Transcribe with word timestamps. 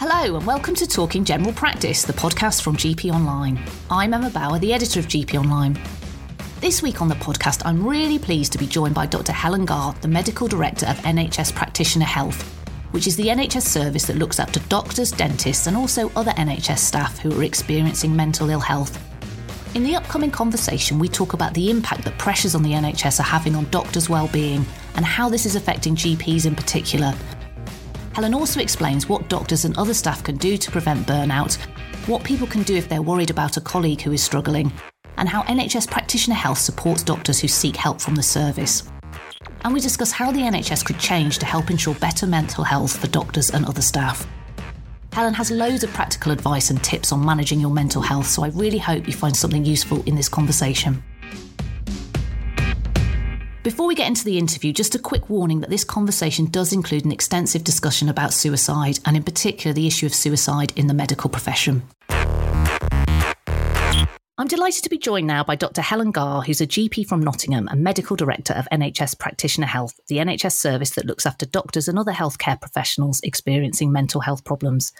Hello, 0.00 0.36
and 0.36 0.46
welcome 0.46 0.76
to 0.76 0.86
Talking 0.86 1.24
General 1.24 1.52
Practice, 1.52 2.04
the 2.04 2.12
podcast 2.12 2.62
from 2.62 2.76
GP 2.76 3.12
Online. 3.12 3.60
I'm 3.90 4.14
Emma 4.14 4.30
Bower, 4.30 4.60
the 4.60 4.72
editor 4.72 5.00
of 5.00 5.08
GP 5.08 5.34
Online. 5.34 5.76
This 6.60 6.80
week 6.82 7.02
on 7.02 7.08
the 7.08 7.16
podcast, 7.16 7.62
I'm 7.64 7.84
really 7.84 8.16
pleased 8.16 8.52
to 8.52 8.58
be 8.58 8.66
joined 8.68 8.94
by 8.94 9.06
Dr. 9.06 9.32
Helen 9.32 9.64
Garr, 9.64 9.94
the 10.00 10.06
Medical 10.06 10.46
Director 10.46 10.86
of 10.86 10.94
NHS 10.98 11.52
Practitioner 11.52 12.04
Health, 12.04 12.40
which 12.92 13.08
is 13.08 13.16
the 13.16 13.26
NHS 13.26 13.62
service 13.62 14.04
that 14.04 14.18
looks 14.18 14.38
after 14.38 14.60
doctors, 14.68 15.10
dentists, 15.10 15.66
and 15.66 15.76
also 15.76 16.12
other 16.14 16.30
NHS 16.30 16.78
staff 16.78 17.18
who 17.18 17.36
are 17.36 17.42
experiencing 17.42 18.14
mental 18.14 18.50
ill 18.50 18.60
health. 18.60 19.04
In 19.74 19.82
the 19.82 19.96
upcoming 19.96 20.30
conversation, 20.30 21.00
we 21.00 21.08
talk 21.08 21.32
about 21.32 21.54
the 21.54 21.70
impact 21.70 22.04
that 22.04 22.16
pressures 22.18 22.54
on 22.54 22.62
the 22.62 22.70
NHS 22.70 23.18
are 23.18 23.24
having 23.24 23.56
on 23.56 23.68
doctors' 23.70 24.08
well-being 24.08 24.64
and 24.94 25.04
how 25.04 25.28
this 25.28 25.44
is 25.44 25.56
affecting 25.56 25.96
GPs 25.96 26.46
in 26.46 26.54
particular. 26.54 27.12
Helen 28.18 28.34
also 28.34 28.58
explains 28.58 29.08
what 29.08 29.28
doctors 29.28 29.64
and 29.64 29.78
other 29.78 29.94
staff 29.94 30.24
can 30.24 30.36
do 30.38 30.56
to 30.56 30.72
prevent 30.72 31.06
burnout, 31.06 31.54
what 32.08 32.24
people 32.24 32.48
can 32.48 32.64
do 32.64 32.74
if 32.74 32.88
they're 32.88 33.00
worried 33.00 33.30
about 33.30 33.56
a 33.56 33.60
colleague 33.60 34.00
who 34.00 34.10
is 34.10 34.20
struggling, 34.20 34.72
and 35.18 35.28
how 35.28 35.44
NHS 35.44 35.88
practitioner 35.88 36.34
health 36.34 36.58
supports 36.58 37.04
doctors 37.04 37.38
who 37.38 37.46
seek 37.46 37.76
help 37.76 38.00
from 38.00 38.16
the 38.16 38.22
service. 38.24 38.90
And 39.62 39.72
we 39.72 39.78
discuss 39.78 40.10
how 40.10 40.32
the 40.32 40.40
NHS 40.40 40.84
could 40.84 40.98
change 40.98 41.38
to 41.38 41.46
help 41.46 41.70
ensure 41.70 41.94
better 41.94 42.26
mental 42.26 42.64
health 42.64 42.96
for 42.96 43.06
doctors 43.06 43.50
and 43.50 43.64
other 43.64 43.82
staff. 43.82 44.26
Helen 45.12 45.34
has 45.34 45.52
loads 45.52 45.84
of 45.84 45.90
practical 45.90 46.32
advice 46.32 46.70
and 46.70 46.82
tips 46.82 47.12
on 47.12 47.24
managing 47.24 47.60
your 47.60 47.70
mental 47.70 48.02
health, 48.02 48.26
so 48.26 48.42
I 48.42 48.48
really 48.48 48.78
hope 48.78 49.06
you 49.06 49.12
find 49.12 49.36
something 49.36 49.64
useful 49.64 50.02
in 50.06 50.16
this 50.16 50.28
conversation. 50.28 51.04
Before 53.64 53.88
we 53.88 53.96
get 53.96 54.06
into 54.06 54.24
the 54.24 54.38
interview, 54.38 54.72
just 54.72 54.94
a 54.94 55.00
quick 55.00 55.28
warning 55.28 55.60
that 55.60 55.70
this 55.70 55.82
conversation 55.82 56.46
does 56.46 56.72
include 56.72 57.04
an 57.04 57.10
extensive 57.10 57.64
discussion 57.64 58.08
about 58.08 58.32
suicide, 58.32 59.00
and 59.04 59.16
in 59.16 59.24
particular 59.24 59.74
the 59.74 59.88
issue 59.88 60.06
of 60.06 60.14
suicide 60.14 60.72
in 60.76 60.86
the 60.86 60.94
medical 60.94 61.28
profession. 61.28 61.82
I'm 64.40 64.46
delighted 64.46 64.84
to 64.84 64.90
be 64.90 64.98
joined 64.98 65.26
now 65.26 65.42
by 65.42 65.56
Dr. 65.56 65.82
Helen 65.82 66.12
Garr, 66.12 66.42
who's 66.42 66.60
a 66.60 66.66
GP 66.68 67.08
from 67.08 67.20
Nottingham 67.20 67.66
and 67.66 67.82
Medical 67.82 68.14
Director 68.14 68.54
of 68.54 68.68
NHS 68.70 69.18
Practitioner 69.18 69.66
Health, 69.66 69.98
the 70.06 70.18
NHS 70.18 70.52
service 70.52 70.90
that 70.90 71.06
looks 71.06 71.26
after 71.26 71.44
doctors 71.44 71.88
and 71.88 71.98
other 71.98 72.12
healthcare 72.12 72.60
professionals 72.60 73.20
experiencing 73.24 73.90
mental 73.90 74.20
health 74.20 74.44
problems. 74.44 74.92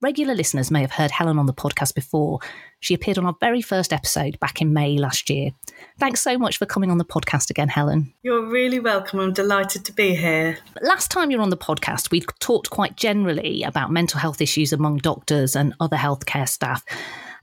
Regular 0.00 0.34
listeners 0.36 0.70
may 0.70 0.80
have 0.82 0.92
heard 0.92 1.10
Helen 1.10 1.40
on 1.40 1.46
the 1.46 1.52
podcast 1.52 1.92
before. 1.92 2.38
She 2.78 2.94
appeared 2.94 3.18
on 3.18 3.26
our 3.26 3.34
very 3.40 3.60
first 3.60 3.92
episode 3.92 4.38
back 4.38 4.62
in 4.62 4.72
May 4.72 4.96
last 4.96 5.28
year. 5.28 5.50
Thanks 5.98 6.20
so 6.20 6.38
much 6.38 6.56
for 6.56 6.66
coming 6.66 6.92
on 6.92 6.98
the 6.98 7.04
podcast 7.04 7.50
again, 7.50 7.66
Helen. 7.66 8.14
You're 8.22 8.46
really 8.46 8.78
welcome. 8.78 9.18
I'm 9.18 9.32
delighted 9.32 9.84
to 9.86 9.92
be 9.92 10.14
here. 10.14 10.58
Last 10.82 11.10
time 11.10 11.32
you 11.32 11.38
were 11.38 11.42
on 11.42 11.50
the 11.50 11.56
podcast, 11.56 12.12
we 12.12 12.20
talked 12.38 12.70
quite 12.70 12.96
generally 12.96 13.64
about 13.64 13.90
mental 13.90 14.20
health 14.20 14.40
issues 14.40 14.72
among 14.72 14.98
doctors 14.98 15.56
and 15.56 15.74
other 15.80 15.96
healthcare 15.96 16.48
staff. 16.48 16.84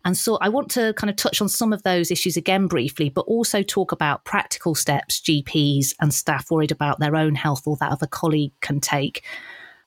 And 0.05 0.15
so 0.15 0.37
I 0.37 0.47
want 0.47 0.71
to 0.71 0.93
kind 0.93 1.09
of 1.09 1.17
touch 1.17 1.41
on 1.41 1.49
some 1.49 1.73
of 1.73 1.83
those 1.83 2.09
issues 2.09 2.37
again 2.37 2.67
briefly, 2.67 3.09
but 3.09 3.25
also 3.25 3.63
talk 3.63 3.91
about 3.91 4.23
practical 4.23 4.75
steps 4.75 5.19
GPs 5.19 5.93
and 5.99 6.13
staff 6.13 6.49
worried 6.49 6.71
about 6.71 6.99
their 6.99 7.17
own 7.17 7.35
health 7.35 7.63
or 7.67 7.75
that 7.81 7.91
of 7.91 8.01
a 8.01 8.07
colleague 8.07 8.53
can 8.61 8.79
take. 8.79 9.25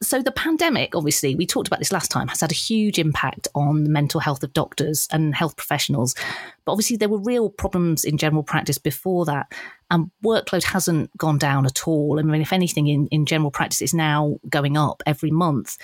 So, 0.01 0.23
the 0.23 0.31
pandemic, 0.31 0.95
obviously, 0.95 1.35
we 1.35 1.45
talked 1.45 1.67
about 1.67 1.81
this 1.81 1.91
last 1.91 2.13
time, 2.13 2.29
has 2.29 2.41
had 2.41 2.53
a 2.53 2.55
huge 2.55 3.01
impact 3.01 3.49
on 3.57 3.83
the 3.83 3.91
mental 3.91 4.21
health 4.21 4.45
of 4.45 4.53
doctors 4.53 5.09
and 5.11 5.35
health 5.35 5.57
professionals. 5.57 6.15
But 6.65 6.73
obviously, 6.73 6.97
there 6.97 7.09
were 7.09 7.19
real 7.19 7.51
problems 7.51 8.05
in 8.05 8.17
general 8.17 8.45
practice 8.45 8.79
before 8.79 9.25
that, 9.25 9.53
and 9.91 10.11
workload 10.25 10.63
hasn't 10.63 11.17
gone 11.17 11.37
down 11.37 11.67
at 11.67 11.89
all. 11.89 12.21
I 12.21 12.23
mean, 12.23 12.41
if 12.41 12.53
anything, 12.53 12.87
in, 12.87 13.09
in 13.09 13.27
general 13.27 13.51
practice, 13.51 13.83
it's 13.83 13.95
now 13.95 14.39
going 14.49 14.77
up 14.77 15.03
every 15.05 15.33
month. 15.33 15.77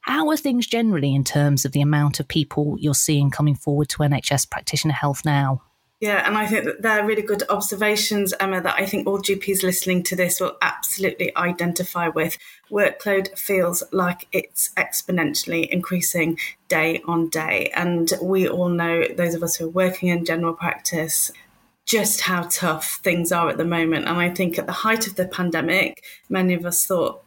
How 0.00 0.28
are 0.28 0.36
things 0.36 0.66
generally 0.66 1.14
in 1.14 1.24
terms 1.24 1.64
of 1.64 1.72
the 1.72 1.80
amount 1.80 2.20
of 2.20 2.28
people 2.28 2.76
you're 2.78 2.92
seeing 2.92 3.30
coming 3.30 3.54
forward 3.54 3.88
to 3.90 3.98
NHS 4.00 4.50
practitioner 4.50 4.92
health 4.92 5.24
now? 5.24 5.62
Yeah, 6.04 6.22
and 6.26 6.36
I 6.36 6.46
think 6.46 6.66
that 6.66 6.82
they're 6.82 7.06
really 7.06 7.22
good 7.22 7.44
observations, 7.48 8.34
Emma, 8.38 8.60
that 8.60 8.74
I 8.78 8.84
think 8.84 9.06
all 9.06 9.20
GPs 9.20 9.62
listening 9.62 10.02
to 10.02 10.14
this 10.14 10.38
will 10.38 10.58
absolutely 10.60 11.34
identify 11.34 12.08
with. 12.08 12.36
Workload 12.70 13.38
feels 13.38 13.82
like 13.90 14.28
it's 14.30 14.68
exponentially 14.76 15.66
increasing 15.66 16.38
day 16.68 17.00
on 17.06 17.30
day. 17.30 17.72
And 17.74 18.12
we 18.20 18.46
all 18.46 18.68
know, 18.68 19.04
those 19.16 19.34
of 19.34 19.42
us 19.42 19.56
who 19.56 19.64
are 19.64 19.70
working 19.70 20.10
in 20.10 20.26
general 20.26 20.52
practice, 20.52 21.30
just 21.86 22.20
how 22.20 22.48
tough 22.50 23.00
things 23.02 23.32
are 23.32 23.48
at 23.48 23.56
the 23.56 23.64
moment. 23.64 24.06
And 24.06 24.18
I 24.18 24.28
think 24.28 24.58
at 24.58 24.66
the 24.66 24.72
height 24.72 25.06
of 25.06 25.14
the 25.14 25.26
pandemic, 25.26 26.04
many 26.28 26.52
of 26.52 26.66
us 26.66 26.84
thought 26.84 27.23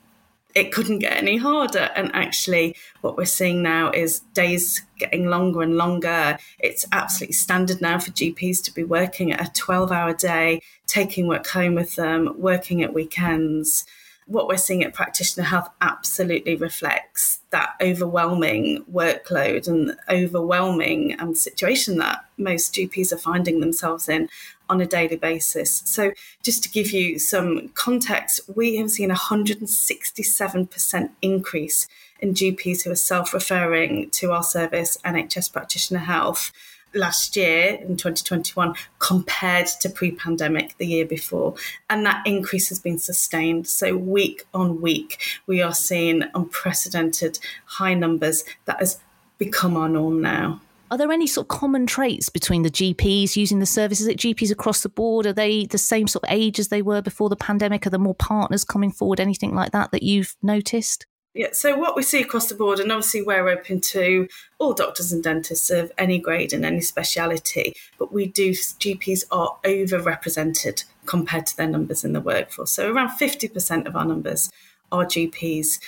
it 0.58 0.72
couldn't 0.72 1.00
get 1.00 1.16
any 1.16 1.38
harder. 1.38 1.92
And 1.96 2.10
actually, 2.16 2.76
what 3.02 3.16
we're 3.16 3.26
seeing 3.26 3.62
now 3.62 3.92
is 3.92 4.22
days 4.34 4.82
getting 4.98 5.28
longer 5.28 5.62
and 5.62 5.78
longer. 5.78 6.40
It's 6.58 6.84
absolutely 6.92 7.34
standard 7.34 7.80
now 7.80 8.00
for 8.00 8.10
GPs 8.10 8.64
to 8.64 8.74
be 8.74 8.84
working 8.84 9.32
a 9.32 9.52
12 9.54 9.92
hour 9.92 10.14
day, 10.14 10.64
taking 10.88 11.28
work 11.28 11.46
home 11.46 11.76
with 11.76 11.96
them, 11.96 12.34
working 12.38 12.82
at 12.82 12.92
weekends. 12.92 13.86
What 14.28 14.48
we're 14.48 14.58
seeing 14.58 14.84
at 14.84 14.94
practitioner 14.94 15.46
health 15.46 15.70
absolutely 15.82 16.56
reflects 16.56 17.40
that 17.50 17.76
overwhelming 17.82 18.84
workload 18.92 19.68
and 19.68 19.96
overwhelming 20.10 21.16
um, 21.20 21.34
situation 21.34 21.98
that 21.98 22.26
most 22.38 22.74
GPs 22.76 23.12
are 23.14 23.18
finding 23.18 23.62
themselves 23.62 24.08
in 24.10 24.30
on 24.70 24.82
a 24.82 24.86
daily 24.86 25.16
basis. 25.16 25.82
So, 25.86 26.12
just 26.44 26.62
to 26.64 26.70
give 26.70 26.92
you 26.92 27.20
some 27.20 27.70
context, 27.70 28.42
we 28.54 28.76
have 28.76 28.92
seen 28.92 29.12
a 29.12 29.16
167% 29.16 31.10
increase 31.22 31.88
in 32.20 32.34
GPs 32.34 32.84
who 32.84 32.92
are 32.92 32.96
self 32.96 33.34
referring 33.34 34.10
to 34.12 34.32
our 34.32 34.44
service, 34.44 34.98
NHS 35.06 35.54
Practitioner 35.54 36.02
Health. 36.02 36.52
Last 36.94 37.36
year 37.36 37.78
in 37.82 37.98
2021 37.98 38.74
compared 39.00 39.68
to 39.82 39.90
pre 39.90 40.12
pandemic 40.12 40.78
the 40.78 40.88
year 40.88 41.06
before. 41.06 41.56
And 41.90 42.06
that 42.06 42.26
increase 42.26 42.70
has 42.70 42.80
been 42.80 42.98
sustained. 42.98 43.68
So, 43.68 43.96
week 43.96 44.46
on 44.54 44.82
week, 44.82 45.20
we 45.46 45.62
are 45.62 45.74
seeing 45.74 46.24
unprecedented 46.34 47.40
high 47.66 47.94
numbers 47.94 48.44
that 48.66 48.80
has 48.80 49.00
become 49.38 49.78
our 49.78 49.90
norm 49.90 50.22
now. 50.22 50.62
Are 50.90 50.98
there 50.98 51.12
any 51.12 51.28
sort 51.28 51.46
of 51.46 51.50
common 51.50 51.86
traits 51.86 52.30
between 52.30 52.62
the 52.62 52.70
GPs 52.70 53.36
using 53.36 53.60
the 53.60 53.66
services 53.66 54.08
at 54.08 54.16
GPs 54.16 54.52
across 54.52 54.82
the 54.82 54.90
board? 54.90 55.26
Are 55.26 55.34
they 55.34 55.66
the 55.66 55.78
same 55.78 56.08
sort 56.08 56.24
of 56.24 56.30
age 56.32 56.60
as 56.60 56.70
they 56.70 56.82
were 56.82 57.02
before 57.02 57.28
the 57.28 57.36
pandemic? 57.36 57.86
Are 57.86 57.90
there 57.90 58.00
more 58.00 58.16
partners 58.16 58.64
coming 58.64 58.92
forward? 58.92 59.20
Anything 59.20 59.54
like 59.54 59.74
that 59.74 59.92
that 59.92 60.04
you've 60.04 60.38
noticed? 60.42 61.06
Yeah, 61.38 61.50
so 61.52 61.78
what 61.78 61.96
we 61.96 62.02
see 62.02 62.20
across 62.20 62.50
the 62.50 62.56
board, 62.56 62.80
and 62.80 62.92
obviously 62.92 63.22
we're 63.22 63.48
open 63.48 63.80
to 63.82 64.28
all 64.58 64.74
doctors 64.74 65.14
and 65.14 65.24
dentists 65.24 65.70
of 65.70 65.92
any 65.96 66.18
grade 66.18 66.52
and 66.52 66.66
any 66.66 66.82
speciality, 66.82 67.76
but 68.00 68.12
we 68.12 68.26
do, 68.26 68.54
GPs 68.54 69.24
are 69.30 69.56
overrepresented 69.64 70.84
compared 71.06 71.46
to 71.46 71.56
their 71.56 71.68
numbers 71.68 72.04
in 72.04 72.14
the 72.14 72.22
workforce. 72.22 72.72
So 72.72 72.92
around 72.92 73.10
50% 73.10 73.86
of 73.86 73.96
our 73.96 74.04
numbers 74.04 74.52
are 74.92 75.06
GPs. 75.06 75.80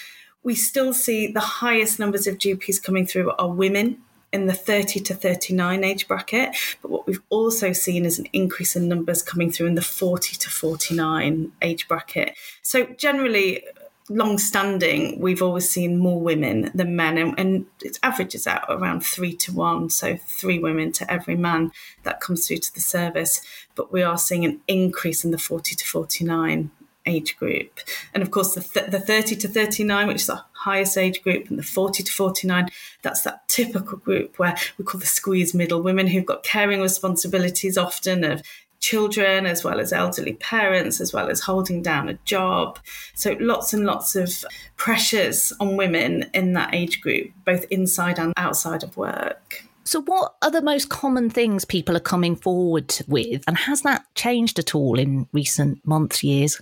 We 0.44 0.54
still 0.54 0.94
see 0.94 1.26
the 1.26 1.40
highest 1.40 1.98
numbers 1.98 2.28
of 2.28 2.38
GPs 2.38 2.82
coming 2.84 3.08
through 3.08 3.32
are 3.32 3.50
women 3.50 3.98
in 4.32 4.46
the 4.46 4.54
30 4.54 5.00
to 5.00 5.16
39 5.16 5.84
age 5.84 6.08
bracket. 6.08 6.56
But 6.84 6.92
what 6.92 7.08
we've 7.08 7.24
also 7.30 7.74
seen 7.74 8.06
is 8.06 8.20
an 8.20 8.28
increase 8.34 8.76
in 8.76 8.88
numbers 8.88 9.24
coming 9.24 9.52
through 9.52 9.66
in 9.66 9.74
the 9.74 9.82
40 9.82 10.38
to 10.38 10.50
49 10.52 11.52
age 11.64 11.88
bracket. 11.88 12.36
So 12.62 12.86
generally, 12.86 13.64
long 14.10 14.38
standing, 14.38 15.20
we've 15.20 15.42
always 15.42 15.70
seen 15.70 15.98
more 15.98 16.20
women 16.20 16.72
than 16.74 16.96
men, 16.96 17.18
and, 17.18 17.40
and, 17.40 17.66
it 17.82 18.00
averages 18.04 18.48
out 18.48 18.66
around 18.68 19.02
three 19.02 19.36
to 19.38 19.54
one, 19.54 19.90
so 19.90 20.18
three 20.28 20.60
women 20.60 20.92
to 20.94 21.12
every 21.12 21.36
man 21.36 21.72
that 22.04 22.20
comes 22.20 22.48
through 22.48 22.58
to 22.58 22.74
the 22.74 22.82
service. 22.82 23.42
But 23.76 23.92
we 23.92 24.04
are 24.04 24.18
seeing 24.18 24.46
an 24.46 24.62
increase 24.68 25.24
in 25.24 25.32
the 25.32 25.38
40 25.38 25.76
to 25.76 25.86
49 25.86 26.72
age 27.06 27.38
group. 27.38 27.80
And 28.14 28.22
of 28.22 28.32
course, 28.32 28.54
the, 28.54 28.62
th- 28.62 28.92
the 28.92 29.00
30 29.00 29.36
to 29.38 29.48
39, 29.48 30.08
which 30.08 30.18
is 30.18 30.28
the 30.28 30.44
highest 30.54 30.98
age 30.98 31.22
group, 31.22 31.50
and 31.50 31.58
the 31.58 31.64
40 31.64 32.04
to 32.04 32.12
49, 32.12 32.70
that's 33.02 33.22
that 33.22 33.48
typical 33.48 33.98
group 33.98 34.38
where 34.38 34.56
we 34.78 34.86
call 34.86 35.00
the 35.00 35.08
squeeze 35.08 35.54
middle 35.54 35.82
women 35.82 36.08
who've 36.08 36.26
got 36.26 36.44
caring 36.44 36.82
responsibilities 36.82 37.78
often 37.78 38.24
of 38.24 38.42
children 38.80 39.46
as 39.46 39.64
well 39.64 39.80
as 39.80 39.92
elderly 39.92 40.34
parents 40.34 41.00
as 41.02 41.14
well 41.14 41.30
as 41.30 41.42
holding 41.42 41.82
down 41.82 42.10
a 42.10 42.14
job 42.26 42.80
so 43.14 43.36
lots 43.40 43.74
and 43.74 43.86
lots 43.86 44.16
of 44.16 44.46
pressures 44.78 45.54
on 45.60 45.78
women 45.78 46.30
in 46.34 46.54
that 46.54 46.74
age 46.74 47.02
group 47.02 47.30
both 47.46 47.66
inside 47.66 48.18
and 48.18 48.34
outside 48.38 48.84
of 48.84 48.96
work 48.98 49.64
so, 49.86 50.02
what 50.04 50.36
are 50.44 50.52
the 50.52 50.62
most 50.62 50.90
common 50.90 51.32
things 51.32 51.66
people 51.66 51.98
are 51.98 52.02
coming 52.02 52.36
forward 52.36 52.96
with? 53.08 53.44
And 53.48 53.58
has 53.58 53.82
that 53.82 54.06
changed 54.14 54.60
at 54.60 54.76
all 54.76 55.00
in 55.00 55.28
recent 55.34 55.84
months, 55.84 56.24
years? 56.24 56.62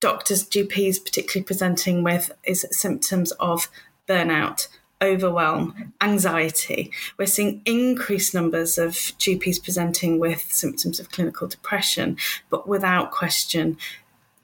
doctors, 0.00 0.48
GPs, 0.48 1.04
particularly 1.04 1.44
presenting 1.44 2.02
with 2.02 2.32
is 2.44 2.66
symptoms 2.70 3.32
of 3.32 3.68
burnout, 4.08 4.66
overwhelm, 5.02 5.92
anxiety. 6.00 6.90
We're 7.18 7.26
seeing 7.26 7.62
increased 7.64 8.34
numbers 8.34 8.78
of 8.78 8.92
GPs 8.92 9.62
presenting 9.62 10.18
with 10.18 10.52
symptoms 10.52 11.00
of 11.00 11.10
clinical 11.10 11.48
depression, 11.48 12.16
but 12.50 12.68
without 12.68 13.10
question, 13.10 13.78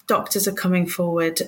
doctors 0.06 0.48
are 0.48 0.52
coming 0.52 0.86
forward 0.86 1.40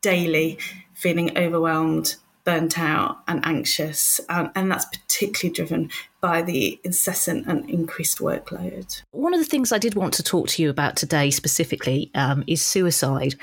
daily 0.00 0.58
feeling 0.94 1.36
overwhelmed, 1.36 2.16
burnt 2.44 2.78
out 2.78 3.18
and 3.28 3.44
anxious. 3.44 4.20
Um, 4.28 4.50
and 4.54 4.70
that's 4.70 4.86
particularly 4.86 5.54
driven 5.54 5.90
by 6.20 6.42
the 6.42 6.80
incessant 6.82 7.46
and 7.46 7.68
increased 7.68 8.18
workload. 8.18 9.02
One 9.10 9.34
of 9.34 9.40
the 9.40 9.46
things 9.46 9.70
I 9.70 9.78
did 9.78 9.94
want 9.94 10.14
to 10.14 10.22
talk 10.22 10.48
to 10.48 10.62
you 10.62 10.70
about 10.70 10.96
today 10.96 11.30
specifically 11.30 12.10
um, 12.14 12.42
is 12.46 12.62
suicide. 12.62 13.34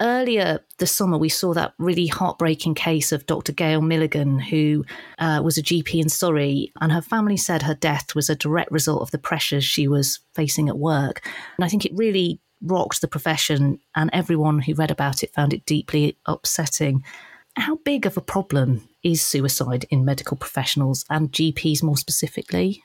Earlier 0.00 0.60
this 0.78 0.94
summer, 0.94 1.18
we 1.18 1.28
saw 1.28 1.52
that 1.54 1.74
really 1.78 2.06
heartbreaking 2.06 2.74
case 2.74 3.10
of 3.10 3.26
Dr. 3.26 3.52
Gail 3.52 3.80
Milligan, 3.80 4.38
who 4.38 4.84
uh, 5.18 5.40
was 5.42 5.58
a 5.58 5.62
GP 5.62 6.00
in 6.00 6.08
Surrey, 6.08 6.72
and 6.80 6.92
her 6.92 7.02
family 7.02 7.36
said 7.36 7.62
her 7.62 7.74
death 7.74 8.14
was 8.14 8.30
a 8.30 8.36
direct 8.36 8.70
result 8.70 9.02
of 9.02 9.10
the 9.10 9.18
pressures 9.18 9.64
she 9.64 9.88
was 9.88 10.20
facing 10.34 10.68
at 10.68 10.78
work. 10.78 11.26
And 11.56 11.64
I 11.64 11.68
think 11.68 11.84
it 11.84 11.92
really 11.96 12.40
rocked 12.62 13.00
the 13.00 13.08
profession, 13.08 13.80
and 13.96 14.08
everyone 14.12 14.60
who 14.60 14.74
read 14.74 14.92
about 14.92 15.24
it 15.24 15.34
found 15.34 15.52
it 15.52 15.66
deeply 15.66 16.16
upsetting. 16.26 17.02
How 17.56 17.76
big 17.76 18.06
of 18.06 18.16
a 18.16 18.20
problem 18.20 18.88
is 19.02 19.20
suicide 19.20 19.84
in 19.90 20.04
medical 20.04 20.36
professionals 20.36 21.04
and 21.10 21.32
GPs 21.32 21.82
more 21.82 21.96
specifically? 21.96 22.84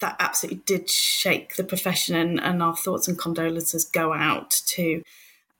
That 0.00 0.16
absolutely 0.18 0.62
did 0.66 0.90
shake 0.90 1.54
the 1.54 1.62
profession, 1.62 2.16
and, 2.16 2.40
and 2.40 2.64
our 2.64 2.76
thoughts 2.76 3.06
and 3.06 3.16
condolences 3.16 3.84
go 3.84 4.12
out 4.12 4.50
to 4.66 5.02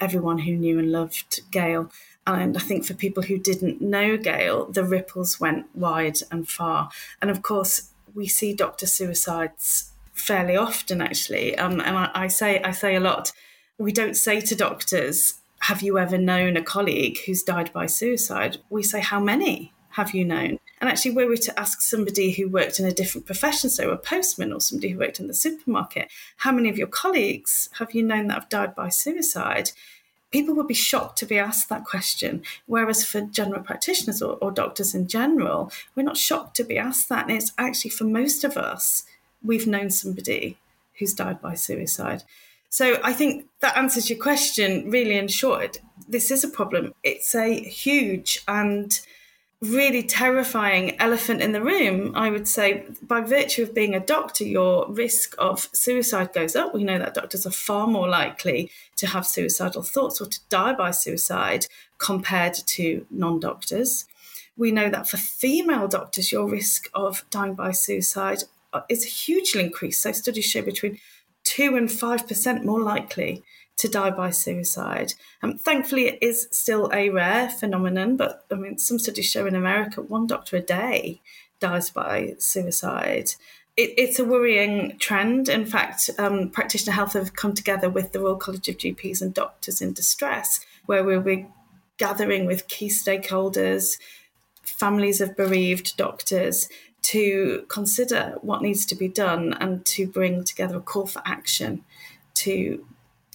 everyone 0.00 0.38
who 0.38 0.52
knew 0.52 0.78
and 0.78 0.92
loved 0.92 1.40
Gail. 1.50 1.90
And 2.26 2.56
I 2.56 2.60
think 2.60 2.84
for 2.84 2.94
people 2.94 3.22
who 3.22 3.38
didn't 3.38 3.80
know 3.80 4.16
Gail, 4.16 4.66
the 4.66 4.84
ripples 4.84 5.40
went 5.40 5.74
wide 5.74 6.18
and 6.30 6.48
far. 6.48 6.90
And 7.22 7.30
of 7.30 7.42
course, 7.42 7.90
we 8.14 8.26
see 8.26 8.52
doctor 8.52 8.86
suicides 8.86 9.92
fairly 10.12 10.56
often, 10.56 11.00
actually. 11.00 11.56
Um, 11.56 11.80
and 11.80 11.96
I, 11.96 12.10
I 12.14 12.28
say 12.28 12.60
I 12.62 12.72
say 12.72 12.96
a 12.96 13.00
lot. 13.00 13.32
We 13.78 13.92
don't 13.92 14.16
say 14.16 14.40
to 14.40 14.54
doctors, 14.54 15.34
"Have 15.60 15.82
you 15.82 15.98
ever 15.98 16.18
known 16.18 16.56
a 16.56 16.62
colleague 16.62 17.18
who's 17.24 17.42
died 17.42 17.72
by 17.72 17.86
suicide?" 17.86 18.58
We 18.68 18.82
say, 18.82 19.00
"How 19.00 19.20
many 19.20 19.72
have 19.90 20.14
you 20.14 20.24
known?" 20.24 20.58
And 20.80 20.88
actually, 20.88 21.12
were 21.12 21.26
we 21.26 21.36
to 21.38 21.58
ask 21.58 21.80
somebody 21.80 22.30
who 22.30 22.48
worked 22.48 22.78
in 22.78 22.86
a 22.86 22.92
different 22.92 23.26
profession, 23.26 23.70
so 23.70 23.90
a 23.90 23.96
postman 23.96 24.52
or 24.52 24.60
somebody 24.60 24.90
who 24.90 24.98
worked 24.98 25.20
in 25.20 25.26
the 25.26 25.34
supermarket, 25.34 26.08
how 26.38 26.52
many 26.52 26.68
of 26.68 26.78
your 26.78 26.86
colleagues 26.86 27.68
have 27.78 27.94
you 27.94 28.02
known 28.02 28.28
that 28.28 28.34
have 28.34 28.48
died 28.48 28.74
by 28.74 28.88
suicide? 28.88 29.72
People 30.30 30.54
would 30.54 30.68
be 30.68 30.74
shocked 30.74 31.18
to 31.18 31.26
be 31.26 31.38
asked 31.38 31.68
that 31.68 31.84
question. 31.84 32.42
Whereas 32.66 33.04
for 33.04 33.22
general 33.22 33.62
practitioners 33.62 34.20
or, 34.20 34.36
or 34.40 34.50
doctors 34.50 34.94
in 34.94 35.08
general, 35.08 35.72
we're 35.94 36.02
not 36.02 36.18
shocked 36.18 36.54
to 36.56 36.64
be 36.64 36.78
asked 36.78 37.08
that. 37.08 37.28
And 37.28 37.36
it's 37.36 37.52
actually 37.56 37.90
for 37.90 38.04
most 38.04 38.44
of 38.44 38.56
us, 38.56 39.04
we've 39.42 39.66
known 39.66 39.90
somebody 39.90 40.58
who's 40.98 41.14
died 41.14 41.40
by 41.40 41.54
suicide. 41.54 42.24
So 42.68 43.00
I 43.02 43.14
think 43.14 43.46
that 43.60 43.76
answers 43.76 44.10
your 44.10 44.18
question 44.18 44.90
really 44.90 45.16
in 45.16 45.28
short. 45.28 45.78
This 46.06 46.30
is 46.30 46.44
a 46.44 46.48
problem. 46.48 46.94
It's 47.02 47.34
a 47.34 47.60
huge 47.60 48.42
and 48.46 49.00
really 49.60 50.04
terrifying 50.04 50.98
elephant 51.00 51.40
in 51.40 51.52
the 51.52 51.62
room, 51.62 52.12
I 52.14 52.30
would 52.30 52.46
say, 52.46 52.84
by 53.02 53.20
virtue 53.20 53.64
of 53.64 53.74
being 53.74 53.94
a 53.94 54.00
doctor, 54.00 54.44
your 54.44 54.86
risk 54.88 55.34
of 55.38 55.68
suicide 55.72 56.32
goes 56.32 56.54
up. 56.54 56.72
We 56.72 56.84
know 56.84 56.98
that 56.98 57.14
doctors 57.14 57.44
are 57.44 57.50
far 57.50 57.86
more 57.86 58.08
likely 58.08 58.70
to 58.96 59.08
have 59.08 59.26
suicidal 59.26 59.82
thoughts 59.82 60.20
or 60.20 60.26
to 60.26 60.40
die 60.48 60.74
by 60.74 60.92
suicide 60.92 61.66
compared 61.98 62.54
to 62.54 63.06
non 63.10 63.40
doctors. 63.40 64.04
We 64.56 64.70
know 64.70 64.90
that 64.90 65.08
for 65.08 65.16
female 65.16 65.88
doctors, 65.88 66.30
your 66.30 66.48
risk 66.48 66.88
of 66.94 67.24
dying 67.30 67.54
by 67.54 67.72
suicide 67.72 68.44
uh, 68.72 68.82
is 68.88 69.24
hugely 69.26 69.64
increased. 69.64 70.02
So 70.02 70.12
studies 70.12 70.44
show 70.44 70.62
between 70.62 70.98
2 71.44 71.76
and 71.76 71.88
5% 71.88 72.64
more 72.64 72.82
likely 72.82 73.42
to 73.78 73.88
die 73.88 74.10
by 74.10 74.30
suicide. 74.30 75.14
Um, 75.42 75.56
thankfully, 75.56 76.08
it 76.08 76.18
is 76.20 76.48
still 76.50 76.90
a 76.92 77.10
rare 77.10 77.48
phenomenon, 77.48 78.16
but 78.16 78.44
I 78.50 78.56
mean, 78.56 78.78
some 78.78 78.98
studies 78.98 79.30
show 79.30 79.46
in 79.46 79.54
America 79.54 80.02
one 80.02 80.26
doctor 80.26 80.56
a 80.56 80.60
day 80.60 81.20
dies 81.60 81.88
by 81.90 82.34
suicide. 82.38 83.30
It, 83.76 83.94
it's 83.96 84.18
a 84.18 84.24
worrying 84.24 84.98
trend. 84.98 85.48
In 85.48 85.64
fact, 85.64 86.10
um, 86.18 86.50
practitioner 86.50 86.92
health 86.92 87.12
have 87.12 87.34
come 87.34 87.54
together 87.54 87.88
with 87.88 88.12
the 88.12 88.20
Royal 88.20 88.36
College 88.36 88.68
of 88.68 88.78
GPs 88.78 89.22
and 89.22 89.32
Doctors 89.32 89.80
in 89.80 89.92
Distress, 89.92 90.60
where 90.86 91.04
we'll 91.04 91.22
be 91.22 91.46
gathering 91.98 92.46
with 92.46 92.68
key 92.68 92.88
stakeholders, 92.88 93.98
families 94.62 95.20
of 95.20 95.36
bereaved 95.36 95.96
doctors, 95.96 96.68
to 97.00 97.64
consider 97.68 98.34
what 98.42 98.60
needs 98.60 98.84
to 98.86 98.96
be 98.96 99.08
done 99.08 99.52
and 99.54 99.86
to 99.86 100.06
bring 100.06 100.42
together 100.42 100.78
a 100.78 100.80
call 100.80 101.06
for 101.06 101.22
action 101.24 101.84
to 102.34 102.84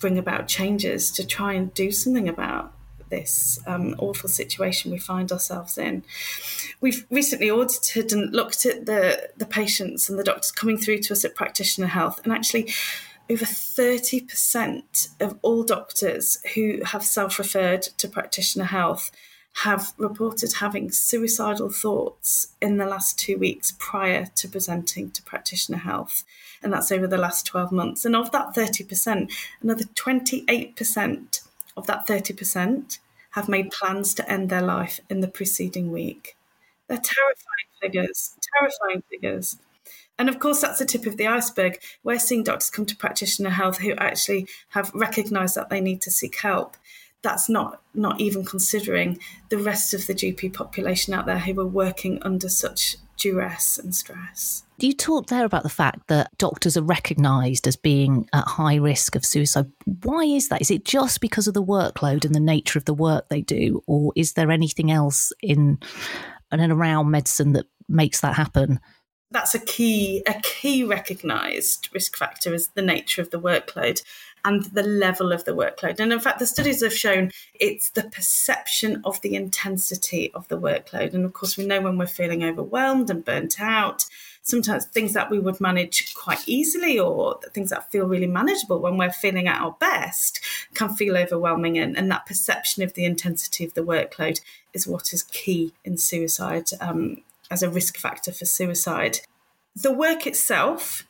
bring 0.04 0.18
about 0.18 0.50
changes 0.50 1.10
to 1.10 1.26
try 1.26 1.54
and 1.54 1.74
do 1.74 1.90
something 1.90 2.28
about 2.28 2.74
this 3.10 3.58
um, 3.66 3.96
awful 4.00 4.28
situation 4.28 4.92
we 4.92 4.98
find 4.98 5.32
ourselves 5.32 5.78
in. 5.78 6.04
We've 6.82 7.06
recently 7.10 7.50
audited 7.50 8.12
and 8.12 8.36
looked 8.36 8.66
at 8.66 8.86
the, 8.86 9.30
the 9.38 9.46
patients 9.46 10.10
and 10.10 10.20
the 10.20 10.24
doctors 10.26 10.52
coming 10.52 10.78
through 10.78 10.98
to 11.04 11.14
us 11.14 11.24
at 11.24 11.36
Practitioner 11.36 11.88
Health, 11.88 12.20
and 12.26 12.34
actually, 12.34 12.74
over 13.30 13.46
30% 13.46 15.22
of 15.22 15.40
all 15.42 15.64
doctors 15.64 16.44
who 16.54 16.82
have 16.84 17.06
self 17.06 17.40
referred 17.40 17.84
to 17.84 18.10
Practitioner 18.10 18.66
Health 18.66 19.10
have 19.58 19.94
reported 19.98 20.54
having 20.54 20.92
suicidal 20.92 21.70
thoughts 21.70 22.48
in 22.60 22.78
the 22.78 22.86
last 22.86 23.20
two 23.20 23.38
weeks 23.38 23.74
prior 23.78 24.26
to 24.36 24.48
presenting 24.48 25.12
to 25.12 25.22
practitioner 25.22 25.78
health. 25.78 26.24
And 26.64 26.74
that's 26.74 26.92
over 26.92 27.06
the 27.06 27.18
last 27.18 27.46
12 27.46 27.72
months. 27.72 28.04
And 28.04 28.16
of 28.16 28.32
that 28.32 28.56
30%, 28.56 29.32
another 29.62 29.84
28% 29.84 31.42
of 31.78 31.88
that 31.88 32.08
30% 32.08 33.00
have 33.32 33.50
made 33.50 33.72
plans 33.72 34.14
to 34.16 34.32
end 34.32 34.50
their 34.50 34.62
life 34.62 35.00
in 35.10 35.22
the 35.22 35.28
preceding 35.28 35.92
week. 35.92 36.36
They're 36.88 36.98
terrifying 36.98 37.70
figures, 37.82 38.36
terrifying 38.60 39.04
figures. 39.10 39.58
And 40.18 40.30
of 40.30 40.40
course, 40.40 40.62
that's 40.62 40.80
the 40.80 40.86
tip 40.86 41.06
of 41.06 41.18
the 41.18 41.28
iceberg. 41.28 41.80
We're 42.04 42.20
seeing 42.20 42.44
doctors 42.44 42.70
come 42.70 42.86
to 42.86 42.96
practitioner 42.96 43.50
health 43.50 43.80
who 43.80 43.94
actually 43.94 44.48
have 44.70 44.92
recognised 44.94 45.56
that 45.56 45.70
they 45.70 45.82
need 45.82 46.02
to 46.04 46.12
seek 46.12 46.38
help 46.38 46.78
that's 47.24 47.50
not 47.50 47.82
not 47.96 48.20
even 48.20 48.46
considering 48.46 49.20
the 49.50 49.58
rest 49.58 49.94
of 49.94 50.06
the 50.06 50.14
GP 50.14 50.54
population 50.54 51.14
out 51.14 51.26
there 51.26 51.40
who 51.40 51.60
are 51.60 51.66
working 51.66 52.22
under 52.22 52.50
such 52.50 52.98
duress 53.18 53.78
and 53.78 53.96
stress. 53.96 54.64
You 54.80 54.94
talked 54.94 55.30
there 55.30 55.46
about 55.46 55.64
the 55.64 55.70
fact 55.70 56.08
that 56.08 56.36
doctors 56.38 56.76
are 56.76 56.84
recognised 56.84 57.68
as 57.68 57.76
being 57.76 58.28
at 58.34 58.48
high 58.48 58.76
risk 58.76 59.16
of 59.16 59.26
suicide. 59.26 59.72
Why 60.04 60.24
is 60.24 60.50
that? 60.50 60.62
Is 60.62 60.72
it 60.72 60.84
just 60.84 61.22
because 61.22 61.48
of 61.48 61.54
the 61.54 61.64
workload 61.64 62.26
and 62.26 62.36
the 62.36 62.40
nature 62.40 62.78
of 62.78 62.86
the 62.86 62.94
work 62.94 63.30
they 63.30 63.42
do, 63.42 63.84
or 63.88 64.12
is 64.16 64.34
there 64.34 64.52
anything 64.52 64.92
else 64.92 65.32
in 65.42 65.80
and 66.52 66.72
around 66.72 67.12
medicine 67.12 67.54
that 67.54 67.66
makes 67.88 68.22
that 68.22 68.36
happen? 68.36 68.80
That's 69.32 69.56
a 69.56 69.60
key 69.60 70.22
a 70.28 70.36
key 70.44 70.84
recognised 70.84 71.90
risk 71.94 72.18
factor 72.18 72.54
is 72.54 72.70
the 72.70 72.82
nature 72.82 73.22
of 73.22 73.32
the 73.32 73.40
workload 73.40 74.04
and 74.46 74.66
the 74.66 74.84
level 74.84 75.32
of 75.32 75.46
the 75.46 75.56
workload. 75.56 76.00
And 76.00 76.12
in 76.12 76.20
fact, 76.20 76.40
the 76.40 76.46
studies 76.46 76.84
have 76.84 76.94
shown 76.94 77.32
it's 77.54 77.90
the 77.92 78.04
perception 78.04 79.02
of 79.06 79.22
the 79.22 79.36
intensity 79.36 80.32
of 80.34 80.48
the 80.50 80.60
workload. 80.60 81.14
And 81.14 81.26
of 81.26 81.34
course, 81.34 81.58
we 81.58 81.66
know 81.66 81.82
when 81.82 81.98
we're 81.98 82.08
feeling 82.08 82.44
overwhelmed 82.44 83.10
and 83.10 83.24
burnt 83.24 83.62
out, 83.62 84.06
sometimes 84.42 84.86
things 84.86 85.14
that 85.14 85.32
we 85.32 85.40
would 85.40 85.62
manage 85.62 86.14
quite 86.14 86.48
easily 86.48 87.00
or 87.00 87.40
things 87.54 87.70
that 87.70 87.90
feel 87.92 88.06
really 88.06 88.28
manageable 88.28 88.80
when 88.80 88.98
we're 88.98 89.12
feeling 89.12 89.48
at 89.48 89.62
our 89.62 89.76
best 89.80 90.42
can 90.74 90.94
feel 90.94 91.18
overwhelming. 91.18 91.78
And, 91.78 91.98
and 91.98 92.12
that 92.12 92.26
perception 92.26 92.84
of 92.84 92.94
the 92.94 93.06
intensity 93.06 93.64
of 93.64 93.74
the 93.74 93.82
workload 93.82 94.42
is 94.74 94.86
what 94.86 95.14
is 95.14 95.24
key 95.24 95.74
in 95.86 95.98
suicide 95.98 96.70
um, 96.82 97.22
as 97.50 97.64
a 97.64 97.70
risk 97.70 97.98
factor 97.98 98.34
for 98.34 98.46
suicide. 98.46 99.20
The 99.76 99.94
work 99.94 100.28
itself 100.28 101.08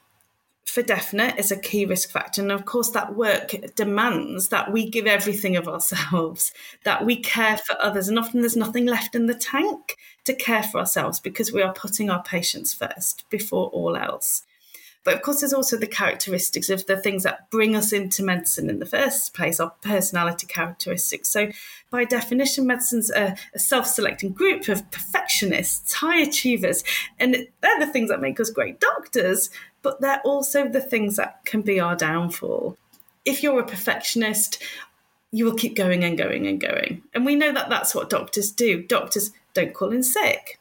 for 0.74 0.82
definite 0.82 1.38
is 1.38 1.51
a 1.51 1.58
key 1.58 1.86
risk 1.86 2.10
factor. 2.10 2.42
And 2.42 2.51
of 2.51 2.65
course, 2.65 2.89
that 2.92 3.15
work 3.15 3.53
demands 3.75 4.48
that 4.48 4.72
we 4.72 4.89
give 4.89 5.06
everything 5.06 5.56
of 5.56 5.68
ourselves, 5.68 6.51
that 6.84 7.06
we 7.06 7.15
care 7.15 7.58
for 7.58 7.80
others. 7.80 8.08
And 8.08 8.18
often 8.18 8.42
there's 8.42 8.58
nothing 8.58 8.88
left 8.88 9.13
in 9.13 9.27
the 9.27 9.36
tank 9.36 9.98
to 10.24 10.34
care 10.34 10.63
for 10.63 10.80
ourselves 10.80 11.20
because 11.20 11.53
we 11.53 11.62
are 11.62 11.74
putting 11.74 12.10
our 12.10 12.24
patients 12.24 12.74
first 12.74 13.24
before 13.30 13.68
all 13.68 13.96
else. 13.96 14.44
But 15.03 15.15
of 15.15 15.22
course, 15.22 15.42
there's 15.42 15.53
also 15.53 15.77
the 15.77 15.86
characteristics 15.86 16.70
of 16.70 16.86
the 16.86 16.96
things 16.96 17.24
that 17.24 17.51
bring 17.51 17.75
us 17.75 17.92
into 17.92 18.24
medicine 18.24 18.70
in 18.70 18.80
the 18.80 18.86
first 18.86 19.34
place, 19.34 19.60
our 19.60 19.74
personality 19.82 20.48
characteristics. 20.48 21.30
So, 21.30 21.51
by 21.92 22.06
definition, 22.06 22.65
medicine's 22.65 23.12
a, 23.12 23.36
a 23.53 23.60
self 23.60 23.86
selecting 23.86 24.32
group 24.32 24.70
of 24.70 24.89
perfectionists, 24.92 25.94
high 25.94 26.22
achievers, 26.22 26.86
and 27.20 27.36
they're 27.62 27.80
the 27.80 27.92
things 27.92 28.10
that 28.10 28.22
make 28.22 28.39
us 28.39 28.50
great 28.50 28.80
doctors, 28.80 29.50
but 29.83 30.01
they're 30.01 30.21
also 30.25 30.67
the 30.67 30.81
things 30.81 31.17
that 31.17 31.45
can 31.45 31.61
be 31.61 31.79
our 31.79 31.95
downfall. 31.95 32.77
If 33.25 33.43
you're 33.43 33.59
a 33.59 33.65
perfectionist, 33.65 34.61
you 35.31 35.45
will 35.45 35.55
keep 35.55 35.75
going 35.75 36.03
and 36.03 36.17
going 36.17 36.47
and 36.47 36.59
going. 36.59 37.03
And 37.13 37.25
we 37.25 37.35
know 37.35 37.53
that 37.53 37.69
that's 37.69 37.93
what 37.93 38.09
doctors 38.09 38.51
do. 38.51 38.81
Doctors 38.81 39.31
don't 39.53 39.73
call 39.73 39.91
in 39.91 40.03
sick 40.03 40.59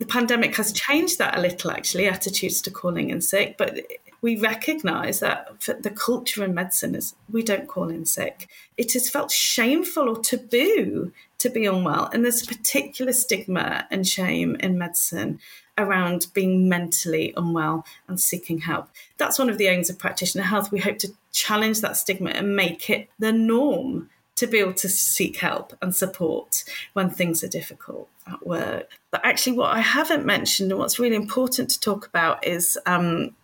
the 0.00 0.06
pandemic 0.06 0.56
has 0.56 0.72
changed 0.72 1.18
that 1.18 1.36
a 1.36 1.40
little, 1.40 1.70
actually, 1.70 2.08
attitudes 2.08 2.62
to 2.62 2.70
calling 2.70 3.10
in 3.10 3.20
sick. 3.20 3.56
But 3.58 3.80
we 4.22 4.34
recognise 4.36 5.20
that 5.20 5.60
the 5.60 5.90
culture 5.90 6.42
in 6.42 6.54
medicine 6.54 6.94
is 6.94 7.14
we 7.30 7.42
don't 7.42 7.68
call 7.68 7.90
in 7.90 8.06
sick. 8.06 8.48
It 8.78 8.96
is 8.96 9.10
felt 9.10 9.30
shameful 9.30 10.08
or 10.08 10.18
taboo 10.18 11.12
to 11.38 11.50
be 11.50 11.66
unwell. 11.66 12.08
And 12.14 12.24
there's 12.24 12.42
a 12.42 12.46
particular 12.46 13.12
stigma 13.12 13.86
and 13.90 14.08
shame 14.08 14.56
in 14.56 14.78
medicine 14.78 15.38
around 15.80 16.26
being 16.34 16.68
mentally 16.68 17.32
unwell 17.36 17.84
and 18.08 18.20
seeking 18.20 18.58
help. 18.58 18.88
That's 19.16 19.38
one 19.38 19.50
of 19.50 19.58
the 19.58 19.66
aims 19.66 19.90
of 19.90 19.98
practitioner 19.98 20.44
health. 20.44 20.70
We 20.70 20.80
hope 20.80 20.98
to 20.98 21.12
challenge 21.32 21.80
that 21.80 21.96
stigma 21.96 22.30
and 22.30 22.56
make 22.56 22.90
it 22.90 23.08
the 23.18 23.32
norm 23.32 24.10
to 24.36 24.46
be 24.46 24.58
able 24.58 24.72
to 24.72 24.88
seek 24.88 25.36
help 25.36 25.76
and 25.82 25.94
support 25.94 26.64
when 26.94 27.10
things 27.10 27.44
are 27.44 27.48
difficult 27.48 28.08
at 28.26 28.46
work. 28.46 28.90
But 29.10 29.20
actually, 29.24 29.56
what 29.56 29.76
I 29.76 29.80
haven't 29.80 30.24
mentioned 30.24 30.70
and 30.70 30.78
what's 30.78 30.98
really 30.98 31.16
important 31.16 31.68
to 31.70 31.80
talk 31.80 32.06
about 32.06 32.46
is 32.46 32.78
um, 32.86 33.34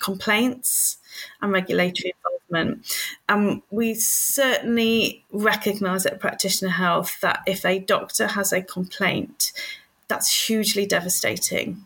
complaints 0.00 0.98
and 1.42 1.52
regulatory 1.52 2.12
involvement. 2.50 2.86
Um, 3.28 3.62
we 3.70 3.94
certainly 3.94 5.24
recognise 5.32 6.06
at 6.06 6.20
Practitioner 6.20 6.70
Health 6.70 7.20
that 7.22 7.42
if 7.46 7.64
a 7.64 7.80
doctor 7.80 8.28
has 8.28 8.52
a 8.52 8.62
complaint, 8.62 9.52
that's 10.08 10.46
hugely 10.46 10.86
devastating 10.86 11.84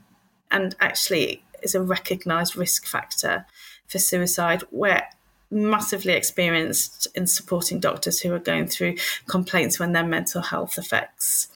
and 0.51 0.75
actually 0.81 1.43
is 1.63 1.75
a 1.75 1.83
recognised 1.83 2.57
risk 2.57 2.87
factor 2.87 3.47
for 3.87 3.99
suicide 3.99 4.63
We're 4.71 5.03
massively 5.51 6.13
experienced 6.13 7.09
in 7.15 7.27
supporting 7.27 7.81
doctors 7.81 8.21
who 8.21 8.33
are 8.33 8.39
going 8.39 8.69
through 8.69 8.97
complaints 9.27 9.79
when 9.79 9.93
their 9.93 10.07
mental 10.07 10.43
health 10.43 10.79
effects 10.79 11.49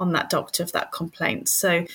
on 0.00 0.12
that 0.12 0.30
doctor 0.30 0.62
of 0.62 0.72
that 0.72 0.92
complaint. 0.92 1.48
So 1.48 1.86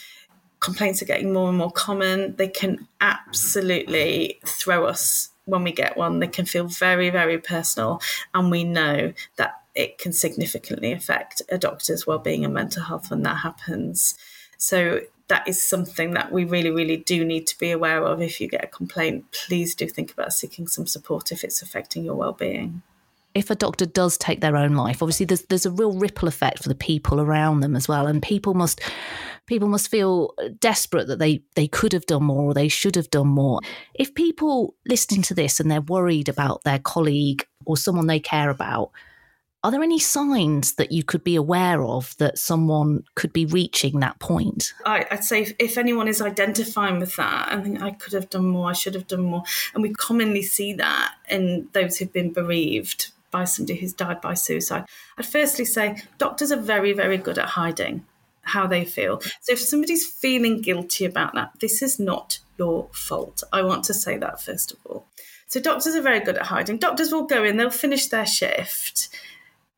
complaints 0.60 1.02
are 1.02 1.06
getting 1.06 1.34
more 1.34 1.50
and 1.50 1.58
more 1.58 1.72
common. 1.72 2.36
They 2.36 2.48
can 2.48 2.88
absolutely 3.02 4.40
throw 4.46 4.86
us 4.86 5.30
when 5.46 5.64
we 5.64 5.72
get 5.72 5.98
one. 5.98 6.20
They 6.20 6.28
can 6.28 6.46
feel 6.46 6.66
very, 6.66 7.10
very 7.10 7.40
personal. 7.40 8.02
And 8.34 8.52
we 8.52 8.64
know 8.64 9.14
that 9.38 9.59
it 9.76 9.98
can 9.98 10.14
significantly 10.14 10.92
affect 10.92 11.42
a 11.50 11.58
doctor's 11.58 12.08
well-being 12.08 12.44
and 12.44 12.54
mental 12.54 12.84
health 12.84 13.10
when 13.10 13.24
that 13.24 13.38
happens. 13.38 14.16
So 14.58 15.02
that 15.28 15.48
is 15.48 15.62
something 15.62 16.12
that 16.16 16.32
we 16.32 16.44
really, 16.44 16.72
really 16.72 16.98
do 16.98 17.24
need 17.24 17.48
to 17.48 17.58
be 17.58 17.72
aware 17.72 18.04
of. 18.04 18.22
If 18.22 18.42
you 18.42 18.48
get 18.48 18.64
a 18.64 18.68
complaint, 18.68 19.26
please 19.32 19.76
do 19.76 19.88
think 19.88 20.12
about 20.12 20.34
seeking 20.34 20.68
some 20.68 20.88
support 20.88 21.32
if 21.32 21.44
it's 21.44 21.62
affecting 21.62 22.04
your 22.04 22.16
well-being. 22.16 22.82
If 23.36 23.52
a 23.52 23.56
doctor 23.56 23.86
does 23.86 24.18
take 24.18 24.42
their 24.42 24.58
own 24.58 24.74
life, 24.74 25.04
obviously 25.04 25.28
there's 25.28 25.44
there's 25.44 25.68
a 25.68 25.72
real 25.72 25.94
ripple 25.94 26.28
effect 26.28 26.64
for 26.64 26.68
the 26.68 26.74
people 26.74 27.22
around 27.22 27.60
them 27.60 27.76
as 27.76 27.88
well, 27.88 28.08
and 28.08 28.24
people 28.24 28.56
must 28.56 28.82
people 29.46 29.68
must 29.68 29.88
feel 29.88 30.34
desperate 30.60 31.06
that 31.08 31.20
they 31.20 31.44
they 31.54 31.68
could 31.68 31.94
have 31.94 32.08
done 32.08 32.24
more 32.24 32.46
or 32.46 32.54
they 32.56 32.68
should 32.68 32.96
have 32.96 33.12
done 33.12 33.28
more. 33.28 33.60
If 33.94 34.16
people 34.16 34.74
listening 34.88 35.22
to 35.24 35.36
this 35.36 35.60
and 35.60 35.70
they're 35.70 35.80
worried 35.80 36.28
about 36.28 36.64
their 36.64 36.80
colleague 36.80 37.46
or 37.66 37.78
someone 37.78 38.08
they 38.08 38.20
care 38.20 38.50
about, 38.50 38.90
are 39.64 39.72
there 39.72 39.84
any 39.84 40.00
signs 40.00 40.76
that 40.76 40.92
you 40.92 41.04
could 41.04 41.24
be 41.24 41.36
aware 41.36 41.84
of 41.84 42.16
that 42.18 42.38
someone 42.38 43.04
could 43.16 43.34
be 43.34 43.46
reaching 43.46 44.00
that 44.00 44.20
point? 44.20 44.74
I, 44.86 45.06
would 45.12 45.24
say 45.24 45.42
if, 45.42 45.54
if, 45.60 45.78
anyone 45.78 46.08
is 46.08 46.22
identifying 46.22 47.00
with 47.00 47.16
that 47.18 47.52
I 47.52 47.62
think 47.62 47.82
I 47.82 47.92
could 47.92 48.14
have 48.14 48.30
done 48.30 48.48
more, 48.48 48.70
I 48.70 48.74
should 48.74 48.96
have 48.96 49.08
done 49.08 49.24
more, 49.24 49.44
and 49.74 49.84
we 49.84 49.94
commonly 49.94 50.44
see 50.44 50.74
that 50.74 51.16
in 51.30 51.68
those 51.74 51.98
who've 51.98 52.14
been 52.14 52.32
bereaved 52.32 53.12
by 53.32 53.44
somebody 53.44 53.80
who's 53.80 53.94
died 53.94 54.22
by 54.22 54.34
suicide, 54.34 54.86
I'd 55.18 55.26
firstly 55.26 55.66
say 55.66 56.02
doctors 56.18 56.52
are 56.52 56.60
very, 56.60 56.94
very 56.94 57.18
good 57.18 57.38
at 57.38 57.50
hiding 57.50 58.06
how 58.42 58.66
they 58.66 58.86
feel. 58.86 59.20
So 59.42 59.54
if 59.54 59.60
somebody's 59.60 60.08
feeling 60.08 60.62
guilty 60.62 61.06
about 61.06 61.36
that, 61.36 61.52
this 61.60 61.82
is 61.82 62.00
not 62.00 62.40
your 62.58 62.90
fault. 62.94 63.44
I 63.54 63.62
want 63.62 63.84
to 63.86 63.94
say 63.94 64.18
that 64.18 64.42
first 64.42 64.72
of 64.72 64.80
all. 64.86 65.06
So 65.48 65.60
doctors 65.60 65.96
are 65.96 66.02
very 66.02 66.20
good 66.20 66.38
at 66.38 66.48
hiding. 66.48 66.78
Doctors 66.78 67.12
will 67.12 67.26
go 67.26 67.44
in, 67.44 67.58
they'll 67.58 67.70
finish 67.70 68.08
their 68.08 68.26
shift 68.26 69.10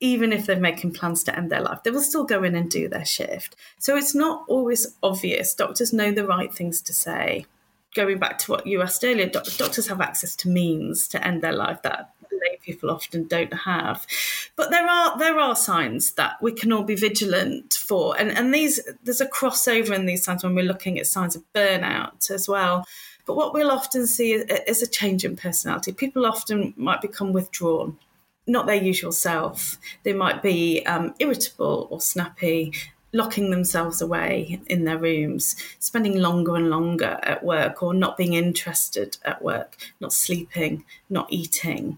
even 0.02 0.34
if 0.34 0.46
they're 0.46 0.60
making 0.60 0.92
plans 0.92 1.24
to 1.24 1.38
end 1.38 1.52
their 1.52 1.62
life, 1.62 1.84
they 1.84 1.92
will 1.92 2.02
still 2.02 2.26
go 2.26 2.44
in 2.44 2.56
and 2.56 2.70
do 2.70 2.90
their 2.90 3.06
shift. 3.06 3.56
So 3.78 3.96
it's 3.96 4.16
not 4.16 4.44
always 4.48 4.96
obvious. 5.02 5.54
Doctors 5.54 5.94
know 5.94 6.12
the 6.12 6.28
right 6.28 6.54
things 6.54 6.82
to 6.82 6.94
say. 6.94 7.46
Going 7.94 8.20
back 8.20 8.38
to 8.40 8.52
what 8.52 8.66
you 8.66 8.82
asked 8.82 9.04
earlier, 9.04 9.28
doctors 9.28 9.88
have 9.88 10.02
access 10.02 10.36
to 10.38 10.50
means 10.50 11.08
to 11.10 11.26
end 11.26 11.42
their 11.42 11.54
life 11.54 11.82
that 11.84 12.14
lay 12.32 12.58
people 12.62 12.90
often 12.90 13.28
don't 13.28 13.54
have. 13.54 14.08
But 14.56 14.72
there 14.72 14.88
are 14.88 15.18
there 15.20 15.38
are 15.38 15.56
signs 15.56 16.14
that 16.14 16.42
we 16.42 16.54
can 16.54 16.72
all 16.72 16.84
be 16.84 16.96
vigilant 16.96 17.74
for, 17.74 18.18
and 18.18 18.32
and 18.32 18.54
these 18.54 18.80
there's 19.04 19.22
a 19.22 19.28
crossover 19.28 19.92
in 19.92 20.06
these 20.06 20.24
signs 20.24 20.44
when 20.44 20.56
we're 20.56 20.64
looking 20.64 20.98
at 20.98 21.08
signs 21.08 21.36
of 21.36 21.44
burnout 21.54 22.32
as 22.32 22.48
well. 22.48 22.88
But 23.26 23.36
what 23.36 23.54
we'll 23.54 23.72
often 23.72 24.08
see 24.08 24.34
is, 24.34 24.46
is 24.68 24.82
a 24.82 24.88
change 24.88 25.24
in 25.24 25.36
personality. 25.36 25.92
People 25.92 26.26
often 26.26 26.74
might 26.76 27.02
become 27.02 27.34
withdrawn 27.34 27.98
not 28.52 28.66
their 28.66 28.76
usual 28.76 29.12
self. 29.12 29.78
They 30.04 30.14
might 30.14 30.44
be 30.44 30.86
um, 30.86 31.16
irritable 31.20 31.88
or 31.90 32.02
snappy, 32.02 32.74
locking 33.14 33.50
themselves 33.50 34.02
away 34.02 34.62
in 34.68 34.84
their 34.84 34.98
rooms, 34.98 35.56
spending 35.80 36.20
longer 36.20 36.56
and 36.56 36.70
longer 36.70 37.20
at 37.24 37.44
work, 37.44 37.82
or 37.82 37.94
not 37.94 38.18
being 38.18 38.34
interested 38.34 39.18
at 39.24 39.42
work, 39.42 39.78
not 40.00 40.14
sleeping, 40.14 40.84
not 41.10 41.28
eating. 41.32 41.98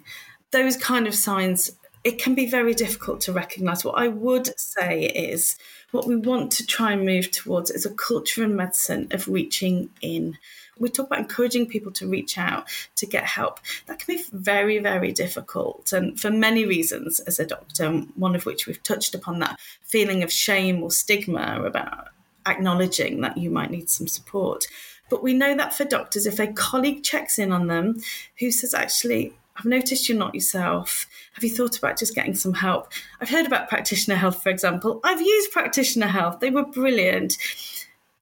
Those 0.52 0.78
kind 0.78 1.08
of 1.08 1.16
signs, 1.16 1.72
it 2.04 2.22
can 2.22 2.36
be 2.36 2.46
very 2.46 2.74
difficult 2.74 3.22
to 3.22 3.34
recognize. 3.34 3.84
What 3.84 3.98
I 3.98 4.08
would 4.08 4.58
say 4.60 5.06
is 5.06 5.58
what 5.92 6.08
we 6.08 6.16
want 6.16 6.52
to 6.54 6.66
try 6.66 6.92
and 6.92 7.06
move 7.06 7.32
towards 7.32 7.72
is 7.72 7.86
a 7.86 7.94
culture 7.94 8.44
in 8.44 8.56
medicine 8.56 9.08
of 9.12 9.28
reaching 9.28 9.90
in 10.02 10.38
we 10.80 10.90
talk 10.90 11.08
about 11.08 11.20
encouraging 11.20 11.68
people 11.68 11.92
to 11.94 12.08
reach 12.08 12.38
out 12.38 12.68
to 12.96 13.06
get 13.06 13.24
help. 13.26 13.60
That 13.86 14.00
can 14.00 14.16
be 14.16 14.24
very, 14.32 14.80
very 14.80 15.12
difficult, 15.12 15.94
and 15.94 16.20
for 16.20 16.32
many 16.32 16.66
reasons 16.66 17.20
as 17.22 17.40
a 17.40 17.46
doctor, 17.46 17.90
one 18.16 18.36
of 18.36 18.46
which 18.46 18.68
we've 18.68 18.82
touched 18.84 19.16
upon 19.16 19.40
that 19.40 19.60
feeling 19.82 20.24
of 20.24 20.32
shame 20.32 20.84
or 20.84 20.92
stigma 20.92 21.62
about 21.64 22.10
acknowledging 22.46 23.22
that 23.22 23.38
you 23.38 23.50
might 23.50 23.72
need 23.72 23.90
some 23.90 24.08
support. 24.08 24.66
But 25.10 25.24
we 25.24 25.34
know 25.34 25.56
that 25.56 25.74
for 25.74 25.86
doctors, 25.86 26.26
if 26.26 26.40
a 26.40 26.48
colleague 26.48 27.04
checks 27.04 27.38
in 27.38 27.52
on 27.52 27.68
them 27.68 28.02
who 28.40 28.52
says, 28.52 28.74
actually, 28.74 29.34
I've 29.56 29.66
noticed 29.66 30.10
you're 30.10 30.18
not 30.18 30.34
yourself. 30.34 31.06
Have 31.34 31.44
you 31.44 31.50
thought 31.50 31.78
about 31.78 32.00
just 32.00 32.16
getting 32.16 32.36
some 32.36 32.54
help? 32.54 32.92
I've 33.22 33.30
heard 33.30 33.46
about 33.46 33.70
practitioner 33.70 34.16
health, 34.16 34.42
for 34.42 34.50
example. 34.50 35.00
I've 35.04 35.22
used 35.22 35.52
practitioner 35.52 36.08
health, 36.08 36.40
they 36.40 36.50
were 36.50 36.66
brilliant. 36.66 37.38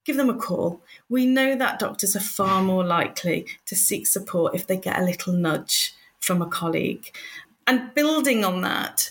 Give 0.04 0.18
them 0.18 0.30
a 0.30 0.36
call 0.36 0.82
we 1.12 1.26
know 1.26 1.58
that 1.58 1.78
doctors 1.78 2.16
are 2.16 2.22
far 2.22 2.64
more 2.64 2.86
likely 2.86 3.46
to 3.66 3.76
seek 3.76 4.08
support 4.08 4.56
if 4.56 4.66
they 4.66 4.78
get 4.78 4.98
a 4.98 5.04
little 5.04 5.34
nudge 5.34 5.94
from 6.22 6.42
a 6.42 6.48
colleague. 6.48 7.14
And 7.68 7.94
building 7.94 8.46
on 8.46 8.62
that, 8.62 9.10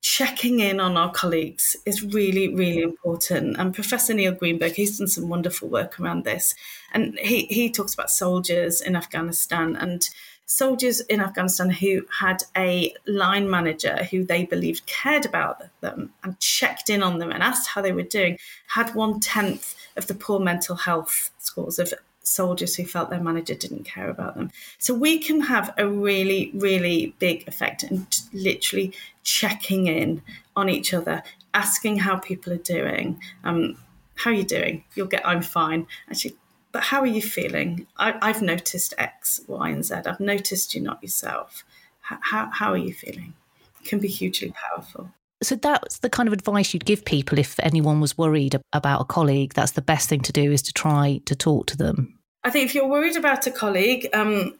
checking 0.00 0.60
in 0.60 0.78
on 0.78 0.96
our 0.96 1.10
colleagues 1.10 1.76
is 1.84 2.04
really, 2.04 2.54
really 2.54 2.82
important. 2.82 3.56
And 3.58 3.74
Professor 3.74 4.14
Neil 4.14 4.30
Greenberg, 4.30 4.74
he's 4.74 4.98
done 4.98 5.08
some 5.08 5.28
wonderful 5.28 5.68
work 5.68 5.98
around 5.98 6.22
this. 6.22 6.54
And 6.94 7.18
he, 7.18 7.46
he 7.46 7.68
talks 7.68 7.94
about 7.94 8.10
soldiers 8.10 8.80
in 8.80 8.94
Afghanistan 8.94 9.74
and 9.74 10.08
soldiers 10.48 11.00
in 11.02 11.20
Afghanistan 11.20 11.68
who 11.68 12.06
had 12.20 12.42
a 12.56 12.92
line 13.06 13.48
manager 13.48 14.04
who 14.10 14.24
they 14.24 14.46
believed 14.46 14.86
cared 14.86 15.26
about 15.26 15.62
them 15.82 16.10
and 16.24 16.40
checked 16.40 16.88
in 16.88 17.02
on 17.02 17.18
them 17.18 17.30
and 17.30 17.42
asked 17.42 17.68
how 17.68 17.82
they 17.82 17.92
were 17.92 18.02
doing 18.02 18.38
had 18.68 18.94
one 18.94 19.20
tenth 19.20 19.76
of 19.96 20.06
the 20.06 20.14
poor 20.14 20.40
mental 20.40 20.74
health 20.74 21.30
scores 21.38 21.78
of 21.78 21.92
soldiers 22.22 22.74
who 22.76 22.84
felt 22.84 23.10
their 23.10 23.20
manager 23.20 23.54
didn't 23.54 23.84
care 23.84 24.08
about 24.08 24.36
them. 24.36 24.50
So 24.78 24.94
we 24.94 25.18
can 25.18 25.42
have 25.42 25.74
a 25.76 25.86
really, 25.86 26.50
really 26.54 27.14
big 27.18 27.46
effect 27.46 27.82
and 27.82 28.06
literally 28.32 28.94
checking 29.24 29.86
in 29.86 30.22
on 30.56 30.70
each 30.70 30.94
other, 30.94 31.22
asking 31.52 31.98
how 31.98 32.16
people 32.16 32.52
are 32.54 32.56
doing. 32.56 33.20
Um, 33.44 33.76
how 34.14 34.30
are 34.30 34.34
you 34.34 34.44
doing? 34.44 34.84
You'll 34.94 35.06
get, 35.06 35.26
I'm 35.26 35.42
fine. 35.42 35.86
Actually, 36.10 36.36
but 36.78 36.84
how 36.84 37.00
are 37.00 37.06
you 37.06 37.20
feeling? 37.20 37.88
I, 37.96 38.28
have 38.28 38.40
noticed 38.40 38.94
X, 38.98 39.40
Y, 39.48 39.68
and 39.68 39.84
Z. 39.84 39.96
I've 40.06 40.20
noticed 40.20 40.76
you're 40.76 40.84
not 40.84 41.02
yourself. 41.02 41.64
How, 42.02 42.18
how, 42.22 42.50
how 42.52 42.70
are 42.70 42.78
you 42.78 42.94
feeling? 42.94 43.34
It 43.82 43.88
can 43.88 43.98
be 43.98 44.06
hugely 44.06 44.52
powerful. 44.52 45.10
So 45.42 45.56
that's 45.56 45.98
the 45.98 46.08
kind 46.08 46.28
of 46.28 46.32
advice 46.32 46.72
you'd 46.72 46.84
give 46.84 47.04
people 47.04 47.36
if 47.36 47.58
anyone 47.58 48.00
was 48.00 48.16
worried 48.16 48.54
about 48.72 49.00
a 49.00 49.04
colleague. 49.06 49.54
That's 49.54 49.72
the 49.72 49.82
best 49.82 50.08
thing 50.08 50.20
to 50.20 50.32
do 50.32 50.52
is 50.52 50.62
to 50.62 50.72
try 50.72 51.20
to 51.24 51.34
talk 51.34 51.66
to 51.66 51.76
them. 51.76 52.16
I 52.44 52.50
think 52.50 52.66
if 52.66 52.76
you're 52.76 52.86
worried 52.86 53.16
about 53.16 53.44
a 53.48 53.50
colleague, 53.50 54.08
um, 54.14 54.54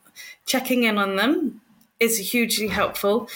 checking 0.45 0.83
in 0.83 0.99
on 0.99 1.15
them 1.15 1.61
is 2.01 2.19
hugely 2.33 2.67
helpful. 2.67 3.29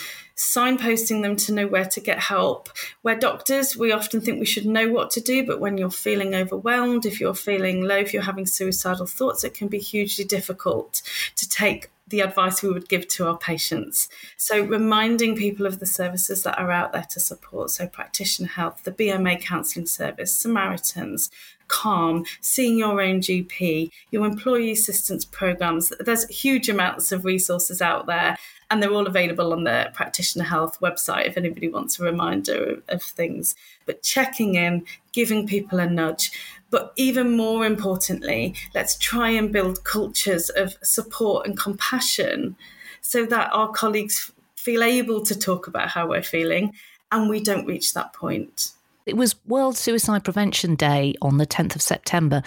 Signposting 0.43 1.23
them 1.23 1.37
to 1.37 1.53
know 1.53 1.69
where 1.69 1.85
to 1.85 2.01
get 2.01 2.19
help. 2.19 2.69
Where 3.03 3.15
doctors, 3.15 3.77
we 3.77 3.93
often 3.93 4.21
think 4.21 4.41
we 4.41 4.45
should 4.45 4.67
know 4.67 4.89
what 4.89 5.13
to 5.13 5.21
do, 5.21 5.47
but 5.47 5.61
when 5.61 5.79
you're 5.79 5.89
feeling 5.89 6.35
overwhelmed, 6.35 7.07
if 7.07 7.21
you're 7.21 7.33
feeling 7.33 7.85
low, 7.85 7.99
if 7.99 8.13
you're 8.13 8.23
having 8.23 8.47
suicidal 8.47 9.07
thoughts, 9.07 9.45
it 9.45 9.55
can 9.55 9.69
be 9.69 9.79
hugely 9.79 10.25
difficult 10.25 11.01
to 11.37 11.49
take 11.49 11.91
the 12.09 12.21
advice 12.21 12.61
we 12.61 12.73
would 12.73 12.89
give 12.89 13.07
to 13.07 13.29
our 13.29 13.39
patients. 13.39 14.09
So, 14.37 14.61
reminding 14.61 15.37
people 15.37 15.65
of 15.65 15.79
the 15.79 15.87
services 15.87 16.43
that 16.43 16.59
are 16.59 16.73
out 16.73 16.93
there 16.93 17.07
to 17.11 17.21
support, 17.21 17.71
so 17.71 17.87
practitioner 17.87 18.49
health, 18.49 18.83
the 18.83 18.91
BMA 18.91 19.41
counselling 19.41 19.87
service, 19.87 20.37
Samaritans, 20.37 21.31
Calm, 21.69 22.27
seeing 22.43 22.77
your 22.77 23.01
own 23.01 23.21
GP, 23.21 23.91
your 24.11 24.27
employee 24.27 24.73
assistance 24.73 25.25
programs. 25.25 25.91
There's 26.01 26.29
huge 26.29 26.69
amounts 26.69 27.13
of 27.13 27.25
resources 27.25 27.81
out 27.81 28.07
there, 28.07 28.37
and 28.73 28.83
they're 28.83 28.91
all 28.91 29.07
available 29.07 29.53
on 29.53 29.65
the 29.65 29.91
Practitioner 29.93 30.47
Health 30.47 30.81
website 30.81 31.27
if 31.27 31.37
anybody 31.37 31.69
wants 31.69 32.01
a 32.01 32.05
reminder 32.05 32.57
of, 32.57 32.83
of 32.89 33.03
things. 33.03 33.55
But 33.85 34.03
checking 34.03 34.55
in, 34.55 34.87
giving 35.13 35.47
people 35.47 35.79
a 35.79 35.87
nudge. 35.87 36.33
But 36.71 36.95
even 36.97 37.37
more 37.37 37.67
importantly, 37.67 38.55
let's 38.75 38.97
try 38.97 39.29
and 39.29 39.53
build 39.53 39.85
cultures 39.85 40.49
of 40.49 40.79
support 40.83 41.47
and 41.47 41.55
compassion 41.55 42.57
so 43.03 43.27
that 43.27 43.51
our 43.53 43.69
colleagues 43.69 44.33
feel 44.57 44.83
able 44.83 45.23
to 45.25 45.39
talk 45.39 45.67
about 45.67 45.91
how 45.91 46.09
we're 46.09 46.23
feeling 46.23 46.73
and 47.11 47.29
we 47.29 47.41
don't 47.41 47.67
reach 47.67 47.93
that 47.93 48.15
point. 48.15 48.71
It 49.05 49.17
was 49.17 49.35
World 49.47 49.77
Suicide 49.77 50.23
Prevention 50.23 50.77
Day 50.77 51.15
on 51.23 51.39
the 51.39 51.47
10th 51.47 51.75
of 51.75 51.83
September. 51.83 52.43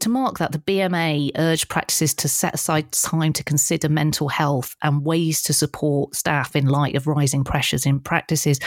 To 0.00 0.08
mark 0.08 0.38
that, 0.38 0.52
the 0.52 0.58
BMA 0.58 1.32
urged 1.36 1.68
practices 1.68 2.14
to 2.14 2.28
set 2.28 2.54
aside 2.54 2.92
time 2.92 3.34
to 3.34 3.44
consider 3.44 3.90
mental 3.90 4.28
health 4.28 4.74
and 4.82 5.04
ways 5.04 5.42
to 5.42 5.52
support 5.52 6.14
staff 6.14 6.56
in 6.56 6.66
light 6.66 6.96
of 6.96 7.06
rising 7.06 7.44
pressures 7.44 7.84
in 7.84 8.00
practices. 8.00 8.58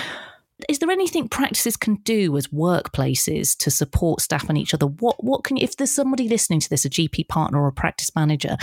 Is 0.70 0.78
there 0.78 0.92
anything 0.92 1.28
practices 1.28 1.76
can 1.76 1.96
do 1.96 2.38
as 2.38 2.48
workplaces 2.48 3.58
to 3.58 3.72
support 3.72 4.22
staff 4.22 4.48
and 4.48 4.58
each 4.58 4.76
other? 4.76 4.86
What 4.86 5.24
what 5.24 5.44
can 5.44 5.58
if 5.58 5.78
there's 5.78 5.92
somebody 5.92 6.30
listening 6.30 6.60
to 6.60 6.70
this, 6.70 6.86
a 6.86 6.90
GP 6.90 7.28
partner 7.28 7.60
or 7.60 7.68
a 7.68 7.74
practice 7.74 8.16
manager, 8.16 8.58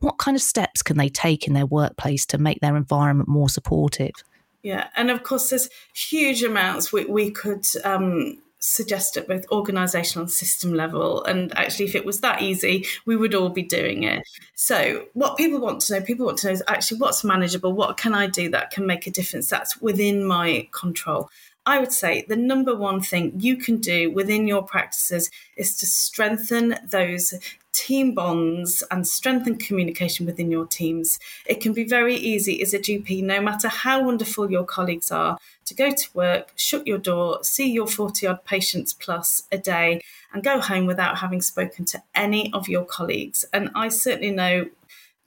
what 0.00 0.18
kind 0.18 0.36
of 0.36 0.42
steps 0.42 0.82
can 0.82 0.96
they 0.96 1.08
take 1.08 1.46
in 1.46 1.54
their 1.54 1.66
workplace 1.66 2.26
to 2.26 2.38
make 2.38 2.58
their 2.60 2.76
environment 2.76 3.28
more 3.28 3.48
supportive? 3.48 4.12
Yeah, 4.62 4.88
and 4.96 5.10
of 5.10 5.22
course, 5.22 5.50
there's 5.50 5.68
huge 5.94 6.42
amounts 6.42 6.92
we, 6.92 7.04
we 7.04 7.30
could 7.30 7.64
um, 7.84 8.38
suggest 8.58 9.16
at 9.16 9.28
both 9.28 9.46
organizational 9.52 10.24
and 10.24 10.32
system 10.32 10.74
level. 10.74 11.24
And 11.24 11.56
actually, 11.56 11.86
if 11.86 11.94
it 11.94 12.04
was 12.04 12.20
that 12.20 12.42
easy, 12.42 12.86
we 13.06 13.16
would 13.16 13.34
all 13.34 13.50
be 13.50 13.62
doing 13.62 14.02
it. 14.02 14.26
So, 14.54 15.06
what 15.14 15.36
people 15.36 15.60
want 15.60 15.80
to 15.82 15.94
know, 15.94 16.00
people 16.04 16.26
want 16.26 16.38
to 16.38 16.48
know 16.48 16.52
is 16.52 16.62
actually 16.66 16.98
what's 16.98 17.24
manageable, 17.24 17.72
what 17.72 17.96
can 17.96 18.14
I 18.14 18.26
do 18.26 18.50
that 18.50 18.70
can 18.70 18.86
make 18.86 19.06
a 19.06 19.10
difference 19.10 19.48
that's 19.48 19.80
within 19.80 20.24
my 20.24 20.68
control. 20.72 21.30
I 21.68 21.78
would 21.78 21.92
say 21.92 22.24
the 22.26 22.34
number 22.34 22.74
one 22.74 23.02
thing 23.02 23.32
you 23.38 23.56
can 23.56 23.76
do 23.76 24.10
within 24.10 24.48
your 24.48 24.62
practices 24.62 25.30
is 25.54 25.76
to 25.76 25.84
strengthen 25.84 26.76
those 26.88 27.34
team 27.74 28.14
bonds 28.14 28.82
and 28.90 29.06
strengthen 29.06 29.56
communication 29.56 30.24
within 30.24 30.50
your 30.50 30.66
teams. 30.66 31.20
It 31.44 31.60
can 31.60 31.74
be 31.74 31.84
very 31.84 32.16
easy 32.16 32.62
as 32.62 32.72
a 32.72 32.78
GP, 32.78 33.22
no 33.22 33.42
matter 33.42 33.68
how 33.68 34.02
wonderful 34.02 34.50
your 34.50 34.64
colleagues 34.64 35.12
are, 35.12 35.36
to 35.66 35.74
go 35.74 35.90
to 35.90 36.08
work, 36.14 36.54
shut 36.56 36.86
your 36.86 36.96
door, 36.96 37.44
see 37.44 37.70
your 37.70 37.86
40 37.86 38.26
odd 38.26 38.44
patients 38.46 38.94
plus 38.94 39.42
a 39.52 39.58
day, 39.58 40.00
and 40.32 40.42
go 40.42 40.60
home 40.60 40.86
without 40.86 41.18
having 41.18 41.42
spoken 41.42 41.84
to 41.84 42.02
any 42.14 42.50
of 42.54 42.66
your 42.66 42.86
colleagues. 42.86 43.44
And 43.52 43.68
I 43.74 43.90
certainly 43.90 44.30
know 44.30 44.68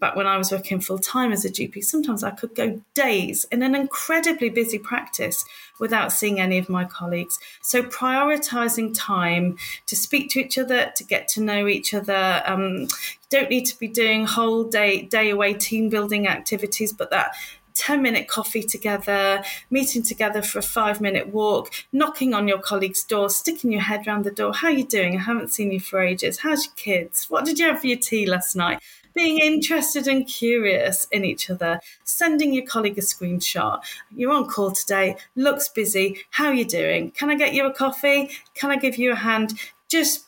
back 0.01 0.15
when 0.15 0.27
I 0.27 0.37
was 0.37 0.51
working 0.51 0.81
full 0.81 0.97
time 0.97 1.31
as 1.31 1.45
a 1.45 1.49
GP, 1.49 1.83
sometimes 1.83 2.23
I 2.23 2.31
could 2.31 2.55
go 2.55 2.81
days 2.93 3.45
in 3.51 3.61
an 3.61 3.75
incredibly 3.75 4.49
busy 4.49 4.79
practice 4.79 5.45
without 5.81 6.13
seeing 6.13 6.39
any 6.39 6.57
of 6.57 6.69
my 6.69 6.85
colleagues. 6.85 7.39
So, 7.61 7.83
prioritizing 7.83 8.93
time 8.95 9.57
to 9.87 9.95
speak 9.97 10.29
to 10.31 10.39
each 10.39 10.57
other, 10.57 10.93
to 10.95 11.03
get 11.03 11.27
to 11.29 11.41
know 11.41 11.67
each 11.67 11.93
other. 11.93 12.41
Um, 12.45 12.87
don't 13.29 13.49
need 13.49 13.65
to 13.65 13.77
be 13.79 13.87
doing 13.87 14.25
whole 14.25 14.63
day, 14.63 15.01
day 15.01 15.29
away 15.29 15.53
team 15.55 15.89
building 15.89 16.27
activities, 16.27 16.93
but 16.93 17.09
that 17.09 17.33
10 17.73 18.01
minute 18.01 18.27
coffee 18.27 18.63
together, 18.63 19.43
meeting 19.69 20.03
together 20.03 20.41
for 20.41 20.59
a 20.59 20.63
five 20.63 21.01
minute 21.01 21.29
walk, 21.29 21.71
knocking 21.91 22.33
on 22.33 22.47
your 22.47 22.59
colleague's 22.59 23.03
door, 23.03 23.29
sticking 23.29 23.71
your 23.71 23.81
head 23.81 24.07
around 24.07 24.23
the 24.23 24.31
door. 24.31 24.53
How 24.53 24.67
are 24.67 24.71
you 24.71 24.85
doing? 24.85 25.15
I 25.15 25.21
haven't 25.21 25.49
seen 25.49 25.71
you 25.71 25.79
for 25.79 26.01
ages. 26.01 26.39
How's 26.39 26.65
your 26.65 26.73
kids? 26.75 27.29
What 27.29 27.45
did 27.45 27.59
you 27.59 27.67
have 27.67 27.81
for 27.81 27.87
your 27.87 27.97
tea 27.97 28.25
last 28.25 28.55
night? 28.55 28.79
Being 29.13 29.39
interested 29.39 30.07
and 30.07 30.27
curious 30.27 31.07
in 31.11 31.25
each 31.25 31.49
other, 31.49 31.79
sending 32.03 32.53
your 32.53 32.65
colleague 32.65 32.97
a 32.97 33.01
screenshot. 33.01 33.81
You're 34.15 34.33
on 34.33 34.47
call 34.47 34.71
today, 34.71 35.17
looks 35.35 35.69
busy. 35.69 36.25
How 36.31 36.47
are 36.47 36.53
you 36.53 36.65
doing? 36.65 37.11
Can 37.11 37.29
I 37.29 37.35
get 37.35 37.53
you 37.53 37.65
a 37.65 37.73
coffee? 37.73 38.29
Can 38.53 38.71
I 38.71 38.77
give 38.77 38.97
you 38.97 39.11
a 39.11 39.15
hand? 39.15 39.53
Just 39.87 40.25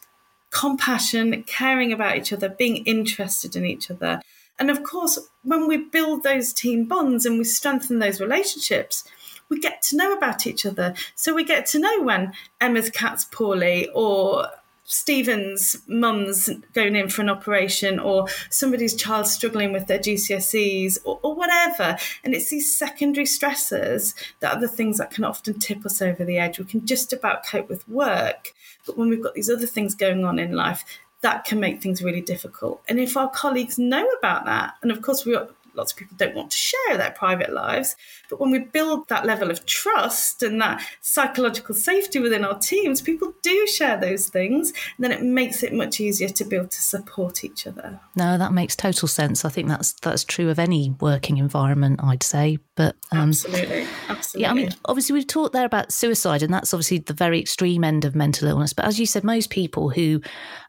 compassion, 0.51 1.43
caring 1.43 1.91
about 1.91 2.17
each 2.17 2.31
other, 2.31 2.49
being 2.49 2.77
interested 2.85 3.55
in 3.55 3.65
each 3.65 3.89
other. 3.89 4.21
And 4.59 4.69
of 4.69 4.83
course, 4.83 5.19
when 5.43 5.67
we 5.67 5.77
build 5.77 6.23
those 6.23 6.53
team 6.53 6.85
bonds 6.85 7.25
and 7.25 7.37
we 7.37 7.43
strengthen 7.43 7.99
those 7.99 8.21
relationships, 8.21 9.03
we 9.49 9.59
get 9.59 9.81
to 9.83 9.97
know 9.97 10.13
about 10.13 10.47
each 10.47 10.65
other. 10.65 10.93
So 11.15 11.33
we 11.33 11.43
get 11.43 11.65
to 11.67 11.79
know 11.79 12.01
when 12.01 12.33
Emma's 12.61 12.89
cat's 12.89 13.25
poorly 13.25 13.89
or 13.93 14.47
Stephen's 14.85 15.77
mum's 15.87 16.49
going 16.73 16.95
in 16.95 17.09
for 17.09 17.21
an 17.21 17.29
operation 17.29 17.99
or 17.99 18.27
somebody's 18.49 18.95
child 18.95 19.27
struggling 19.27 19.71
with 19.71 19.87
their 19.87 19.99
GCSEs 19.99 20.99
or, 21.05 21.19
or, 21.23 21.35
whatever. 21.35 21.97
And 22.23 22.33
it's 22.33 22.49
these 22.49 22.75
secondary 22.75 23.25
stressors 23.25 24.13
that 24.41 24.57
are 24.57 24.59
the 24.59 24.67
things 24.67 24.97
that 24.97 25.11
can 25.11 25.23
often 25.23 25.59
tip 25.59 25.85
us 25.85 26.01
over 26.01 26.25
the 26.25 26.37
edge. 26.37 26.59
We 26.59 26.65
can 26.65 26.85
just 26.85 27.13
about 27.13 27.45
cope 27.45 27.69
with 27.69 27.87
work, 27.87 28.53
but 28.85 28.97
when 28.97 29.09
we've 29.09 29.23
got 29.23 29.35
these 29.35 29.49
other 29.49 29.67
things 29.67 29.95
going 29.95 30.25
on 30.25 30.37
in 30.37 30.51
life, 30.51 30.83
that 31.21 31.45
can 31.45 31.59
make 31.59 31.81
things 31.81 32.03
really 32.03 32.21
difficult. 32.21 32.81
And 32.87 32.99
if 32.99 33.15
our 33.15 33.29
colleagues 33.29 33.79
know 33.79 34.05
about 34.19 34.45
that, 34.45 34.75
and 34.81 34.91
of 34.91 35.01
course 35.01 35.25
we 35.25 35.37
lots 35.75 35.91
of 35.91 35.97
people 35.97 36.15
don't 36.17 36.35
want 36.35 36.51
to 36.51 36.57
share 36.57 36.97
their 36.97 37.11
private 37.11 37.51
lives. 37.51 37.95
But 38.33 38.39
when 38.39 38.49
we 38.49 38.57
build 38.57 39.09
that 39.09 39.27
level 39.27 39.51
of 39.51 39.63
trust 39.67 40.41
and 40.41 40.59
that 40.59 40.83
psychological 41.01 41.75
safety 41.75 42.17
within 42.17 42.43
our 42.43 42.57
teams, 42.57 42.99
people 42.99 43.31
do 43.43 43.67
share 43.67 43.95
those 43.95 44.27
things. 44.27 44.73
And 44.97 45.03
then 45.03 45.11
it 45.11 45.21
makes 45.21 45.61
it 45.61 45.71
much 45.71 45.99
easier 45.99 46.29
to 46.29 46.43
be 46.43 46.55
able 46.55 46.69
to 46.69 46.81
support 46.81 47.43
each 47.43 47.67
other. 47.67 47.99
No, 48.15 48.39
that 48.39 48.51
makes 48.51 48.75
total 48.75 49.07
sense. 49.07 49.45
I 49.45 49.49
think 49.49 49.67
that's 49.67 49.93
that's 50.01 50.23
true 50.23 50.49
of 50.49 50.57
any 50.57 50.95
working 50.99 51.37
environment, 51.37 51.99
I'd 52.03 52.23
say. 52.23 52.57
But 52.75 52.95
um, 53.11 53.29
absolutely, 53.29 53.85
absolutely. 54.09 54.41
Yeah, 54.41 54.49
I 54.49 54.53
mean, 54.55 54.69
obviously 54.85 55.13
we've 55.13 55.27
talked 55.27 55.53
there 55.53 55.65
about 55.65 55.93
suicide, 55.93 56.41
and 56.41 56.51
that's 56.51 56.73
obviously 56.73 56.97
the 56.97 57.13
very 57.13 57.39
extreme 57.39 57.83
end 57.83 58.03
of 58.03 58.15
mental 58.15 58.47
illness. 58.47 58.73
But 58.73 58.85
as 58.85 58.99
you 58.99 59.05
said, 59.05 59.23
most 59.23 59.51
people 59.51 59.91
who 59.91 60.21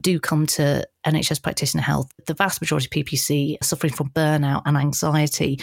do 0.02 0.20
come 0.20 0.46
to 0.48 0.86
NHS 1.06 1.42
practitioner 1.42 1.82
health, 1.82 2.10
the 2.26 2.34
vast 2.34 2.60
majority 2.60 2.88
of 2.88 3.06
PPC 3.06 3.56
are 3.58 3.64
suffering 3.64 3.94
from 3.94 4.10
burnout 4.10 4.62
and 4.66 4.76
anxiety. 4.76 5.60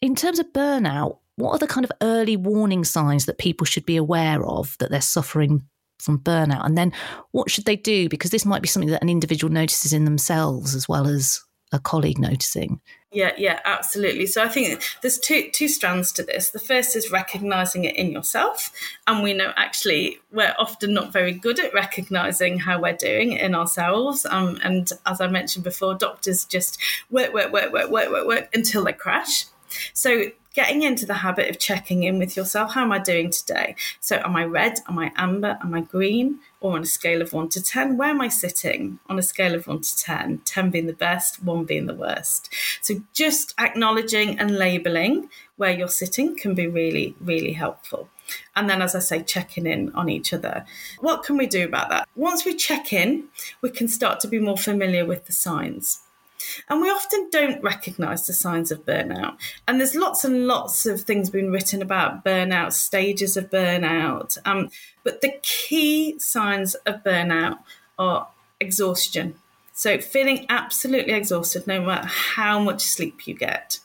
In 0.00 0.14
terms 0.14 0.38
of 0.38 0.52
burnout, 0.52 1.18
what 1.36 1.52
are 1.52 1.58
the 1.58 1.66
kind 1.66 1.84
of 1.84 1.92
early 2.02 2.36
warning 2.36 2.84
signs 2.84 3.26
that 3.26 3.38
people 3.38 3.64
should 3.64 3.86
be 3.86 3.96
aware 3.96 4.44
of 4.44 4.76
that 4.78 4.90
they're 4.90 5.00
suffering 5.00 5.62
from 5.98 6.18
burnout? 6.18 6.64
And 6.64 6.76
then 6.76 6.92
what 7.32 7.50
should 7.50 7.64
they 7.64 7.76
do? 7.76 8.08
Because 8.08 8.30
this 8.30 8.44
might 8.44 8.62
be 8.62 8.68
something 8.68 8.90
that 8.90 9.02
an 9.02 9.08
individual 9.08 9.52
notices 9.52 9.92
in 9.92 10.04
themselves 10.04 10.74
as 10.74 10.88
well 10.88 11.06
as 11.06 11.40
a 11.72 11.78
colleague 11.78 12.18
noticing. 12.18 12.80
Yeah, 13.12 13.32
yeah, 13.36 13.60
absolutely. 13.64 14.26
So 14.26 14.42
I 14.42 14.48
think 14.48 14.82
there's 15.02 15.18
two 15.18 15.50
two 15.52 15.68
strands 15.68 16.12
to 16.12 16.22
this. 16.22 16.50
The 16.50 16.60
first 16.60 16.94
is 16.94 17.10
recognizing 17.10 17.84
it 17.84 17.96
in 17.96 18.10
yourself, 18.10 18.70
and 19.06 19.22
we 19.22 19.32
know 19.32 19.52
actually 19.56 20.18
we're 20.30 20.54
often 20.58 20.94
not 20.94 21.12
very 21.12 21.32
good 21.32 21.58
at 21.58 21.74
recognizing 21.74 22.58
how 22.60 22.80
we're 22.80 22.96
doing 22.96 23.32
in 23.32 23.54
ourselves. 23.54 24.26
Um, 24.26 24.58
and 24.62 24.90
as 25.06 25.20
I 25.20 25.26
mentioned 25.26 25.64
before, 25.64 25.94
doctors 25.94 26.44
just 26.44 26.80
work, 27.10 27.32
work, 27.32 27.52
work, 27.52 27.72
work, 27.72 27.90
work, 27.90 28.10
work, 28.10 28.26
work 28.26 28.48
until 28.54 28.84
they 28.84 28.92
crash. 28.92 29.46
So 29.92 30.26
getting 30.54 30.82
into 30.82 31.06
the 31.06 31.14
habit 31.14 31.48
of 31.48 31.58
checking 31.58 32.02
in 32.02 32.18
with 32.18 32.36
yourself. 32.36 32.74
How 32.74 32.82
am 32.82 32.92
I 32.92 32.98
doing 32.98 33.30
today? 33.30 33.76
So, 34.00 34.16
am 34.16 34.36
I 34.36 34.44
red? 34.44 34.80
Am 34.88 34.98
I 34.98 35.12
amber? 35.16 35.58
Am 35.62 35.74
I 35.74 35.82
green? 35.82 36.40
Or 36.60 36.76
on 36.76 36.82
a 36.82 36.86
scale 36.86 37.22
of 37.22 37.32
one 37.32 37.48
to 37.50 37.62
10, 37.62 37.96
where 37.96 38.10
am 38.10 38.20
I 38.20 38.28
sitting 38.28 38.98
on 39.08 39.18
a 39.18 39.22
scale 39.22 39.54
of 39.54 39.66
one 39.66 39.80
to 39.80 39.96
10? 39.96 40.42
10 40.44 40.70
being 40.70 40.86
the 40.86 40.92
best, 40.92 41.42
one 41.42 41.64
being 41.64 41.86
the 41.86 41.94
worst. 41.94 42.52
So, 42.82 43.02
just 43.12 43.54
acknowledging 43.58 44.38
and 44.38 44.56
labeling 44.56 45.30
where 45.56 45.72
you're 45.72 45.88
sitting 45.88 46.36
can 46.36 46.54
be 46.54 46.66
really, 46.66 47.14
really 47.20 47.52
helpful. 47.52 48.08
And 48.54 48.68
then, 48.68 48.82
as 48.82 48.94
I 48.94 49.00
say, 49.00 49.22
checking 49.22 49.66
in 49.66 49.92
on 49.94 50.08
each 50.08 50.32
other. 50.32 50.64
What 51.00 51.22
can 51.22 51.36
we 51.36 51.46
do 51.46 51.64
about 51.64 51.88
that? 51.90 52.08
Once 52.14 52.44
we 52.44 52.54
check 52.54 52.92
in, 52.92 53.24
we 53.60 53.70
can 53.70 53.88
start 53.88 54.20
to 54.20 54.28
be 54.28 54.38
more 54.38 54.56
familiar 54.56 55.04
with 55.04 55.26
the 55.26 55.32
signs. 55.32 56.00
And 56.68 56.80
we 56.80 56.90
often 56.90 57.28
don't 57.30 57.62
recognize 57.62 58.26
the 58.26 58.32
signs 58.32 58.70
of 58.70 58.84
burnout. 58.84 59.36
And 59.66 59.80
there's 59.80 59.94
lots 59.94 60.24
and 60.24 60.46
lots 60.46 60.86
of 60.86 61.02
things 61.02 61.30
being 61.30 61.50
written 61.50 61.82
about 61.82 62.24
burnout, 62.24 62.72
stages 62.72 63.36
of 63.36 63.50
burnout. 63.50 64.38
Um, 64.44 64.70
but 65.04 65.20
the 65.20 65.34
key 65.42 66.18
signs 66.18 66.74
of 66.74 67.02
burnout 67.02 67.58
are 67.98 68.28
exhaustion. 68.60 69.34
So, 69.72 69.98
feeling 69.98 70.44
absolutely 70.50 71.14
exhausted 71.14 71.66
no 71.66 71.80
matter 71.80 72.06
how 72.06 72.60
much 72.60 72.82
sleep 72.82 73.26
you 73.26 73.34
get, 73.34 73.78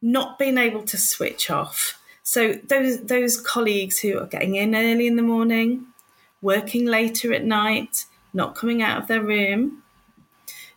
not 0.00 0.38
being 0.38 0.58
able 0.58 0.84
to 0.84 0.96
switch 0.96 1.50
off. 1.50 2.00
So, 2.22 2.52
those, 2.52 3.02
those 3.02 3.40
colleagues 3.40 3.98
who 3.98 4.18
are 4.20 4.26
getting 4.26 4.54
in 4.54 4.76
early 4.76 5.08
in 5.08 5.16
the 5.16 5.22
morning, 5.22 5.86
working 6.40 6.86
later 6.86 7.32
at 7.32 7.44
night, 7.44 8.04
not 8.32 8.54
coming 8.54 8.80
out 8.80 9.02
of 9.02 9.08
their 9.08 9.22
room, 9.22 9.81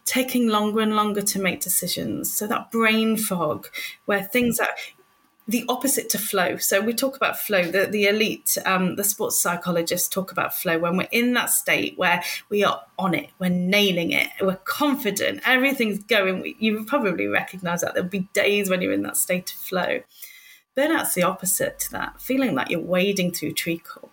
taking 0.06 0.48
longer 0.48 0.82
and 0.82 0.96
longer 0.96 1.22
to 1.22 1.42
make 1.42 1.62
decisions. 1.62 2.34
So 2.34 2.48
that 2.48 2.72
brain 2.72 3.18
fog, 3.18 3.68
where 4.06 4.24
things 4.24 4.60
are 4.60 4.70
the 5.48 5.66
opposite 5.70 6.10
to 6.10 6.18
flow. 6.18 6.58
So 6.58 6.82
we 6.82 6.94
talk 6.94 7.16
about 7.16 7.40
flow. 7.40 7.64
The 7.64 7.86
the 7.86 8.06
elite, 8.06 8.58
um, 8.66 8.96
the 8.96 9.04
sports 9.04 9.40
psychologists 9.40 10.08
talk 10.08 10.32
about 10.32 10.56
flow 10.56 10.80
when 10.80 10.98
we're 10.98 11.08
in 11.12 11.34
that 11.34 11.52
state 11.52 11.98
where 11.98 12.24
we 12.50 12.64
are 12.64 12.82
on 12.98 13.14
it, 13.14 13.30
we're 13.40 13.50
nailing 13.50 14.12
it, 14.12 14.30
we're 14.42 14.56
confident, 14.64 15.42
everything's 15.46 16.00
going. 16.04 16.56
You 16.60 16.86
probably 16.86 17.28
recognise 17.28 17.82
that 17.82 17.94
there'll 17.94 18.10
be 18.10 18.28
days 18.34 18.70
when 18.70 18.82
you're 18.82 18.94
in 18.94 19.04
that 19.04 19.18
state 19.18 19.52
of 19.52 19.58
flow. 19.58 20.02
Burnout's 20.76 21.14
the 21.14 21.24
opposite 21.24 21.80
to 21.80 21.92
that, 21.92 22.22
feeling 22.22 22.54
like 22.54 22.70
you're 22.70 22.82
wading 22.82 23.32
through 23.32 23.54
treacle. 23.54 24.12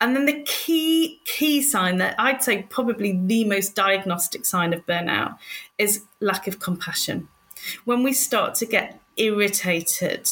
And 0.00 0.16
then 0.16 0.24
the 0.24 0.42
key 0.44 1.20
key 1.26 1.62
sign 1.62 1.98
that 1.98 2.14
I'd 2.18 2.42
say 2.42 2.62
probably 2.62 3.20
the 3.22 3.44
most 3.44 3.74
diagnostic 3.74 4.46
sign 4.46 4.72
of 4.72 4.86
burnout 4.86 5.36
is 5.78 6.04
lack 6.20 6.46
of 6.46 6.58
compassion. 6.58 7.28
When 7.84 8.02
we 8.02 8.14
start 8.14 8.54
to 8.56 8.66
get 8.66 8.98
irritated 9.18 10.30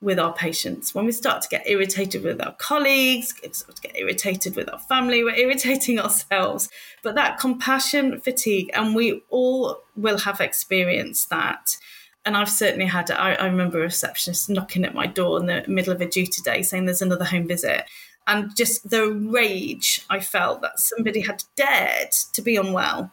with 0.00 0.18
our 0.18 0.32
patients, 0.34 0.94
when 0.94 1.06
we 1.06 1.12
start 1.12 1.42
to 1.42 1.48
get 1.48 1.68
irritated 1.68 2.22
with 2.22 2.44
our 2.44 2.54
colleagues, 2.54 3.32
get 3.32 3.96
irritated 3.96 4.54
with 4.54 4.70
our 4.70 4.78
family, 4.78 5.24
we're 5.24 5.34
irritating 5.34 5.98
ourselves. 6.00 6.68
But 7.02 7.14
that 7.14 7.38
compassion 7.38 8.20
fatigue, 8.20 8.70
and 8.74 8.94
we 8.94 9.22
all 9.30 9.82
will 9.96 10.18
have 10.18 10.40
experienced 10.40 11.30
that. 11.30 11.78
And 12.26 12.36
I've 12.36 12.50
certainly 12.50 12.84
had 12.84 13.08
it. 13.08 13.14
I, 13.14 13.34
I 13.34 13.46
remember 13.46 13.78
a 13.78 13.82
receptionist 13.84 14.50
knocking 14.50 14.84
at 14.84 14.94
my 14.94 15.06
door 15.06 15.40
in 15.40 15.46
the 15.46 15.64
middle 15.66 15.94
of 15.94 16.00
a 16.02 16.06
duty 16.06 16.42
day 16.42 16.62
saying 16.62 16.84
there's 16.84 17.00
another 17.00 17.24
home 17.24 17.48
visit. 17.48 17.84
And 18.28 18.54
just 18.54 18.90
the 18.90 19.10
rage 19.10 20.04
I 20.10 20.20
felt 20.20 20.60
that 20.60 20.78
somebody 20.78 21.22
had 21.22 21.44
dared 21.56 22.12
to 22.34 22.42
be 22.42 22.56
unwell 22.56 23.10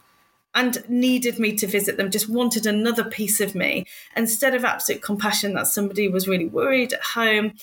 and 0.54 0.84
needed 0.90 1.40
me 1.40 1.56
to 1.56 1.68
visit 1.68 1.96
them, 1.96 2.12
just 2.12 2.30
wanted 2.30 2.66
another 2.66 3.04
piece 3.04 3.40
of 3.40 3.56
me. 3.56 3.86
Instead 4.16 4.54
of 4.54 4.66
absolute 4.66 5.02
compassion 5.02 5.54
that 5.54 5.68
somebody 5.68 6.10
was 6.10 6.28
really 6.28 6.48
worried 6.48 6.94
at 6.94 7.02
home, 7.02 7.54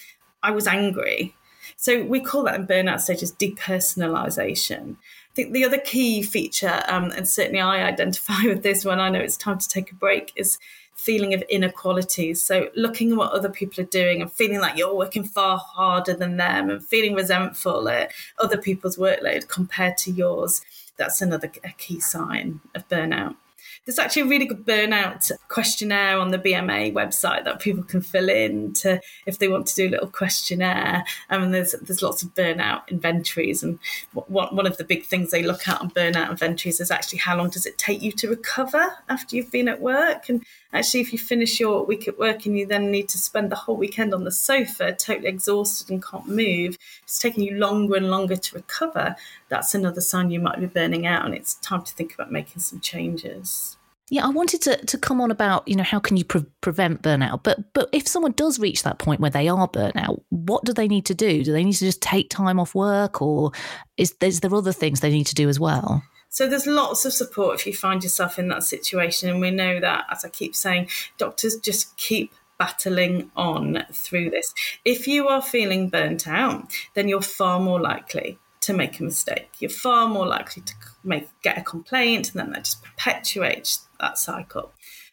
I 0.42 0.50
was 0.50 0.66
angry. 0.66 1.34
So 1.76 2.02
we 2.02 2.20
call 2.20 2.44
that 2.44 2.58
in 2.58 2.66
burnout 2.66 3.00
stages 3.00 3.32
depersonalization. 3.32 4.96
I 4.96 5.34
think 5.34 5.52
the 5.52 5.64
other 5.64 5.78
key 5.78 6.22
feature, 6.22 6.82
um, 6.88 7.10
and 7.10 7.28
certainly 7.28 7.60
I 7.60 7.86
identify 7.86 8.40
with 8.44 8.62
this 8.62 8.84
when 8.84 8.98
I 9.00 9.10
know 9.10 9.20
it's 9.20 9.36
time 9.36 9.58
to 9.58 9.68
take 9.68 9.92
a 9.92 9.94
break, 9.94 10.32
is 10.36 10.58
feeling 10.94 11.34
of 11.34 11.42
inequalities. 11.42 12.40
So 12.40 12.68
looking 12.76 13.12
at 13.12 13.18
what 13.18 13.32
other 13.32 13.50
people 13.50 13.82
are 13.82 13.88
doing 13.88 14.22
and 14.22 14.30
feeling 14.30 14.60
like 14.60 14.76
you're 14.76 14.94
working 14.94 15.24
far 15.24 15.58
harder 15.58 16.14
than 16.14 16.36
them 16.36 16.70
and 16.70 16.84
feeling 16.84 17.14
resentful 17.14 17.88
at 17.88 18.12
other 18.38 18.56
people's 18.56 18.96
workload 18.96 19.48
compared 19.48 19.96
to 19.98 20.10
yours 20.12 20.62
that's 20.96 21.22
another 21.22 21.48
key 21.48 22.00
sign 22.00 22.60
of 22.74 22.88
burnout. 22.88 23.36
There's 23.84 23.98
actually 23.98 24.22
a 24.22 24.26
really 24.26 24.46
good 24.46 24.64
burnout 24.64 25.30
questionnaire 25.48 26.18
on 26.18 26.30
the 26.30 26.38
BMA 26.38 26.92
website 26.92 27.44
that 27.44 27.58
people 27.58 27.82
can 27.82 28.00
fill 28.00 28.28
in 28.28 28.72
to 28.74 29.00
if 29.26 29.38
they 29.38 29.48
want 29.48 29.66
to 29.66 29.74
do 29.74 29.88
a 29.88 29.90
little 29.90 30.08
questionnaire. 30.08 31.04
And 31.28 31.52
there's 31.52 31.72
there's 31.82 32.02
lots 32.02 32.22
of 32.22 32.34
burnout 32.34 32.86
inventories, 32.88 33.62
and 33.62 33.80
what, 34.12 34.52
one 34.52 34.66
of 34.66 34.76
the 34.76 34.84
big 34.84 35.04
things 35.04 35.30
they 35.30 35.42
look 35.42 35.66
at 35.66 35.80
on 35.80 35.90
burnout 35.90 36.30
inventories 36.30 36.80
is 36.80 36.92
actually 36.92 37.18
how 37.18 37.36
long 37.36 37.50
does 37.50 37.66
it 37.66 37.78
take 37.78 38.02
you 38.02 38.12
to 38.12 38.28
recover 38.28 38.94
after 39.08 39.34
you've 39.34 39.50
been 39.50 39.68
at 39.68 39.80
work. 39.80 40.28
And 40.28 40.44
actually, 40.72 41.00
if 41.00 41.12
you 41.12 41.18
finish 41.18 41.60
your 41.60 41.84
week 41.84 42.08
at 42.08 42.18
work 42.18 42.46
and 42.46 42.58
you 42.58 42.66
then 42.66 42.90
need 42.90 43.08
to 43.10 43.18
spend 43.18 43.50
the 43.50 43.56
whole 43.56 43.76
weekend 43.76 44.14
on 44.14 44.24
the 44.24 44.30
sofa, 44.30 44.92
totally 44.92 45.28
exhausted 45.28 45.90
and 45.90 46.04
can't 46.04 46.28
move, 46.28 46.76
it's 47.02 47.18
taking 47.18 47.44
you 47.44 47.56
longer 47.56 47.96
and 47.96 48.10
longer 48.10 48.36
to 48.36 48.56
recover. 48.56 49.16
That's 49.48 49.74
another 49.74 50.00
sign 50.00 50.30
you 50.30 50.40
might 50.40 50.60
be 50.60 50.66
burning 50.66 51.06
out, 51.06 51.24
and 51.24 51.34
it's 51.34 51.54
time 51.54 51.82
to 51.82 51.94
think 51.94 52.14
about 52.14 52.32
making 52.32 52.60
some 52.60 52.80
changes. 52.80 53.76
Yeah, 54.08 54.26
I 54.26 54.28
wanted 54.28 54.60
to, 54.62 54.76
to 54.76 54.98
come 54.98 55.22
on 55.22 55.30
about 55.30 55.66
you 55.66 55.74
know 55.74 55.82
how 55.82 55.98
can 55.98 56.18
you 56.18 56.24
pre- 56.24 56.44
prevent 56.60 57.02
burnout, 57.02 57.42
but 57.42 57.72
but 57.72 57.88
if 57.92 58.06
someone 58.06 58.32
does 58.32 58.58
reach 58.58 58.82
that 58.82 58.98
point 58.98 59.20
where 59.20 59.30
they 59.30 59.48
are 59.48 59.68
burnout, 59.68 60.22
what 60.28 60.64
do 60.64 60.72
they 60.72 60.86
need 60.86 61.06
to 61.06 61.14
do? 61.14 61.42
Do 61.42 61.52
they 61.52 61.64
need 61.64 61.72
to 61.74 61.86
just 61.86 62.02
take 62.02 62.28
time 62.28 62.60
off 62.60 62.74
work, 62.74 63.22
or 63.22 63.52
is, 63.96 64.14
is 64.20 64.40
there 64.40 64.54
other 64.54 64.72
things 64.72 65.00
they 65.00 65.10
need 65.10 65.28
to 65.28 65.34
do 65.34 65.48
as 65.48 65.58
well? 65.58 66.02
So 66.32 66.48
there's 66.48 66.66
lots 66.66 67.04
of 67.04 67.12
support 67.12 67.60
if 67.60 67.66
you 67.66 67.74
find 67.74 68.02
yourself 68.02 68.38
in 68.38 68.48
that 68.48 68.64
situation, 68.64 69.28
and 69.28 69.38
we 69.38 69.50
know 69.50 69.80
that 69.80 70.06
as 70.10 70.24
I 70.24 70.30
keep 70.30 70.56
saying, 70.56 70.88
doctors 71.18 71.56
just 71.56 71.94
keep 71.98 72.32
battling 72.58 73.30
on 73.36 73.84
through 73.92 74.30
this. 74.30 74.54
If 74.82 75.06
you 75.06 75.28
are 75.28 75.42
feeling 75.42 75.90
burnt 75.90 76.26
out, 76.26 76.72
then 76.94 77.06
you're 77.06 77.20
far 77.20 77.60
more 77.60 77.78
likely 77.78 78.38
to 78.62 78.72
make 78.72 78.98
a 78.98 79.02
mistake. 79.02 79.50
You're 79.58 79.68
far 79.68 80.08
more 80.08 80.26
likely 80.26 80.62
to 80.62 80.72
make 81.04 81.28
get 81.42 81.58
a 81.58 81.62
complaint, 81.62 82.30
and 82.30 82.40
then 82.40 82.52
that 82.52 82.64
just 82.64 82.82
perpetuates 82.82 83.86
that 84.00 84.16
cycle. 84.16 84.72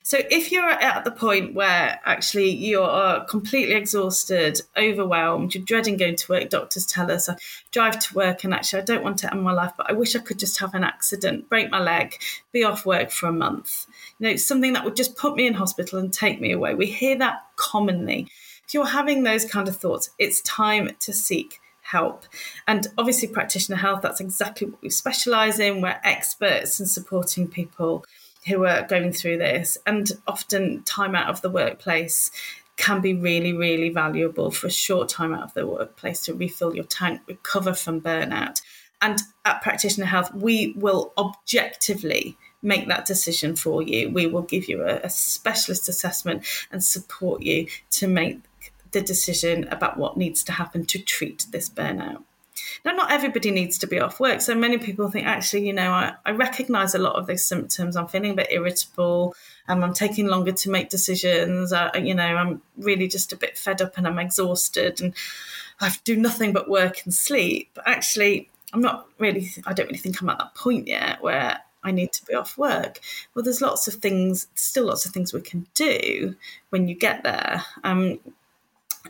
So 0.09 0.17
if 0.31 0.51
you're 0.51 0.67
at 0.67 1.03
the 1.03 1.11
point 1.11 1.53
where 1.53 1.99
actually 2.03 2.49
you 2.49 2.81
are 2.81 3.23
completely 3.25 3.75
exhausted, 3.75 4.59
overwhelmed, 4.75 5.53
you're 5.53 5.63
dreading 5.63 5.97
going 5.97 6.15
to 6.15 6.31
work, 6.31 6.49
doctors 6.49 6.87
tell 6.87 7.11
us 7.11 7.29
I 7.29 7.35
drive 7.69 7.99
to 7.99 8.15
work 8.15 8.43
and 8.43 8.51
actually 8.51 8.81
I 8.81 8.85
don't 8.85 9.03
want 9.03 9.19
to 9.19 9.31
end 9.31 9.43
my 9.43 9.51
life, 9.51 9.73
but 9.77 9.87
I 9.87 9.93
wish 9.93 10.15
I 10.15 10.19
could 10.19 10.39
just 10.39 10.57
have 10.61 10.73
an 10.73 10.83
accident, 10.83 11.47
break 11.47 11.69
my 11.69 11.79
leg, 11.79 12.15
be 12.51 12.63
off 12.63 12.87
work 12.87 13.11
for 13.11 13.29
a 13.29 13.31
month. 13.31 13.85
You 14.17 14.31
know, 14.31 14.35
something 14.37 14.73
that 14.73 14.83
would 14.83 14.95
just 14.95 15.15
put 15.15 15.35
me 15.35 15.45
in 15.45 15.53
hospital 15.53 15.99
and 15.99 16.11
take 16.11 16.41
me 16.41 16.53
away. 16.53 16.73
We 16.73 16.87
hear 16.87 17.15
that 17.19 17.43
commonly. 17.55 18.29
If 18.65 18.73
you're 18.73 18.87
having 18.87 19.21
those 19.21 19.45
kind 19.45 19.67
of 19.67 19.77
thoughts, 19.77 20.09
it's 20.17 20.41
time 20.41 20.89
to 21.01 21.13
seek 21.13 21.59
help. 21.83 22.23
And 22.67 22.87
obviously, 22.97 23.27
practitioner 23.27 23.77
health, 23.77 24.01
that's 24.01 24.21
exactly 24.21 24.69
what 24.71 24.81
we 24.81 24.89
specialise 24.89 25.59
in. 25.59 25.81
We're 25.81 25.99
experts 26.03 26.79
in 26.79 26.87
supporting 26.87 27.47
people 27.47 28.05
who 28.47 28.65
are 28.65 28.87
going 28.87 29.11
through 29.11 29.37
this. 29.37 29.77
And 29.85 30.11
often, 30.27 30.83
time 30.83 31.15
out 31.15 31.29
of 31.29 31.41
the 31.41 31.49
workplace 31.49 32.31
can 32.77 33.01
be 33.01 33.13
really, 33.13 33.53
really 33.53 33.89
valuable 33.89 34.51
for 34.51 34.67
a 34.67 34.71
short 34.71 35.09
time 35.09 35.33
out 35.33 35.43
of 35.43 35.53
the 35.53 35.67
workplace 35.67 36.21
to 36.21 36.33
refill 36.33 36.75
your 36.75 36.85
tank, 36.85 37.21
recover 37.27 37.73
from 37.73 37.99
burnout. 37.99 38.61
And 39.01 39.21
at 39.45 39.61
Practitioner 39.61 40.07
Health, 40.07 40.33
we 40.33 40.73
will 40.77 41.13
objectively 41.17 42.37
make 42.61 42.87
that 42.87 43.05
decision 43.05 43.55
for 43.55 43.81
you. 43.81 44.09
We 44.09 44.27
will 44.27 44.41
give 44.41 44.67
you 44.67 44.83
a, 44.83 44.97
a 45.03 45.09
specialist 45.09 45.87
assessment 45.87 46.45
and 46.71 46.83
support 46.83 47.41
you 47.41 47.67
to 47.91 48.07
make 48.07 48.39
the 48.91 49.01
decision 49.01 49.67
about 49.69 49.97
what 49.97 50.17
needs 50.17 50.43
to 50.45 50.51
happen 50.53 50.85
to 50.85 50.99
treat 50.99 51.45
this 51.51 51.69
burnout. 51.69 52.23
Now, 52.85 52.91
not 52.91 53.11
everybody 53.11 53.51
needs 53.51 53.77
to 53.79 53.87
be 53.87 53.99
off 53.99 54.19
work. 54.19 54.41
So 54.41 54.55
many 54.55 54.77
people 54.77 55.09
think, 55.09 55.27
actually, 55.27 55.67
you 55.67 55.73
know, 55.73 55.91
I, 55.91 56.13
I 56.25 56.31
recognize 56.31 56.95
a 56.95 56.99
lot 56.99 57.15
of 57.15 57.27
those 57.27 57.45
symptoms. 57.45 57.95
I'm 57.95 58.07
feeling 58.07 58.31
a 58.31 58.35
bit 58.35 58.51
irritable. 58.51 59.35
Um, 59.67 59.83
I'm 59.83 59.93
taking 59.93 60.27
longer 60.27 60.51
to 60.51 60.69
make 60.69 60.89
decisions. 60.89 61.73
You 61.95 62.13
know, 62.15 62.23
I'm 62.23 62.61
really 62.77 63.07
just 63.07 63.33
a 63.33 63.37
bit 63.37 63.57
fed 63.57 63.81
up 63.81 63.97
and 63.97 64.07
I'm 64.07 64.19
exhausted 64.19 65.01
and 65.01 65.13
I 65.79 65.93
do 66.03 66.15
nothing 66.15 66.53
but 66.53 66.69
work 66.69 67.01
and 67.03 67.13
sleep. 67.13 67.69
But 67.73 67.87
actually, 67.87 68.49
I'm 68.73 68.81
not 68.81 69.07
really, 69.17 69.51
I 69.65 69.73
don't 69.73 69.87
really 69.87 69.97
think 69.97 70.21
I'm 70.21 70.29
at 70.29 70.39
that 70.39 70.55
point 70.55 70.87
yet 70.87 71.21
where 71.21 71.59
I 71.83 71.91
need 71.91 72.11
to 72.13 72.25
be 72.25 72.33
off 72.33 72.57
work. 72.57 72.99
Well, 73.33 73.43
there's 73.43 73.61
lots 73.61 73.87
of 73.87 73.95
things, 73.95 74.47
still 74.55 74.85
lots 74.85 75.05
of 75.05 75.13
things 75.13 75.33
we 75.33 75.41
can 75.41 75.65
do 75.73 76.35
when 76.69 76.87
you 76.87 76.95
get 76.95 77.23
there. 77.23 77.63
Um, 77.83 78.19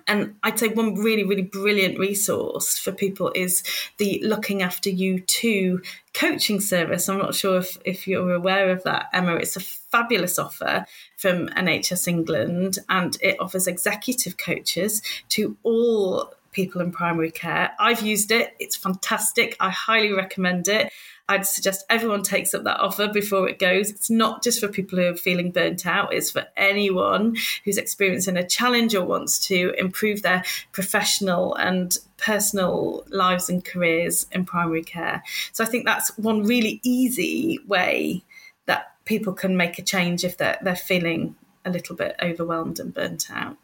and 0.08 0.36
I'd 0.44 0.60
say 0.60 0.68
one 0.70 0.96
really, 0.96 1.24
really 1.24 1.44
brilliant 1.44 1.98
resource 1.98 2.78
for 2.78 2.92
people 2.92 3.32
is 3.36 3.64
the 3.98 4.22
Looking 4.24 4.62
After 4.62 4.90
You 4.90 5.20
Too 5.20 5.82
coaching 6.14 6.62
service. 6.62 7.10
I'm 7.10 7.18
not 7.18 7.36
sure 7.36 7.58
if, 7.58 7.78
if 7.86 8.08
you're 8.08 8.34
aware 8.34 8.70
of 8.72 8.84
that, 8.84 9.08
Emma. 9.14 9.36
It's 9.36 9.56
a 9.56 9.60
fabulous 9.60 10.38
offer 10.38 10.86
from 11.18 11.50
NHS 11.50 12.08
England 12.08 12.80
and 12.90 13.18
it 13.22 13.38
offers 13.40 13.68
executive 13.68 14.38
coaches 14.38 15.02
to 15.30 15.58
all 15.64 16.34
people 16.52 16.82
in 16.82 16.92
primary 16.92 17.32
care. 17.32 17.72
I've 17.80 18.02
used 18.02 18.32
it, 18.32 18.56
it's 18.60 18.76
fantastic. 18.76 19.56
I 19.60 19.70
highly 19.70 20.14
recommend 20.14 20.68
it. 20.68 20.92
I'd 21.30 21.46
suggest 21.46 21.86
everyone 21.92 22.24
takes 22.24 22.56
up 22.56 22.64
that 22.64 22.80
offer 22.80 23.08
before 23.08 23.48
it 23.48 23.60
goes. 23.60 23.92
It's 23.92 24.10
not 24.10 24.44
just 24.44 24.60
for 24.60 24.68
people 24.68 24.98
who 24.98 25.06
are 25.06 25.16
feeling 25.16 25.52
burnt 25.52 25.86
out, 25.86 26.12
it's 26.12 26.32
for 26.32 26.48
anyone 26.58 27.38
who's 27.64 27.78
experiencing 27.78 28.36
a 28.36 28.46
challenge 28.46 28.96
or 28.96 29.06
wants 29.06 29.48
to 29.48 29.74
improve 29.78 30.24
their 30.24 30.44
professional 30.72 31.54
and 31.56 31.96
personal 32.18 33.06
lives 33.10 33.48
and 33.48 33.64
careers 33.64 34.26
in 34.32 34.44
primary 34.44 34.84
care. 34.84 35.24
So 35.54 35.64
I 35.64 35.68
think 35.68 35.86
that's 35.86 36.18
one 36.18 36.44
really 36.44 36.82
easy 36.84 37.60
way 37.68 38.24
that 38.66 38.96
people 39.06 39.34
can 39.34 39.56
make 39.56 39.78
a 39.78 39.84
change 39.84 40.26
if 40.26 40.36
they're, 40.36 40.58
they're 40.64 40.76
feeling 40.76 41.36
a 41.64 41.70
little 41.70 41.96
bit 41.96 42.16
overwhelmed 42.22 42.80
and 42.80 42.92
burnt 42.92 43.30
out. 43.30 43.56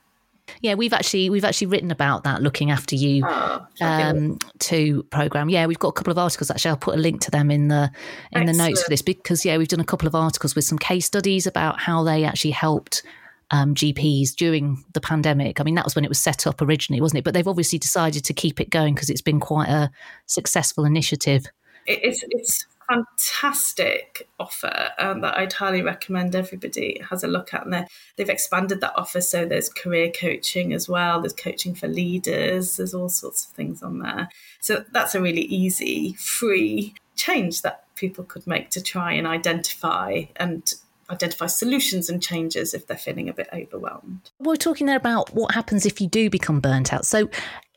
Yeah, 0.61 0.75
we've 0.75 0.93
actually 0.93 1.29
we've 1.29 1.45
actually 1.45 1.67
written 1.67 1.91
about 1.91 2.23
that 2.23 2.41
looking 2.41 2.71
after 2.71 2.95
you 2.95 3.23
oh, 3.27 3.65
um, 3.81 4.39
to 4.59 5.03
program. 5.03 5.49
Yeah, 5.49 5.65
we've 5.65 5.79
got 5.79 5.89
a 5.89 5.93
couple 5.93 6.11
of 6.11 6.17
articles 6.17 6.49
actually. 6.49 6.69
I'll 6.69 6.77
put 6.77 6.95
a 6.95 7.01
link 7.01 7.21
to 7.21 7.31
them 7.31 7.51
in 7.51 7.67
the 7.67 7.91
in 8.31 8.41
Excellent. 8.41 8.47
the 8.47 8.53
notes 8.53 8.83
for 8.83 8.89
this 8.89 9.01
because 9.01 9.45
yeah, 9.45 9.57
we've 9.57 9.67
done 9.67 9.79
a 9.79 9.85
couple 9.85 10.07
of 10.07 10.15
articles 10.15 10.55
with 10.55 10.65
some 10.65 10.77
case 10.77 11.05
studies 11.05 11.47
about 11.47 11.79
how 11.79 12.03
they 12.03 12.23
actually 12.23 12.51
helped 12.51 13.03
um, 13.51 13.75
GPs 13.75 14.35
during 14.35 14.83
the 14.93 15.01
pandemic. 15.01 15.59
I 15.59 15.63
mean, 15.63 15.75
that 15.75 15.85
was 15.85 15.95
when 15.95 16.05
it 16.05 16.09
was 16.09 16.19
set 16.19 16.47
up 16.47 16.61
originally, 16.61 17.01
wasn't 17.01 17.19
it? 17.19 17.23
But 17.23 17.33
they've 17.33 17.47
obviously 17.47 17.79
decided 17.79 18.23
to 18.25 18.33
keep 18.33 18.59
it 18.59 18.69
going 18.69 18.95
because 18.95 19.09
it's 19.09 19.21
been 19.21 19.39
quite 19.39 19.69
a 19.69 19.91
successful 20.25 20.85
initiative. 20.85 21.45
It's 21.85 22.23
it's 22.29 22.65
fantastic 22.87 24.27
offer 24.39 24.89
um, 24.97 25.21
that 25.21 25.37
I'd 25.37 25.53
highly 25.53 25.81
recommend 25.81 26.35
everybody 26.35 27.01
has 27.09 27.23
a 27.23 27.27
look 27.27 27.53
at. 27.53 27.65
And 27.65 27.87
they've 28.15 28.29
expanded 28.29 28.81
that 28.81 28.93
offer, 28.95 29.21
so 29.21 29.45
there's 29.45 29.69
career 29.69 30.11
coaching 30.11 30.73
as 30.73 30.87
well. 30.87 31.21
There's 31.21 31.33
coaching 31.33 31.75
for 31.75 31.87
leaders. 31.87 32.77
There's 32.77 32.93
all 32.93 33.09
sorts 33.09 33.45
of 33.45 33.51
things 33.51 33.83
on 33.83 33.99
there. 33.99 34.29
So 34.59 34.83
that's 34.91 35.15
a 35.15 35.21
really 35.21 35.43
easy, 35.43 36.13
free 36.13 36.95
change 37.15 37.61
that 37.61 37.85
people 37.95 38.23
could 38.23 38.45
make 38.45 38.69
to 38.71 38.81
try 38.81 39.13
and 39.13 39.25
identify 39.25 40.23
and 40.35 40.73
identify 41.09 41.45
solutions 41.45 42.09
and 42.09 42.21
changes 42.21 42.73
if 42.73 42.87
they're 42.87 42.97
feeling 42.97 43.29
a 43.29 43.33
bit 43.33 43.47
overwhelmed. 43.53 44.31
We're 44.39 44.55
talking 44.55 44.87
there 44.87 44.97
about 44.97 45.33
what 45.33 45.53
happens 45.53 45.85
if 45.85 46.01
you 46.01 46.07
do 46.07 46.29
become 46.29 46.59
burnt 46.59 46.93
out. 46.93 47.05
So, 47.05 47.29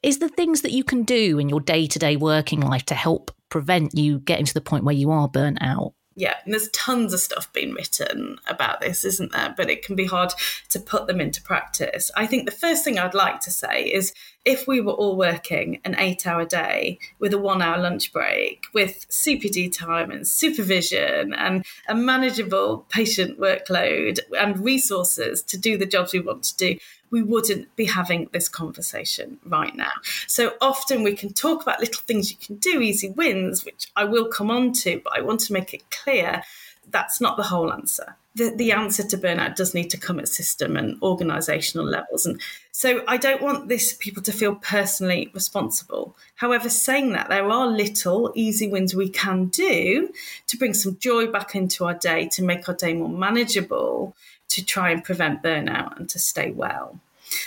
is 0.08 0.18
the 0.18 0.28
things 0.30 0.62
that 0.62 0.72
you 0.72 0.82
can 0.82 1.02
do 1.02 1.38
in 1.38 1.50
your 1.50 1.60
day 1.60 1.86
to 1.86 1.98
day 1.98 2.16
working 2.16 2.60
life 2.60 2.84
to 2.86 2.94
help 2.94 3.30
prevent 3.50 3.94
you 3.94 4.20
getting 4.20 4.46
to 4.46 4.54
the 4.54 4.60
point 4.60 4.84
where 4.84 4.94
you 4.94 5.10
are 5.10 5.28
burnt 5.28 5.58
out? 5.60 5.92
yeah, 6.18 6.34
and 6.44 6.52
there's 6.52 6.68
tons 6.70 7.14
of 7.14 7.20
stuff 7.20 7.52
being 7.52 7.72
written 7.72 8.40
about 8.48 8.80
this, 8.80 9.04
isn't 9.04 9.30
there? 9.30 9.54
But 9.56 9.70
it 9.70 9.84
can 9.84 9.94
be 9.94 10.06
hard 10.06 10.32
to 10.70 10.80
put 10.80 11.06
them 11.06 11.20
into 11.20 11.40
practice. 11.40 12.10
I 12.16 12.26
think 12.26 12.44
the 12.44 12.50
first 12.50 12.82
thing 12.82 12.98
I'd 12.98 13.14
like 13.14 13.38
to 13.42 13.52
say 13.52 13.84
is 13.84 14.12
if 14.44 14.66
we 14.66 14.80
were 14.80 14.92
all 14.92 15.16
working 15.16 15.80
an 15.84 15.94
eight 15.96 16.26
hour 16.26 16.44
day 16.44 16.98
with 17.20 17.32
a 17.34 17.38
one 17.38 17.62
hour 17.62 17.78
lunch 17.78 18.12
break, 18.12 18.64
with 18.74 19.06
CPD 19.08 19.72
time 19.72 20.10
and 20.10 20.26
supervision 20.26 21.32
and 21.34 21.64
a 21.88 21.94
manageable 21.94 22.84
patient 22.88 23.38
workload 23.38 24.18
and 24.36 24.64
resources 24.64 25.40
to 25.42 25.56
do 25.56 25.78
the 25.78 25.86
jobs 25.86 26.12
we 26.12 26.18
want 26.18 26.42
to 26.42 26.56
do, 26.56 26.78
we 27.10 27.22
wouldn't 27.22 27.74
be 27.76 27.86
having 27.86 28.28
this 28.32 28.48
conversation 28.48 29.38
right 29.44 29.74
now. 29.74 29.92
So 30.26 30.54
often 30.60 31.02
we 31.02 31.14
can 31.14 31.32
talk 31.32 31.62
about 31.62 31.80
little 31.80 32.02
things 32.02 32.30
you 32.30 32.36
can 32.36 32.56
do, 32.56 32.80
easy 32.80 33.10
wins, 33.10 33.64
which 33.64 33.88
I 33.96 34.04
will 34.04 34.26
come 34.26 34.50
on 34.50 34.72
to, 34.74 35.00
but 35.02 35.16
I 35.16 35.22
want 35.22 35.40
to 35.40 35.52
make 35.52 35.74
it 35.74 35.90
clear 35.90 36.42
that's 36.90 37.20
not 37.20 37.36
the 37.36 37.42
whole 37.42 37.72
answer. 37.72 38.16
The, 38.34 38.50
the 38.50 38.72
answer 38.72 39.02
to 39.02 39.18
burnout 39.18 39.56
does 39.56 39.74
need 39.74 39.90
to 39.90 39.98
come 39.98 40.20
at 40.20 40.28
system 40.28 40.76
and 40.76 41.00
organisational 41.00 41.84
levels. 41.84 42.24
And 42.24 42.40
so 42.70 43.02
I 43.08 43.16
don't 43.16 43.42
want 43.42 43.68
this 43.68 43.94
people 43.94 44.22
to 44.22 44.32
feel 44.32 44.54
personally 44.54 45.30
responsible. 45.34 46.16
However, 46.36 46.68
saying 46.68 47.12
that, 47.12 47.28
there 47.28 47.50
are 47.50 47.66
little 47.66 48.32
easy 48.34 48.68
wins 48.68 48.94
we 48.94 49.08
can 49.08 49.46
do 49.46 50.12
to 50.46 50.56
bring 50.56 50.74
some 50.74 50.98
joy 50.98 51.26
back 51.26 51.54
into 51.54 51.84
our 51.84 51.94
day, 51.94 52.28
to 52.28 52.44
make 52.44 52.68
our 52.68 52.74
day 52.74 52.94
more 52.94 53.08
manageable, 53.08 54.14
to 54.48 54.64
try 54.64 54.90
and 54.90 55.04
prevent 55.04 55.42
burnout 55.42 55.96
and 55.98 56.08
to 56.10 56.18
stay 56.18 56.50
well. 56.50 56.98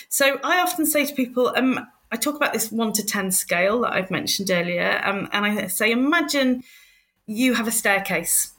So 0.09 0.39
I 0.43 0.59
often 0.59 0.85
say 0.85 1.05
to 1.05 1.13
people, 1.13 1.53
um, 1.55 1.87
I 2.11 2.17
talk 2.17 2.35
about 2.35 2.53
this 2.53 2.71
one 2.71 2.93
to 2.93 3.05
10 3.05 3.31
scale 3.31 3.81
that 3.81 3.93
I've 3.93 4.11
mentioned 4.11 4.51
earlier, 4.51 5.01
um, 5.03 5.29
and 5.31 5.45
I 5.45 5.67
say, 5.67 5.91
imagine 5.91 6.63
you 7.25 7.53
have 7.53 7.67
a 7.67 7.71
staircase. 7.71 8.53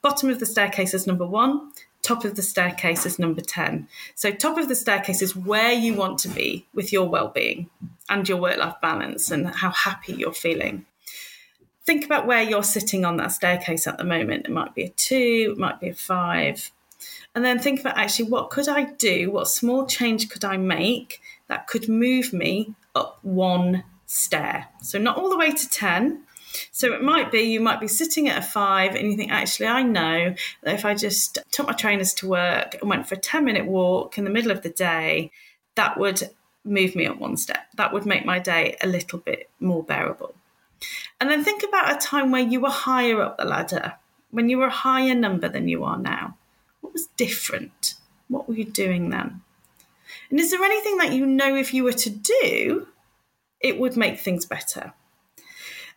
Bottom 0.00 0.30
of 0.30 0.40
the 0.40 0.46
staircase 0.46 0.94
is 0.94 1.06
number 1.06 1.26
one, 1.26 1.72
top 2.02 2.24
of 2.24 2.36
the 2.36 2.42
staircase 2.42 3.04
is 3.04 3.18
number 3.18 3.40
10. 3.40 3.88
So, 4.14 4.30
top 4.30 4.56
of 4.56 4.68
the 4.68 4.74
staircase 4.74 5.20
is 5.20 5.36
where 5.36 5.72
you 5.72 5.94
want 5.94 6.18
to 6.20 6.28
be 6.28 6.66
with 6.72 6.92
your 6.92 7.08
well 7.08 7.28
being 7.28 7.68
and 8.08 8.28
your 8.28 8.38
work 8.38 8.56
life 8.56 8.76
balance 8.80 9.30
and 9.30 9.48
how 9.48 9.70
happy 9.70 10.14
you're 10.14 10.32
feeling. 10.32 10.86
Think 11.84 12.04
about 12.04 12.26
where 12.26 12.42
you're 12.42 12.62
sitting 12.62 13.04
on 13.04 13.16
that 13.16 13.32
staircase 13.32 13.86
at 13.86 13.98
the 13.98 14.04
moment. 14.04 14.46
It 14.46 14.52
might 14.52 14.74
be 14.74 14.84
a 14.84 14.90
two, 14.90 15.54
it 15.56 15.58
might 15.58 15.80
be 15.80 15.88
a 15.88 15.94
five, 15.94 16.70
and 17.38 17.44
then 17.44 17.60
think 17.60 17.78
about 17.78 17.96
actually 17.96 18.28
what 18.30 18.50
could 18.50 18.66
I 18.68 18.82
do? 18.82 19.30
What 19.30 19.46
small 19.46 19.86
change 19.86 20.28
could 20.28 20.44
I 20.44 20.56
make 20.56 21.20
that 21.46 21.68
could 21.68 21.88
move 21.88 22.32
me 22.32 22.74
up 22.96 23.20
one 23.22 23.84
stair? 24.06 24.66
So 24.82 24.98
not 24.98 25.16
all 25.16 25.30
the 25.30 25.38
way 25.38 25.52
to 25.52 25.70
10. 25.70 26.24
So 26.72 26.92
it 26.92 27.00
might 27.00 27.30
be 27.30 27.42
you 27.42 27.60
might 27.60 27.78
be 27.78 27.86
sitting 27.86 28.28
at 28.28 28.38
a 28.38 28.42
five 28.42 28.96
and 28.96 29.08
you 29.08 29.16
think, 29.16 29.30
actually, 29.30 29.68
I 29.68 29.84
know 29.84 30.34
that 30.64 30.74
if 30.74 30.84
I 30.84 30.96
just 30.96 31.38
took 31.52 31.68
my 31.68 31.74
trainers 31.74 32.12
to 32.14 32.28
work 32.28 32.74
and 32.80 32.90
went 32.90 33.08
for 33.08 33.14
a 33.14 33.18
10 33.18 33.44
minute 33.44 33.66
walk 33.66 34.18
in 34.18 34.24
the 34.24 34.30
middle 34.30 34.50
of 34.50 34.62
the 34.62 34.70
day, 34.70 35.30
that 35.76 35.96
would 35.96 36.28
move 36.64 36.96
me 36.96 37.06
up 37.06 37.20
one 37.20 37.36
step. 37.36 37.68
That 37.76 37.92
would 37.92 38.04
make 38.04 38.26
my 38.26 38.40
day 38.40 38.76
a 38.82 38.88
little 38.88 39.20
bit 39.20 39.48
more 39.60 39.84
bearable. 39.84 40.34
And 41.20 41.30
then 41.30 41.44
think 41.44 41.62
about 41.62 41.92
a 41.92 42.04
time 42.04 42.32
where 42.32 42.42
you 42.42 42.58
were 42.58 42.68
higher 42.68 43.22
up 43.22 43.38
the 43.38 43.44
ladder, 43.44 43.92
when 44.32 44.48
you 44.48 44.58
were 44.58 44.66
a 44.66 44.70
higher 44.70 45.14
number 45.14 45.48
than 45.48 45.68
you 45.68 45.84
are 45.84 45.98
now. 45.98 46.34
What 46.88 46.94
was 46.94 47.08
different? 47.18 47.96
What 48.28 48.48
were 48.48 48.54
you 48.54 48.64
doing 48.64 49.10
then? 49.10 49.42
And 50.30 50.40
is 50.40 50.50
there 50.50 50.62
anything 50.62 50.96
that 50.96 51.12
you 51.12 51.26
know 51.26 51.54
if 51.54 51.74
you 51.74 51.84
were 51.84 51.92
to 51.92 52.08
do, 52.08 52.88
it 53.60 53.78
would 53.78 53.94
make 53.94 54.18
things 54.18 54.46
better? 54.46 54.94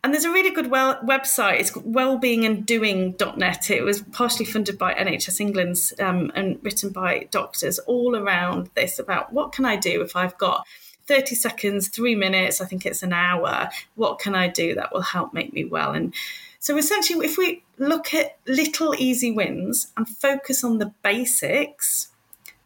And 0.03 0.13
there's 0.13 0.25
a 0.25 0.33
really 0.33 0.49
good 0.49 0.69
well, 0.69 0.99
website. 1.01 1.61
It's 1.61 1.71
wellbeinganddoing.net. 1.71 3.71
It 3.71 3.83
was 3.83 4.01
partially 4.01 4.43
funded 4.43 4.77
by 4.77 4.93
NHS 4.93 5.39
England 5.39 5.77
um, 6.01 6.29
and 6.35 6.59
written 6.61 6.89
by 6.89 7.29
doctors 7.31 7.79
all 7.79 8.17
around 8.17 8.69
this 8.75 8.99
about 8.99 9.31
what 9.31 9.53
can 9.53 9.63
I 9.63 9.77
do 9.77 10.01
if 10.01 10.17
I've 10.17 10.37
got 10.37 10.67
30 11.07 11.35
seconds, 11.35 11.87
three 11.87 12.15
minutes, 12.15 12.59
I 12.59 12.65
think 12.65 12.85
it's 12.85 13.01
an 13.01 13.13
hour. 13.13 13.69
What 13.95 14.19
can 14.19 14.35
I 14.35 14.49
do 14.49 14.75
that 14.75 14.91
will 14.91 14.99
help 14.99 15.33
make 15.33 15.53
me 15.53 15.63
well? 15.63 15.93
And 15.93 16.13
so 16.61 16.77
essentially, 16.77 17.25
if 17.25 17.39
we 17.39 17.63
look 17.79 18.13
at 18.13 18.37
little 18.45 18.93
easy 18.99 19.31
wins 19.31 19.91
and 19.97 20.07
focus 20.07 20.63
on 20.63 20.77
the 20.77 20.93
basics, 21.01 22.09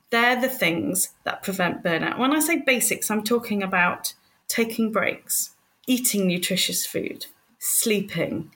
they're 0.10 0.40
the 0.40 0.50
things 0.50 1.14
that 1.24 1.44
prevent 1.44 1.82
burnout. 1.82 2.20
When 2.20 2.36
I 2.36 2.42
say 2.42 2.58
basics, 2.58 3.10
I'm 3.10 3.24
talking 3.24 3.64
about 3.64 4.14
taking 4.50 4.92
breaks, 4.92 5.52
eating 5.88 6.28
nutritious 6.28 6.86
food, 6.86 7.28
sleeping, 7.58 8.52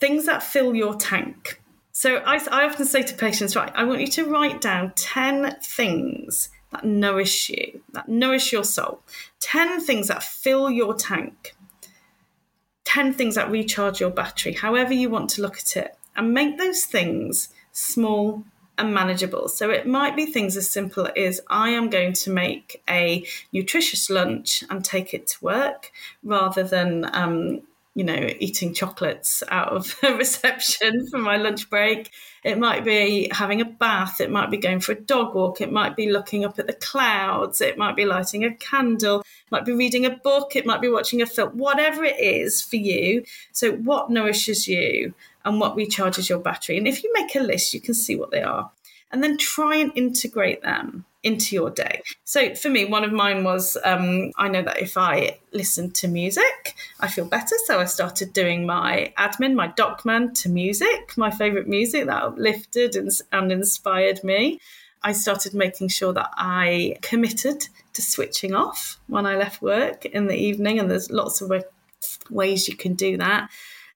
things 0.00 0.26
that 0.26 0.42
fill 0.42 0.74
your 0.74 0.96
tank. 0.96 1.62
So 1.92 2.16
I, 2.16 2.40
I 2.50 2.64
often 2.64 2.84
say 2.84 3.02
to 3.02 3.14
patients, 3.14 3.54
right, 3.54 3.70
I 3.76 3.84
want 3.84 4.00
you 4.00 4.08
to 4.08 4.24
write 4.24 4.60
down 4.60 4.92
10 4.96 5.58
things 5.62 6.48
that 6.72 6.84
nourish 6.84 7.48
you, 7.48 7.80
that 7.92 8.08
nourish 8.08 8.52
your 8.52 8.64
soul, 8.64 9.02
10 9.38 9.80
things 9.82 10.08
that 10.08 10.24
fill 10.24 10.68
your 10.68 10.94
tank. 10.94 11.54
10 12.92 13.14
things 13.14 13.36
that 13.36 13.50
recharge 13.50 14.00
your 14.00 14.10
battery, 14.10 14.52
however 14.52 14.92
you 14.92 15.08
want 15.08 15.30
to 15.30 15.40
look 15.40 15.56
at 15.56 15.78
it, 15.78 15.96
and 16.14 16.34
make 16.34 16.58
those 16.58 16.84
things 16.84 17.48
small 17.72 18.44
and 18.76 18.92
manageable. 18.92 19.48
So 19.48 19.70
it 19.70 19.86
might 19.86 20.14
be 20.14 20.26
things 20.26 20.58
as 20.58 20.68
simple 20.68 21.08
as 21.16 21.40
I 21.48 21.70
am 21.70 21.88
going 21.88 22.12
to 22.12 22.30
make 22.30 22.82
a 22.90 23.24
nutritious 23.50 24.10
lunch 24.10 24.62
and 24.68 24.84
take 24.84 25.14
it 25.14 25.26
to 25.28 25.42
work 25.42 25.90
rather 26.22 26.64
than 26.64 27.08
um, 27.14 27.62
you 27.94 28.04
know, 28.04 28.30
eating 28.38 28.74
chocolates 28.74 29.42
out 29.48 29.68
of 29.68 29.94
reception 30.02 31.06
for 31.10 31.18
my 31.18 31.36
lunch 31.38 31.70
break. 31.70 32.10
It 32.42 32.58
might 32.58 32.84
be 32.84 33.28
having 33.30 33.60
a 33.60 33.64
bath. 33.64 34.20
It 34.20 34.30
might 34.30 34.50
be 34.50 34.56
going 34.56 34.80
for 34.80 34.92
a 34.92 35.00
dog 35.00 35.34
walk. 35.34 35.60
It 35.60 35.70
might 35.70 35.94
be 35.94 36.10
looking 36.10 36.44
up 36.44 36.58
at 36.58 36.66
the 36.66 36.72
clouds. 36.72 37.60
It 37.60 37.78
might 37.78 37.94
be 37.94 38.04
lighting 38.04 38.44
a 38.44 38.54
candle. 38.54 39.20
It 39.20 39.50
might 39.52 39.64
be 39.64 39.72
reading 39.72 40.04
a 40.04 40.10
book. 40.10 40.56
It 40.56 40.66
might 40.66 40.80
be 40.80 40.88
watching 40.88 41.22
a 41.22 41.26
film, 41.26 41.56
whatever 41.56 42.04
it 42.04 42.18
is 42.18 42.60
for 42.60 42.76
you. 42.76 43.24
So, 43.52 43.72
what 43.72 44.10
nourishes 44.10 44.66
you 44.66 45.14
and 45.44 45.60
what 45.60 45.76
recharges 45.76 46.28
your 46.28 46.40
battery? 46.40 46.78
And 46.78 46.88
if 46.88 47.04
you 47.04 47.12
make 47.14 47.34
a 47.36 47.40
list, 47.40 47.74
you 47.74 47.80
can 47.80 47.94
see 47.94 48.16
what 48.16 48.32
they 48.32 48.42
are. 48.42 48.72
And 49.12 49.22
then 49.22 49.38
try 49.38 49.76
and 49.76 49.92
integrate 49.94 50.62
them 50.62 51.04
into 51.22 51.54
your 51.54 51.70
day. 51.70 52.02
So 52.24 52.54
for 52.54 52.68
me, 52.68 52.84
one 52.84 53.04
of 53.04 53.12
mine 53.12 53.44
was 53.44 53.76
um, 53.84 54.32
I 54.36 54.48
know 54.48 54.62
that 54.62 54.82
if 54.82 54.96
I 54.96 55.38
listen 55.52 55.90
to 55.92 56.08
music, 56.08 56.74
I 57.00 57.08
feel 57.08 57.24
better. 57.24 57.54
So 57.66 57.78
I 57.78 57.84
started 57.84 58.32
doing 58.32 58.66
my 58.66 59.12
admin, 59.18 59.54
my 59.54 59.68
docman 59.68 60.34
to 60.42 60.48
music, 60.48 61.16
my 61.16 61.30
favorite 61.30 61.68
music 61.68 62.06
that 62.06 62.22
uplifted 62.22 62.96
and, 62.96 63.10
and 63.30 63.52
inspired 63.52 64.24
me. 64.24 64.60
I 65.04 65.12
started 65.12 65.54
making 65.54 65.88
sure 65.88 66.12
that 66.12 66.30
I 66.36 66.96
committed 67.02 67.68
to 67.92 68.02
switching 68.02 68.54
off 68.54 69.00
when 69.08 69.26
I 69.26 69.36
left 69.36 69.60
work 69.60 70.04
in 70.04 70.28
the 70.28 70.36
evening, 70.36 70.78
and 70.78 70.90
there's 70.90 71.10
lots 71.10 71.40
of 71.40 71.52
ways 72.30 72.68
you 72.68 72.76
can 72.76 72.94
do 72.94 73.16
that. 73.16 73.50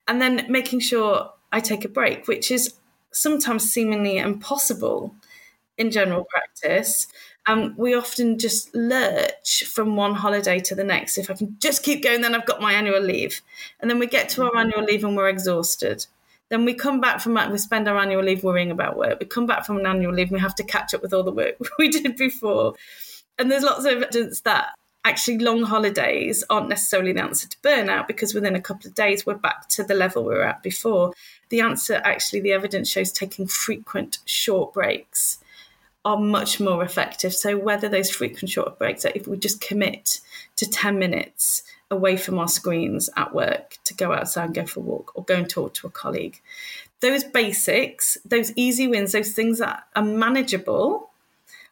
And 0.09 0.21
then 0.21 0.47
making 0.49 0.81
sure 0.81 1.33
I 1.53 1.61
take 1.61 1.85
a 1.85 1.89
break, 1.89 2.27
which 2.27 2.51
is 2.51 2.75
sometimes 3.13 3.71
seemingly 3.71 4.19
impossible 4.19 5.15
in 5.79 5.91
general 5.91 6.25
practice. 6.25 7.07
Um, 7.47 7.75
we 7.77 7.95
often 7.95 8.39
just 8.39 8.75
lurch 8.75 9.65
from 9.65 9.95
one 9.95 10.15
holiday 10.15 10.59
to 10.61 10.75
the 10.75 10.83
next. 10.83 11.17
If 11.17 11.31
I 11.31 11.35
can 11.35 11.57
just 11.61 11.83
keep 11.85 12.03
going, 12.03 12.21
then 12.21 12.35
I've 12.35 12.47
got 12.47 12.61
my 12.61 12.73
annual 12.73 13.01
leave. 13.01 13.41
And 13.81 13.89
then 13.89 13.99
we 13.99 14.07
get 14.07 14.29
to 14.31 14.45
our 14.45 14.51
mm-hmm. 14.51 14.59
annual 14.59 14.83
leave 14.83 15.05
and 15.05 15.17
we're 15.17 15.29
exhausted. 15.29 16.07
Then 16.49 16.65
we 16.65 16.75
come 16.75 17.01
back 17.01 17.21
from 17.21 17.35
that, 17.35 17.51
we 17.51 17.59
spend 17.59 17.89
our 17.89 17.99
annual 17.99 18.23
leave 18.23 18.45
worrying 18.45 18.71
about 18.71 18.97
work. 18.97 19.19
We 19.19 19.27
come 19.27 19.47
back 19.47 19.65
from 19.65 19.79
an 19.79 19.87
annual 19.87 20.13
leave 20.13 20.29
and 20.29 20.35
we 20.35 20.41
have 20.41 20.55
to 20.57 20.65
catch 20.65 20.95
up 20.95 21.03
with 21.03 21.13
all 21.13 21.25
the 21.25 21.33
work 21.33 21.57
we 21.79 21.89
did 21.89 22.17
before. 22.17 22.75
And 23.39 23.51
there's 23.51 23.65
lots 23.65 23.85
of 23.85 23.93
evidence 23.93 24.41
that 24.43 24.71
actually 25.05 25.39
long 25.39 25.63
holidays 25.63 26.43
aren't 26.51 26.69
necessarily 26.69 27.13
the 27.13 27.23
answer 27.23 27.49
to 27.49 27.57
burnout 27.59 28.09
because 28.09 28.35
within 28.35 28.57
a 28.57 28.61
couple 28.61 28.89
of 28.89 28.95
days 28.95 29.25
we're 29.25 29.35
back 29.35 29.69
to 29.69 29.85
the 29.85 29.95
level 29.95 30.25
we 30.25 30.35
were 30.35 30.43
at 30.43 30.63
before. 30.63 31.13
The 31.49 31.61
answer, 31.61 32.01
actually, 32.05 32.41
the 32.41 32.53
evidence 32.53 32.89
shows 32.89 33.13
taking 33.13 33.47
frequent 33.47 34.19
short 34.25 34.73
breaks 34.75 35.39
are 36.07 36.17
much 36.17 36.61
more 36.61 36.85
effective. 36.85 37.35
So 37.35 37.59
whether 37.59 37.89
those 37.89 38.11
frequent 38.13 38.49
short 38.49 38.79
breaks, 38.79 39.05
if 39.05 39.27
we 39.27 39.37
just 39.37 39.61
commit 39.61 40.21
to 40.55 40.65
10 40.65 41.01
minutes 41.01 41.65
away 41.91 42.17
from 42.17 42.39
our 42.39 42.47
screens 42.47 43.11
at 43.17 43.35
work 43.35 43.77
to 43.85 43.93
go 43.93 44.13
outside 44.13 44.45
and 44.45 44.55
go 44.55 44.67
for 44.67 44.79
a 44.79 44.85
walk 44.85 45.11
or 45.17 45.25
go 45.25 45.35
and 45.35 45.51
talk 45.51 45.75
to 45.75 45.89
a 45.89 45.91
colleague. 45.91 46.41
Those 47.01 47.25
basics, 47.25 48.17
those 48.25 48.53
easy 48.55 48.87
wins, 48.87 49.11
those 49.11 49.33
things 49.33 49.59
that 49.59 49.83
are 49.97 50.05
manageable 50.05 51.06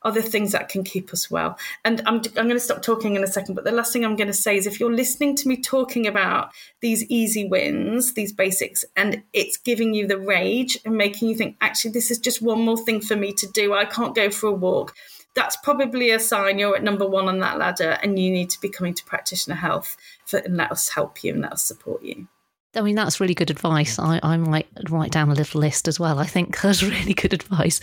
are 0.04 0.12
the 0.12 0.22
things 0.22 0.52
that 0.52 0.68
can 0.68 0.84
keep 0.84 1.12
us 1.12 1.30
well. 1.30 1.58
And 1.84 2.02
I'm, 2.06 2.16
I'm 2.16 2.46
going 2.46 2.50
to 2.50 2.60
stop 2.60 2.82
talking 2.82 3.16
in 3.16 3.24
a 3.24 3.26
second, 3.26 3.54
but 3.54 3.64
the 3.64 3.72
last 3.72 3.92
thing 3.92 4.04
I'm 4.04 4.16
going 4.16 4.28
to 4.28 4.34
say 4.34 4.56
is 4.56 4.66
if 4.66 4.78
you're 4.78 4.94
listening 4.94 5.34
to 5.36 5.48
me 5.48 5.56
talking 5.56 6.06
about 6.06 6.50
these 6.80 7.04
easy 7.04 7.46
wins, 7.46 8.12
these 8.14 8.32
basics, 8.32 8.84
and 8.96 9.22
it's 9.32 9.56
giving 9.56 9.94
you 9.94 10.06
the 10.06 10.18
rage 10.18 10.78
and 10.84 10.96
making 10.96 11.28
you 11.28 11.34
think, 11.34 11.56
actually, 11.60 11.92
this 11.92 12.10
is 12.10 12.18
just 12.18 12.42
one 12.42 12.60
more 12.60 12.78
thing 12.78 13.00
for 13.00 13.16
me 13.16 13.32
to 13.32 13.46
do, 13.46 13.72
I 13.72 13.86
can't 13.86 14.14
go 14.14 14.30
for 14.30 14.48
a 14.48 14.52
walk. 14.52 14.94
That's 15.34 15.56
probably 15.56 16.10
a 16.10 16.20
sign 16.20 16.58
you're 16.58 16.76
at 16.76 16.84
number 16.84 17.06
one 17.06 17.26
on 17.26 17.40
that 17.40 17.58
ladder 17.58 17.98
and 18.02 18.18
you 18.18 18.30
need 18.30 18.50
to 18.50 18.60
be 18.60 18.68
coming 18.68 18.94
to 18.94 19.04
practitioner 19.04 19.56
health 19.56 19.96
for, 20.26 20.38
and 20.38 20.56
let 20.56 20.70
us 20.70 20.90
help 20.90 21.24
you 21.24 21.32
and 21.32 21.42
let 21.42 21.52
us 21.52 21.62
support 21.64 22.02
you. 22.02 22.28
I 22.76 22.80
mean, 22.82 22.94
that's 22.94 23.20
really 23.20 23.34
good 23.34 23.50
advice. 23.50 23.98
I, 23.98 24.20
I 24.22 24.36
might 24.36 24.66
write 24.90 25.12
down 25.12 25.30
a 25.30 25.34
little 25.34 25.60
list 25.60 25.88
as 25.88 26.00
well. 26.00 26.18
I 26.18 26.26
think 26.26 26.60
that's 26.62 26.82
really 26.82 27.14
good 27.14 27.32
advice. 27.32 27.80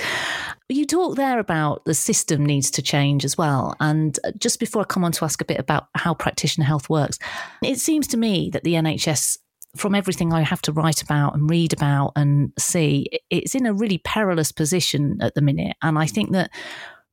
You 0.70 0.86
talk 0.86 1.16
there 1.16 1.40
about 1.40 1.86
the 1.86 1.94
system 1.94 2.46
needs 2.46 2.72
to 2.72 2.82
change 2.82 3.26
as 3.26 3.38
well. 3.38 3.76
And 3.80 4.18
uh, 4.24 4.32
just 4.38 4.60
before 4.60 4.82
I 4.82 4.86
come 4.86 5.04
on 5.04 5.12
to 5.14 5.26
ask 5.26 5.42
a 5.42 5.46
bit 5.46 5.60
about 5.60 5.88
how 5.96 6.14
practitioner 6.14 6.66
health 6.66 6.90
works, 6.90 7.20
it 7.64 7.80
seems 7.80 8.08
to 8.08 8.18
me 8.18 8.50
that 8.52 8.64
the 8.64 8.74
NHS, 8.74 9.38
from 9.76 9.96
everything 9.96 10.34
I 10.34 10.42
have 10.42 10.62
to 10.64 10.72
write 10.72 11.02
about 11.02 11.36
and 11.36 11.50
read 11.50 11.74
about 11.74 12.14
and 12.16 12.52
see, 12.58 13.08
it's 13.30 13.56
in 13.56 13.66
a 13.66 13.74
really 13.74 14.00
perilous 14.00 14.52
position 14.52 15.18
at 15.22 15.36
the 15.36 15.42
minute. 15.42 15.76
And 15.82 15.98
I 15.98 16.08
think 16.08 16.32
that 16.32 16.52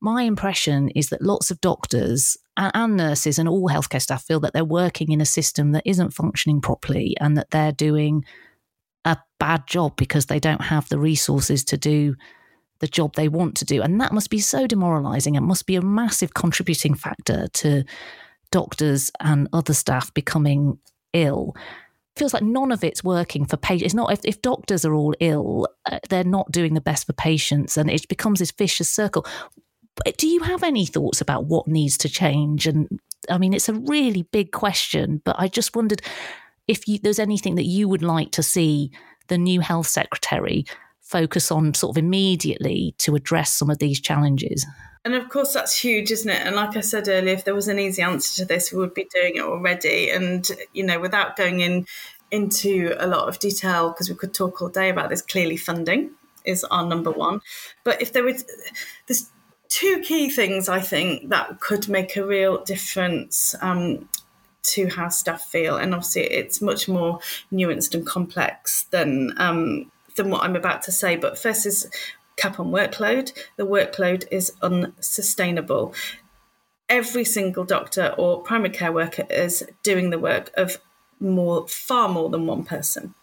my 0.01 0.23
impression 0.23 0.89
is 0.91 1.09
that 1.09 1.23
lots 1.23 1.51
of 1.51 1.61
doctors 1.61 2.37
and, 2.59 2.97
nurses 2.97 3.39
and 3.39 3.49
all 3.49 3.69
healthcare 3.69 4.03
staff 4.03 4.25
feel 4.25 4.41
that 4.41 4.53
they're 4.53 4.65
working 4.65 5.13
in 5.13 5.21
a 5.21 5.27
system 5.27 5.73
that 5.73 5.87
isn't 5.87 6.13
functioning 6.13 6.61
properly 6.61 7.17
and 7.21 7.37
that 7.37 7.51
they're 7.51 7.73
doing 7.73 8.25
a 9.05 9.17
bad 9.39 9.67
job 9.67 9.97
because 9.97 10.27
they 10.27 10.41
don't 10.41 10.63
have 10.63 10.89
the 10.89 10.99
resources 10.99 11.65
to 11.65 11.77
do 11.77 12.17
the 12.81 12.89
job 12.89 13.15
they 13.15 13.29
want 13.29 13.57
to 13.57 13.65
do. 13.65 13.83
And 13.83 14.01
that 14.01 14.13
must 14.13 14.31
be 14.31 14.41
so 14.41 14.67
demoralizing. 14.67 15.35
It 15.35 15.41
must 15.41 15.67
be 15.67 15.77
a 15.77 15.83
massive 15.83 16.35
contributing 16.35 16.95
factor 16.95 17.49
to 17.49 17.85
doctors 18.51 19.11
and 19.21 19.49
other 19.53 19.75
staff 19.75 20.13
becoming 20.15 20.79
ill 21.13 21.55
feels 22.19 22.35
like 22.35 22.43
none 22.43 22.73
of 22.73 22.85
it's 22.85 23.05
working 23.05 23.47
for 23.47 23.57
patients. 23.57 23.87
It's 23.87 23.95
not 23.95 24.13
if, 24.13 24.21
if 24.25 24.43
doctors 24.43 24.85
are 24.85 24.93
all 24.93 25.15
ill, 25.21 25.69
uh, 25.87 26.01
they're 26.09 26.25
not 26.25 26.51
doing 26.51 26.75
the 26.75 26.81
best 26.81 27.07
for 27.07 27.13
patients, 27.13 27.77
and 27.77 27.89
it 27.89 28.09
becomes 28.09 28.41
this 28.41 28.51
vicious 28.51 28.91
circle 28.91 29.25
do 30.17 30.27
you 30.27 30.41
have 30.41 30.63
any 30.63 30.87
thoughts 30.87 31.21
about 31.21 31.47
what 31.47 31.69
needs 31.69 31.99
to 31.99 32.09
change? 32.09 32.67
And 32.67 33.01
I 33.29 33.39
mean, 33.39 33.53
it's 33.53 33.69
a 33.69 33.75
really 33.75 34.23
big 34.23 34.53
question, 34.53 35.21
but 35.25 35.37
I 35.39 35.49
just 35.49 35.77
wondered 35.77 36.03
if 36.67 36.87
you, 36.87 36.99
there's 36.99 37.19
anything 37.19 37.55
that 37.57 37.65
you 37.65 37.89
would 37.89 38.03
like 38.03 38.31
to 38.33 38.43
see 38.43 38.91
the 39.29 39.39
new 39.39 39.61
health 39.61 39.87
secretary 39.87 40.67
focus 41.01 41.51
on 41.51 41.75
sort 41.75 41.97
of 41.97 42.03
immediately 42.03 42.95
to 42.99 43.15
address 43.15 43.53
some 43.53 43.71
of 43.71 43.79
these 43.79 44.01
challenges. 44.01 44.67
And 45.05 45.15
of 45.15 45.29
course, 45.31 45.55
that's 45.55 45.79
huge, 45.79 46.11
isn't 46.11 46.29
it? 46.29 46.47
And 46.47 46.57
like 46.57 46.77
I 46.77 46.81
said 46.81 47.09
earlier, 47.09 47.33
if 47.33 47.45
there 47.45 47.55
was 47.55 47.69
an 47.69 47.79
easy 47.79 48.03
answer 48.03 48.43
to 48.43 48.45
this, 48.45 48.73
we 48.73 48.79
would 48.79 48.95
be 48.95 49.09
doing 49.15 49.37
it 49.37 49.43
already. 49.43 50.11
And, 50.11 50.47
you 50.75 50.85
know, 50.85 51.01
without 51.01 51.37
going 51.37 51.61
in 51.61 51.87
into 52.31 52.95
a 52.99 53.07
lot 53.07 53.29
of 53.29 53.39
detail, 53.39 53.89
because 53.89 54.11
we 54.11 54.17
could 54.17 54.35
talk 54.35 54.61
all 54.61 54.69
day 54.69 54.91
about 54.91 55.09
this, 55.09 55.23
clearly 55.23 55.57
funding 55.57 56.11
is 56.45 56.65
our 56.65 56.85
number 56.85 57.11
one. 57.11 57.41
But 57.85 58.03
if 58.03 58.13
there 58.13 58.25
was, 58.25 58.45
there's 59.07 59.31
two 59.69 60.01
key 60.01 60.31
things 60.31 60.69
I 60.69 60.81
think 60.81 61.29
that 61.29 61.61
could 61.61 61.89
make 61.89 62.17
a 62.17 62.27
real 62.27 62.63
difference 62.65 63.55
um, 63.61 64.09
to 64.63 64.89
how 64.89 65.09
staff 65.09 65.45
feel, 65.45 65.77
and 65.77 65.95
obviously 65.95 66.23
it's 66.23 66.61
much 66.61 66.89
more 66.89 67.21
nuanced 67.53 67.95
and 67.95 68.07
complex 68.07 68.85
than 68.91 69.35
um, 69.39 69.91
than 70.17 70.31
what 70.31 70.43
I'm 70.43 70.57
about 70.57 70.83
to 70.83 70.93
say. 70.93 71.17
But 71.17 71.39
first 71.39 71.67
is 71.67 71.89
cap 72.37 72.59
on 72.61 72.71
workload. 72.71 73.33
The 73.57 73.67
workload 73.67 74.25
is 74.31 74.53
unsustainable. 74.63 75.95
Every 76.89 77.25
single 77.25 77.65
doctor 77.65 78.15
or 78.17 78.43
primary 78.43 78.71
care 78.71 78.93
worker 78.93 79.27
is 79.29 79.63
doing 79.83 80.11
the 80.11 80.19
work 80.19 80.51
of 80.57 80.79
more, 81.21 81.69
far 81.69 82.09
more 82.09 82.31
than 82.31 82.47
one 82.47 82.65
person 82.65 83.15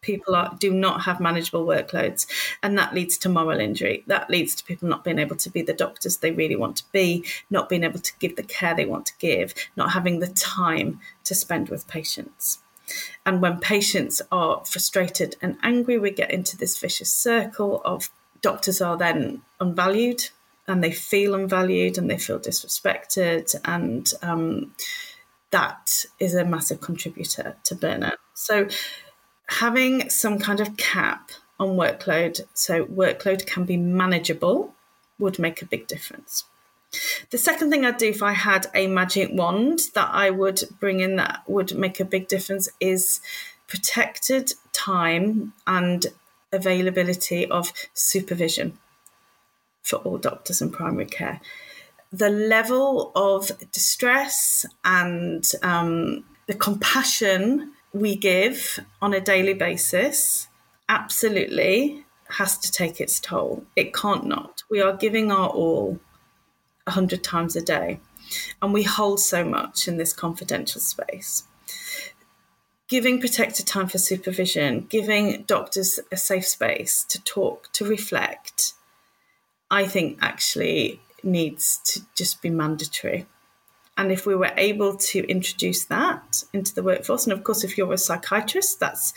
people 0.00 0.34
are, 0.34 0.54
do 0.58 0.72
not 0.72 1.02
have 1.02 1.20
manageable 1.20 1.66
workloads 1.66 2.26
and 2.62 2.78
that 2.78 2.94
leads 2.94 3.18
to 3.18 3.28
moral 3.28 3.60
injury. 3.60 4.04
That 4.06 4.30
leads 4.30 4.54
to 4.56 4.64
people 4.64 4.88
not 4.88 5.04
being 5.04 5.18
able 5.18 5.36
to 5.36 5.50
be 5.50 5.62
the 5.62 5.72
doctors 5.72 6.18
they 6.18 6.30
really 6.30 6.56
want 6.56 6.76
to 6.76 6.84
be 6.92 7.24
not 7.50 7.68
being 7.68 7.84
able 7.84 7.98
to 7.98 8.12
give 8.18 8.36
the 8.36 8.42
care 8.42 8.74
they 8.74 8.86
want 8.86 9.06
to 9.06 9.18
give 9.18 9.54
not 9.76 9.92
having 9.92 10.20
the 10.20 10.28
time 10.28 11.00
to 11.24 11.34
spend 11.34 11.68
with 11.68 11.88
patients. 11.88 12.60
And 13.26 13.42
when 13.42 13.58
patients 13.58 14.22
are 14.32 14.64
frustrated 14.64 15.36
and 15.42 15.58
angry 15.62 15.98
we 15.98 16.10
get 16.10 16.30
into 16.30 16.56
this 16.56 16.78
vicious 16.78 17.12
circle 17.12 17.82
of 17.84 18.10
doctors 18.40 18.80
are 18.80 18.96
then 18.96 19.42
unvalued 19.60 20.30
and 20.68 20.84
they 20.84 20.92
feel 20.92 21.34
unvalued 21.34 21.98
and 21.98 22.08
they 22.08 22.18
feel 22.18 22.38
disrespected 22.38 23.54
and 23.64 24.12
um, 24.22 24.74
that 25.50 26.04
is 26.20 26.34
a 26.34 26.44
massive 26.44 26.80
contributor 26.80 27.56
to 27.64 27.74
burnout. 27.74 28.16
So 28.34 28.68
having 29.48 30.08
some 30.10 30.38
kind 30.38 30.60
of 30.60 30.76
cap 30.76 31.30
on 31.58 31.70
workload 31.70 32.40
so 32.54 32.84
workload 32.86 33.46
can 33.46 33.64
be 33.64 33.76
manageable 33.76 34.74
would 35.18 35.38
make 35.38 35.60
a 35.60 35.66
big 35.66 35.86
difference. 35.86 36.44
The 37.30 37.38
second 37.38 37.70
thing 37.70 37.84
I'd 37.84 37.98
do 37.98 38.08
if 38.08 38.22
I 38.22 38.32
had 38.32 38.66
a 38.74 38.86
magic 38.86 39.30
wand 39.32 39.80
that 39.94 40.08
I 40.12 40.30
would 40.30 40.62
bring 40.80 41.00
in 41.00 41.16
that 41.16 41.42
would 41.46 41.74
make 41.74 42.00
a 42.00 42.04
big 42.04 42.28
difference 42.28 42.68
is 42.80 43.20
protected 43.66 44.52
time 44.72 45.52
and 45.66 46.06
availability 46.52 47.46
of 47.46 47.72
supervision 47.92 48.78
for 49.82 49.96
all 49.96 50.18
doctors 50.18 50.62
and 50.62 50.72
primary 50.72 51.06
care. 51.06 51.40
The 52.10 52.30
level 52.30 53.12
of 53.14 53.50
distress 53.72 54.64
and 54.82 55.44
um, 55.62 56.24
the 56.46 56.54
compassion 56.54 57.72
we 57.98 58.16
give 58.16 58.80
on 59.02 59.12
a 59.12 59.20
daily 59.20 59.54
basis 59.54 60.48
absolutely 60.88 62.04
has 62.28 62.58
to 62.58 62.70
take 62.70 63.00
its 63.00 63.20
toll. 63.20 63.64
It 63.76 63.94
can't 63.94 64.26
not. 64.26 64.62
We 64.70 64.80
are 64.80 64.96
giving 64.96 65.30
our 65.32 65.48
all 65.48 65.98
a 66.86 66.92
hundred 66.92 67.24
times 67.24 67.56
a 67.56 67.62
day, 67.62 68.00
and 68.62 68.72
we 68.72 68.82
hold 68.82 69.20
so 69.20 69.44
much 69.44 69.88
in 69.88 69.96
this 69.96 70.12
confidential 70.12 70.80
space. 70.80 71.44
Giving 72.88 73.20
protected 73.20 73.66
time 73.66 73.88
for 73.88 73.98
supervision, 73.98 74.86
giving 74.88 75.42
doctors 75.42 76.00
a 76.10 76.16
safe 76.16 76.46
space 76.46 77.04
to 77.10 77.22
talk, 77.22 77.70
to 77.74 77.84
reflect, 77.84 78.72
I 79.70 79.86
think 79.86 80.18
actually 80.22 81.00
needs 81.22 81.80
to 81.84 82.00
just 82.14 82.40
be 82.40 82.48
mandatory. 82.48 83.26
And 83.98 84.10
if 84.10 84.24
we 84.24 84.34
were 84.34 84.52
able 84.56 84.96
to 84.96 85.28
introduce 85.28 85.84
that 85.86 86.44
into 86.54 86.74
the 86.74 86.82
workforce, 86.82 87.24
and 87.26 87.32
of 87.32 87.44
course, 87.44 87.64
if 87.64 87.76
you're 87.76 87.92
a 87.92 87.98
psychiatrist, 87.98 88.80
that's 88.80 89.12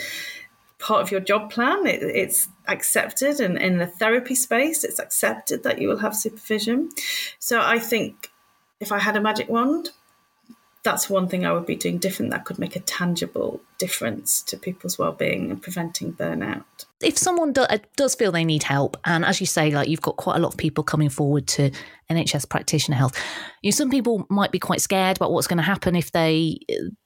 part 0.80 1.04
of 1.04 1.12
your 1.12 1.22
job 1.22 1.52
plan. 1.52 1.86
It, 1.86 2.02
it's 2.02 2.50
accepted, 2.68 3.40
and 3.40 3.58
in 3.58 3.78
the 3.78 3.88
therapy 3.88 4.36
space, 4.36 4.84
it's 4.84 5.00
accepted 5.00 5.64
that 5.64 5.80
you 5.80 5.88
will 5.88 6.00
have 6.00 6.16
supervision. 6.16 6.90
So 7.40 7.62
I 7.62 7.78
think 7.78 8.32
if 8.80 8.92
I 8.92 9.00
had 9.00 9.16
a 9.16 9.22
magic 9.22 9.48
wand, 9.48 9.92
that's 10.84 11.10
one 11.10 11.28
thing 11.28 11.46
I 11.46 11.52
would 11.52 11.68
be 11.68 11.76
doing 11.76 12.00
different 12.00 12.32
that 12.32 12.46
could 12.46 12.58
make 12.58 12.76
a 12.76 12.80
tangible 12.80 13.62
difference 13.78 14.42
to 14.44 14.58
people's 14.58 14.98
well-being 14.98 15.52
and 15.52 15.62
preventing 15.62 16.14
burnout. 16.14 16.64
If 17.04 17.20
someone 17.20 17.54
do, 17.54 17.62
uh, 17.62 17.78
does 17.98 18.16
feel 18.16 18.32
they 18.32 18.46
need 18.46 18.64
help, 18.64 18.98
and 19.06 19.24
as 19.24 19.40
you 19.40 19.46
say, 19.46 19.70
like 19.70 19.90
you've 19.90 20.02
got 20.02 20.18
quite 20.18 20.38
a 20.38 20.40
lot 20.40 20.54
of 20.54 20.58
people 20.58 20.84
coming 20.84 21.10
forward 21.10 21.48
to 21.50 21.70
NHS 22.10 22.50
practitioner 22.50 22.98
health, 22.98 23.16
you 23.62 23.70
know, 23.70 23.76
some 23.76 23.92
people 23.92 24.26
might 24.30 24.52
be 24.52 24.60
quite 24.60 24.82
scared 24.82 25.18
about 25.18 25.32
what's 25.32 25.48
going 25.48 25.58
to 25.58 25.64
happen 25.64 25.96
if 25.96 26.12
they 26.12 26.58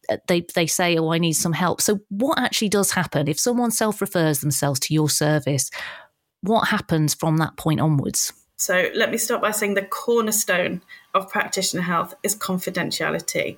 uh, 0.09 0.17
they 0.27 0.45
they 0.55 0.67
say, 0.67 0.97
"Oh, 0.97 1.11
I 1.11 1.17
need 1.17 1.33
some 1.33 1.53
help." 1.53 1.81
So, 1.81 1.99
what 2.09 2.39
actually 2.39 2.69
does 2.69 2.91
happen 2.91 3.27
if 3.27 3.39
someone 3.39 3.71
self-refers 3.71 4.39
themselves 4.39 4.79
to 4.81 4.93
your 4.93 5.09
service? 5.09 5.69
What 6.41 6.67
happens 6.69 7.13
from 7.13 7.37
that 7.37 7.57
point 7.57 7.81
onwards? 7.81 8.31
So 8.57 8.89
let 8.95 9.11
me 9.11 9.17
start 9.17 9.41
by 9.41 9.51
saying 9.51 9.73
the 9.73 9.81
cornerstone 9.81 10.81
of 11.13 11.29
practitioner 11.29 11.83
health 11.83 12.13
is 12.23 12.35
confidentiality 12.35 13.57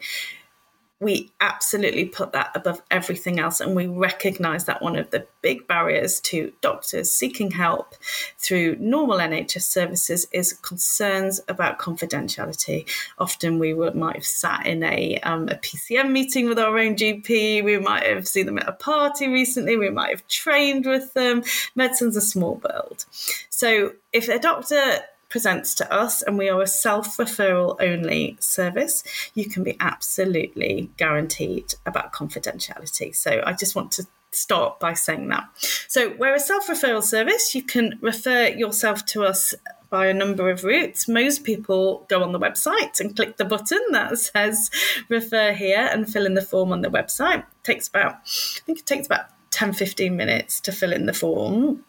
we 1.00 1.32
absolutely 1.40 2.06
put 2.06 2.32
that 2.34 2.52
above 2.56 2.82
everything 2.90 3.40
else. 3.40 3.60
And 3.60 3.76
we 3.76 3.86
recognize 3.86 4.66
that 4.66 4.82
one 4.82 4.96
of 4.96 5.12
the 5.12 5.28
big 5.42 5.68
barriers 5.68 6.20
to 6.22 6.52
doctors 6.62 7.12
seeking 7.12 7.52
help 7.52 7.94
through 8.40 8.78
normal 8.80 9.18
NHS 9.18 9.62
services 9.62 10.28
is 10.32 10.54
concerns 10.54 11.40
about 11.48 11.78
confidentiality. 11.78 12.90
Often 13.20 13.60
we 13.60 13.74
might 13.74 14.16
have 14.16 14.26
sat 14.26 14.66
in 14.66 14.84
a, 14.84 15.20
um, 15.20 15.48
a 15.50 15.56
PCN 15.56 16.12
meeting 16.12 16.50
with 16.50 16.58
our 16.58 16.78
own 16.78 16.96
GP, 16.96 17.64
we 17.64 17.78
might 17.78 18.06
have 18.08 18.28
seen 18.28 18.48
them 18.48 18.58
at 18.58 18.68
a 18.68 18.74
party 18.74 19.28
recently, 19.28 19.78
we 19.78 19.92
might 19.92 20.10
have 20.10 20.28
trained 20.28 20.88
with 20.88 21.14
them. 21.14 21.44
Medicine's 21.76 22.18
a 22.18 22.22
small 22.22 22.60
world. 22.64 23.06
So 23.50 23.94
if 24.14 24.30
a 24.30 24.40
doctor 24.40 25.00
presents 25.30 25.74
to 25.76 25.94
us 25.94 26.22
and 26.22 26.38
we 26.38 26.50
are 26.50 26.62
a 26.62 26.68
self 26.68 27.18
referral 27.18 27.76
only 27.80 28.38
service, 28.40 29.04
you 29.34 29.50
can 29.50 29.64
be 29.64 29.76
absolutely 29.80 30.90
guaranteed 30.98 31.74
about 31.86 32.14
confidentiality. 32.14 33.16
So 33.16 33.42
I 33.46 33.54
just 33.54 33.76
want 33.76 33.92
to 33.94 34.08
start 34.32 34.80
by 34.80 34.94
saying 34.94 35.28
that. 35.30 35.48
So 35.88 36.16
we're 36.18 36.36
a 36.36 36.40
self 36.40 36.68
referral 36.68 37.04
service. 37.04 37.56
You 37.56 37.64
can 37.64 37.98
refer 38.02 38.48
yourself 38.48 39.06
to 39.08 39.24
us 39.24 39.54
by 39.90 40.08
a 40.08 40.14
number 40.14 40.50
of 40.50 40.64
routes. 40.64 41.08
Most 41.08 41.44
people 41.44 42.06
go 42.10 42.22
on 42.22 42.34
the 42.34 42.40
website 42.40 43.00
and 43.00 43.16
click 43.16 43.38
the 43.38 43.46
button 43.46 43.80
that 43.92 44.18
says 44.20 44.70
refer 45.10 45.54
here 45.54 45.90
and 45.92 46.12
fill 46.12 46.26
in 46.26 46.34
the 46.34 46.42
form 46.42 46.72
on 46.72 46.82
the 46.82 46.90
website. 46.90 47.40
It 47.40 47.46
takes 47.64 47.88
about, 47.88 48.16
I 48.16 48.60
think 48.66 48.80
it 48.80 48.86
takes 48.86 49.06
about 49.06 49.28
10, 49.52 49.74
15 49.74 50.16
minutes 50.16 50.60
to 50.62 50.72
fill 50.72 50.94
in 50.94 51.06
the 51.06 51.14
form. 51.14 51.84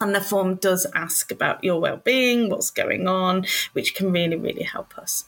And 0.00 0.14
the 0.14 0.20
form 0.20 0.56
does 0.56 0.86
ask 0.94 1.30
about 1.30 1.62
your 1.62 1.80
well-being, 1.80 2.50
what's 2.50 2.70
going 2.70 3.06
on, 3.06 3.46
which 3.72 3.94
can 3.94 4.10
really, 4.10 4.36
really 4.36 4.64
help 4.64 4.98
us. 4.98 5.24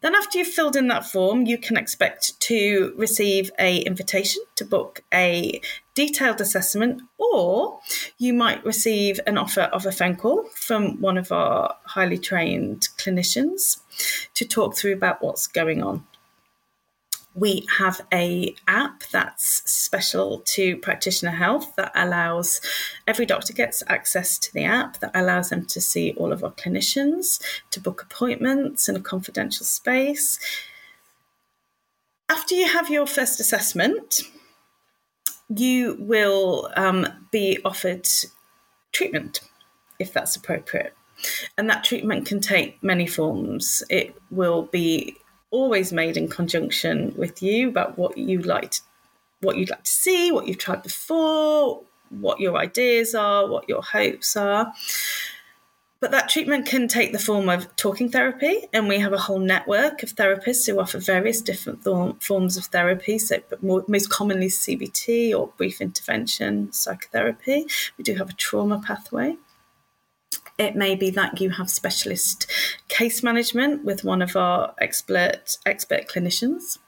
Then, 0.00 0.14
after 0.14 0.38
you've 0.38 0.48
filled 0.48 0.76
in 0.76 0.88
that 0.88 1.06
form, 1.06 1.44
you 1.44 1.58
can 1.58 1.76
expect 1.76 2.40
to 2.40 2.94
receive 2.96 3.50
a 3.58 3.78
invitation 3.80 4.42
to 4.56 4.64
book 4.64 5.04
a 5.12 5.60
detailed 5.94 6.40
assessment, 6.40 7.02
or 7.18 7.80
you 8.16 8.32
might 8.32 8.64
receive 8.64 9.20
an 9.26 9.36
offer 9.36 9.62
of 9.62 9.84
a 9.84 9.92
phone 9.92 10.16
call 10.16 10.44
from 10.54 11.00
one 11.00 11.18
of 11.18 11.32
our 11.32 11.76
highly 11.84 12.18
trained 12.18 12.88
clinicians 12.96 13.80
to 14.34 14.46
talk 14.46 14.76
through 14.76 14.94
about 14.94 15.22
what's 15.22 15.46
going 15.46 15.82
on 15.82 16.04
we 17.38 17.66
have 17.78 18.00
a 18.12 18.54
app 18.66 19.04
that's 19.12 19.62
special 19.70 20.40
to 20.44 20.76
practitioner 20.78 21.30
health 21.30 21.74
that 21.76 21.92
allows 21.94 22.60
every 23.06 23.26
doctor 23.26 23.52
gets 23.52 23.82
access 23.86 24.38
to 24.38 24.52
the 24.52 24.64
app 24.64 24.98
that 24.98 25.12
allows 25.14 25.50
them 25.50 25.64
to 25.66 25.80
see 25.80 26.12
all 26.16 26.32
of 26.32 26.42
our 26.42 26.52
clinicians 26.52 27.40
to 27.70 27.80
book 27.80 28.02
appointments 28.02 28.88
in 28.88 28.96
a 28.96 29.00
confidential 29.00 29.64
space. 29.64 30.38
After 32.28 32.54
you 32.54 32.68
have 32.68 32.90
your 32.90 33.06
first 33.06 33.40
assessment 33.40 34.22
you 35.48 35.96
will 35.98 36.70
um, 36.76 37.06
be 37.30 37.58
offered 37.64 38.06
treatment 38.92 39.40
if 39.98 40.12
that's 40.12 40.36
appropriate. 40.36 40.94
And 41.56 41.68
that 41.68 41.84
treatment 41.84 42.26
can 42.26 42.40
take 42.40 42.82
many 42.82 43.06
forms. 43.06 43.82
It 43.90 44.14
will 44.30 44.64
be 44.64 45.16
always 45.50 45.92
made 45.92 46.16
in 46.16 46.28
conjunction 46.28 47.14
with 47.16 47.42
you 47.42 47.68
about 47.68 47.98
what 47.98 48.16
you 48.18 48.40
like 48.40 48.70
to, 48.72 48.82
what 49.40 49.56
you'd 49.56 49.70
like 49.70 49.84
to 49.84 49.90
see, 49.90 50.32
what 50.32 50.46
you've 50.46 50.58
tried 50.58 50.82
before, 50.82 51.82
what 52.10 52.40
your 52.40 52.56
ideas 52.56 53.14
are, 53.14 53.46
what 53.48 53.68
your 53.68 53.82
hopes 53.82 54.36
are. 54.36 54.72
But 56.00 56.12
that 56.12 56.28
treatment 56.28 56.66
can 56.66 56.86
take 56.86 57.12
the 57.12 57.18
form 57.18 57.48
of 57.48 57.74
talking 57.74 58.08
therapy, 58.08 58.68
and 58.72 58.86
we 58.86 59.00
have 59.00 59.12
a 59.12 59.18
whole 59.18 59.40
network 59.40 60.04
of 60.04 60.14
therapists 60.14 60.64
who 60.66 60.78
offer 60.78 60.98
various 60.98 61.40
different 61.40 61.82
th- 61.82 62.14
forms 62.20 62.56
of 62.56 62.66
therapy. 62.66 63.18
So, 63.18 63.38
but 63.50 63.64
more, 63.64 63.84
most 63.88 64.08
commonly 64.08 64.46
CBT 64.46 65.36
or 65.36 65.48
brief 65.56 65.80
intervention 65.80 66.72
psychotherapy. 66.72 67.66
We 67.96 68.04
do 68.04 68.14
have 68.14 68.30
a 68.30 68.34
trauma 68.34 68.80
pathway. 68.80 69.38
It 70.58 70.74
may 70.74 70.96
be 70.96 71.10
that 71.10 71.40
you 71.40 71.50
have 71.50 71.70
specialist 71.70 72.50
case 72.88 73.22
management 73.22 73.84
with 73.84 74.02
one 74.02 74.22
of 74.22 74.34
our 74.36 74.74
expert 74.80 75.56
expert 75.64 76.08
clinicians. 76.08 76.78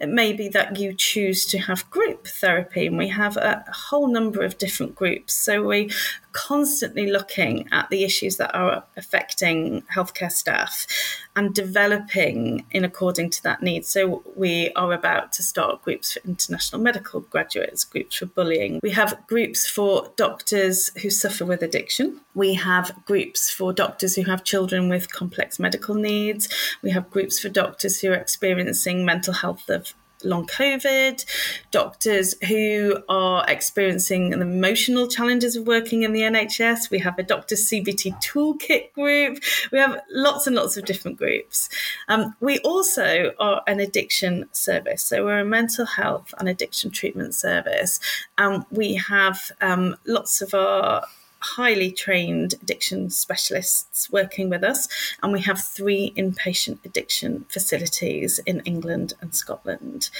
It 0.00 0.08
may 0.08 0.32
be 0.32 0.48
that 0.48 0.78
you 0.78 0.92
choose 0.92 1.46
to 1.46 1.58
have 1.58 1.88
group 1.90 2.26
therapy, 2.26 2.86
and 2.86 2.98
we 2.98 3.08
have 3.08 3.36
a 3.36 3.64
whole 3.72 4.08
number 4.08 4.42
of 4.42 4.58
different 4.58 4.94
groups. 4.94 5.34
So 5.34 5.62
we're 5.62 5.88
constantly 6.32 7.10
looking 7.10 7.68
at 7.70 7.88
the 7.88 8.04
issues 8.04 8.36
that 8.38 8.54
are 8.54 8.84
affecting 8.96 9.82
healthcare 9.94 10.32
staff 10.32 10.86
and 11.34 11.54
developing 11.54 12.64
in 12.70 12.84
according 12.84 13.30
to 13.30 13.42
that 13.42 13.62
need. 13.62 13.86
So 13.86 14.22
we 14.36 14.70
are 14.76 14.92
about 14.92 15.32
to 15.34 15.42
start 15.42 15.82
groups 15.82 16.12
for 16.12 16.20
international 16.28 16.80
medical 16.80 17.20
graduates, 17.20 17.84
groups 17.84 18.16
for 18.16 18.26
bullying. 18.26 18.80
We 18.82 18.90
have 18.90 19.26
groups 19.26 19.68
for 19.68 20.10
doctors 20.16 20.90
who 21.00 21.10
suffer 21.10 21.46
with 21.46 21.62
addiction. 21.62 22.20
We 22.34 22.54
have 22.54 22.94
groups 23.06 23.50
for 23.50 23.72
doctors 23.72 24.14
who 24.14 24.24
have 24.24 24.44
children 24.44 24.88
with 24.88 25.12
complex 25.12 25.58
medical 25.58 25.94
needs. 25.94 26.48
We 26.82 26.90
have 26.90 27.10
groups 27.10 27.38
for 27.38 27.48
doctors 27.48 28.00
who 28.00 28.10
are 28.10 28.14
experiencing 28.14 29.04
mental 29.04 29.34
health 29.34 29.68
of 29.70 29.94
long 30.24 30.46
COVID, 30.46 31.24
doctors 31.70 32.34
who 32.46 32.98
are 33.08 33.44
experiencing 33.48 34.30
the 34.30 34.40
emotional 34.40 35.08
challenges 35.08 35.56
of 35.56 35.66
working 35.66 36.02
in 36.02 36.12
the 36.12 36.20
NHS. 36.20 36.90
We 36.90 36.98
have 37.00 37.18
a 37.18 37.22
Doctor 37.22 37.54
CBT 37.54 38.22
Toolkit 38.22 38.92
group. 38.92 39.42
We 39.70 39.78
have 39.78 40.00
lots 40.10 40.46
and 40.46 40.56
lots 40.56 40.76
of 40.76 40.84
different 40.84 41.18
groups. 41.18 41.68
Um, 42.08 42.34
we 42.40 42.58
also 42.60 43.32
are 43.38 43.62
an 43.66 43.80
addiction 43.80 44.48
service. 44.52 45.02
So 45.02 45.24
we're 45.24 45.40
a 45.40 45.44
mental 45.44 45.86
health 45.86 46.34
and 46.38 46.48
addiction 46.48 46.90
treatment 46.90 47.34
service. 47.34 48.00
And 48.38 48.64
we 48.70 48.94
have 48.94 49.52
um, 49.60 49.96
lots 50.06 50.42
of 50.42 50.54
our 50.54 51.04
highly 51.42 51.90
trained 51.90 52.54
addiction 52.62 53.10
specialists 53.10 54.10
working 54.10 54.48
with 54.48 54.62
us, 54.62 54.88
and 55.22 55.32
we 55.32 55.40
have 55.40 55.62
three 55.62 56.12
inpatient 56.16 56.78
addiction 56.84 57.44
facilities 57.48 58.38
in 58.46 58.60
England 58.60 59.14
and 59.20 59.34
Scotland. 59.34 60.10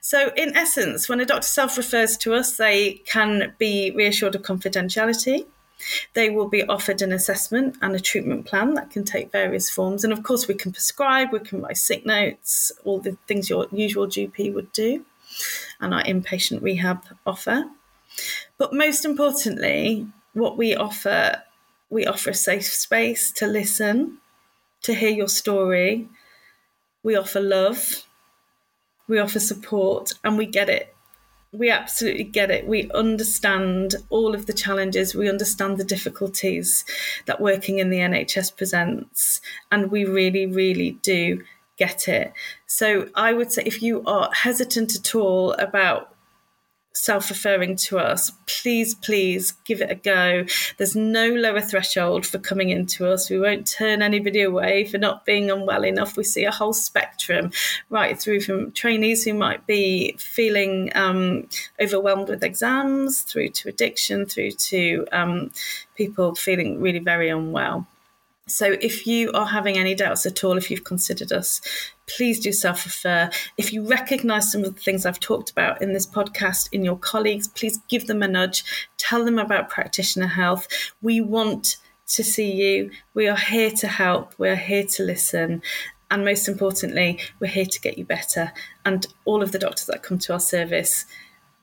So, 0.00 0.32
in 0.36 0.56
essence, 0.56 1.08
when 1.08 1.20
a 1.20 1.26
doctor 1.26 1.48
self 1.48 1.76
refers 1.76 2.16
to 2.18 2.34
us, 2.34 2.56
they 2.56 3.02
can 3.06 3.54
be 3.58 3.90
reassured 3.90 4.34
of 4.34 4.42
confidentiality. 4.42 5.46
They 6.14 6.28
will 6.28 6.48
be 6.48 6.64
offered 6.64 7.02
an 7.02 7.12
assessment 7.12 7.76
and 7.80 7.94
a 7.94 8.00
treatment 8.00 8.46
plan 8.46 8.74
that 8.74 8.90
can 8.90 9.04
take 9.04 9.30
various 9.30 9.70
forms. 9.70 10.02
And 10.02 10.12
of 10.12 10.24
course, 10.24 10.48
we 10.48 10.54
can 10.54 10.72
prescribe, 10.72 11.32
we 11.32 11.38
can 11.38 11.62
write 11.62 11.76
sick 11.76 12.04
notes, 12.04 12.72
all 12.84 12.98
the 12.98 13.16
things 13.28 13.48
your 13.48 13.68
usual 13.70 14.08
GP 14.08 14.52
would 14.54 14.72
do, 14.72 15.04
and 15.80 15.94
our 15.94 16.02
inpatient 16.02 16.62
rehab 16.62 17.04
offer. 17.24 17.64
But 18.56 18.74
most 18.74 19.04
importantly, 19.04 20.08
what 20.38 20.56
we 20.56 20.74
offer, 20.74 21.42
we 21.90 22.06
offer 22.06 22.30
a 22.30 22.34
safe 22.34 22.66
space 22.66 23.32
to 23.32 23.46
listen, 23.46 24.18
to 24.82 24.94
hear 24.94 25.10
your 25.10 25.28
story. 25.28 26.08
We 27.02 27.16
offer 27.16 27.40
love, 27.40 28.04
we 29.06 29.18
offer 29.18 29.40
support, 29.40 30.12
and 30.22 30.36
we 30.36 30.46
get 30.46 30.68
it. 30.68 30.94
We 31.50 31.70
absolutely 31.70 32.24
get 32.24 32.50
it. 32.50 32.68
We 32.68 32.90
understand 32.90 33.94
all 34.10 34.34
of 34.34 34.44
the 34.44 34.52
challenges. 34.52 35.14
We 35.14 35.30
understand 35.30 35.78
the 35.78 35.84
difficulties 35.84 36.84
that 37.24 37.40
working 37.40 37.78
in 37.78 37.88
the 37.88 37.98
NHS 37.98 38.54
presents. 38.54 39.40
And 39.72 39.90
we 39.90 40.04
really, 40.04 40.46
really 40.46 40.98
do 41.02 41.42
get 41.78 42.06
it. 42.06 42.34
So 42.66 43.08
I 43.14 43.32
would 43.32 43.50
say 43.50 43.62
if 43.64 43.80
you 43.80 44.02
are 44.04 44.28
hesitant 44.34 44.94
at 44.94 45.14
all 45.14 45.52
about 45.52 46.14
self 46.98 47.30
referring 47.30 47.76
to 47.76 47.98
us, 47.98 48.32
please, 48.46 48.94
please 48.94 49.52
give 49.64 49.80
it 49.80 49.90
a 49.90 49.94
go. 49.94 50.44
There's 50.76 50.96
no 50.96 51.28
lower 51.28 51.60
threshold 51.60 52.26
for 52.26 52.38
coming 52.38 52.70
into 52.70 53.06
us. 53.06 53.30
We 53.30 53.38
won't 53.38 53.66
turn 53.66 54.02
anybody 54.02 54.42
away 54.42 54.84
for 54.84 54.98
not 54.98 55.24
being 55.24 55.50
unwell 55.50 55.84
enough. 55.84 56.16
We 56.16 56.24
see 56.24 56.44
a 56.44 56.50
whole 56.50 56.72
spectrum 56.72 57.52
right 57.88 58.18
through 58.18 58.40
from 58.40 58.72
trainees 58.72 59.24
who 59.24 59.34
might 59.34 59.66
be 59.66 60.16
feeling 60.18 60.90
um, 60.94 61.48
overwhelmed 61.80 62.28
with 62.28 62.42
exams, 62.42 63.22
through 63.22 63.50
to 63.50 63.68
addiction, 63.68 64.26
through 64.26 64.52
to 64.52 65.06
um, 65.12 65.50
people 65.96 66.34
feeling 66.34 66.80
really 66.80 66.98
very 66.98 67.28
unwell. 67.28 67.86
So, 68.46 68.76
if 68.80 69.06
you 69.06 69.30
are 69.32 69.46
having 69.46 69.76
any 69.76 69.94
doubts 69.94 70.24
at 70.24 70.42
all, 70.42 70.56
if 70.56 70.70
you've 70.70 70.84
considered 70.84 71.32
us, 71.32 71.60
please 72.08 72.40
do 72.40 72.52
self 72.52 72.84
refer. 72.84 73.30
If 73.56 73.72
you 73.72 73.86
recognize 73.86 74.50
some 74.50 74.64
of 74.64 74.74
the 74.74 74.80
things 74.80 75.06
I've 75.06 75.20
talked 75.20 75.50
about 75.50 75.80
in 75.82 75.92
this 75.92 76.06
podcast 76.06 76.68
in 76.72 76.84
your 76.84 76.98
colleagues, 76.98 77.48
please 77.48 77.78
give 77.88 78.06
them 78.06 78.22
a 78.22 78.28
nudge, 78.28 78.64
tell 78.96 79.24
them 79.24 79.38
about 79.38 79.68
practitioner 79.68 80.26
health. 80.26 80.66
We 81.02 81.20
want 81.20 81.76
to 82.08 82.24
see 82.24 82.50
you. 82.50 82.90
We 83.14 83.28
are 83.28 83.36
here 83.36 83.70
to 83.70 83.86
help, 83.86 84.34
we're 84.38 84.56
here 84.56 84.84
to 84.84 85.02
listen. 85.02 85.62
And 86.10 86.24
most 86.24 86.48
importantly, 86.48 87.20
we're 87.38 87.48
here 87.48 87.66
to 87.66 87.80
get 87.80 87.98
you 87.98 88.04
better. 88.04 88.52
And 88.84 89.06
all 89.26 89.42
of 89.42 89.52
the 89.52 89.58
doctors 89.58 89.86
that 89.86 90.02
come 90.02 90.18
to 90.20 90.32
our 90.32 90.40
service 90.40 91.04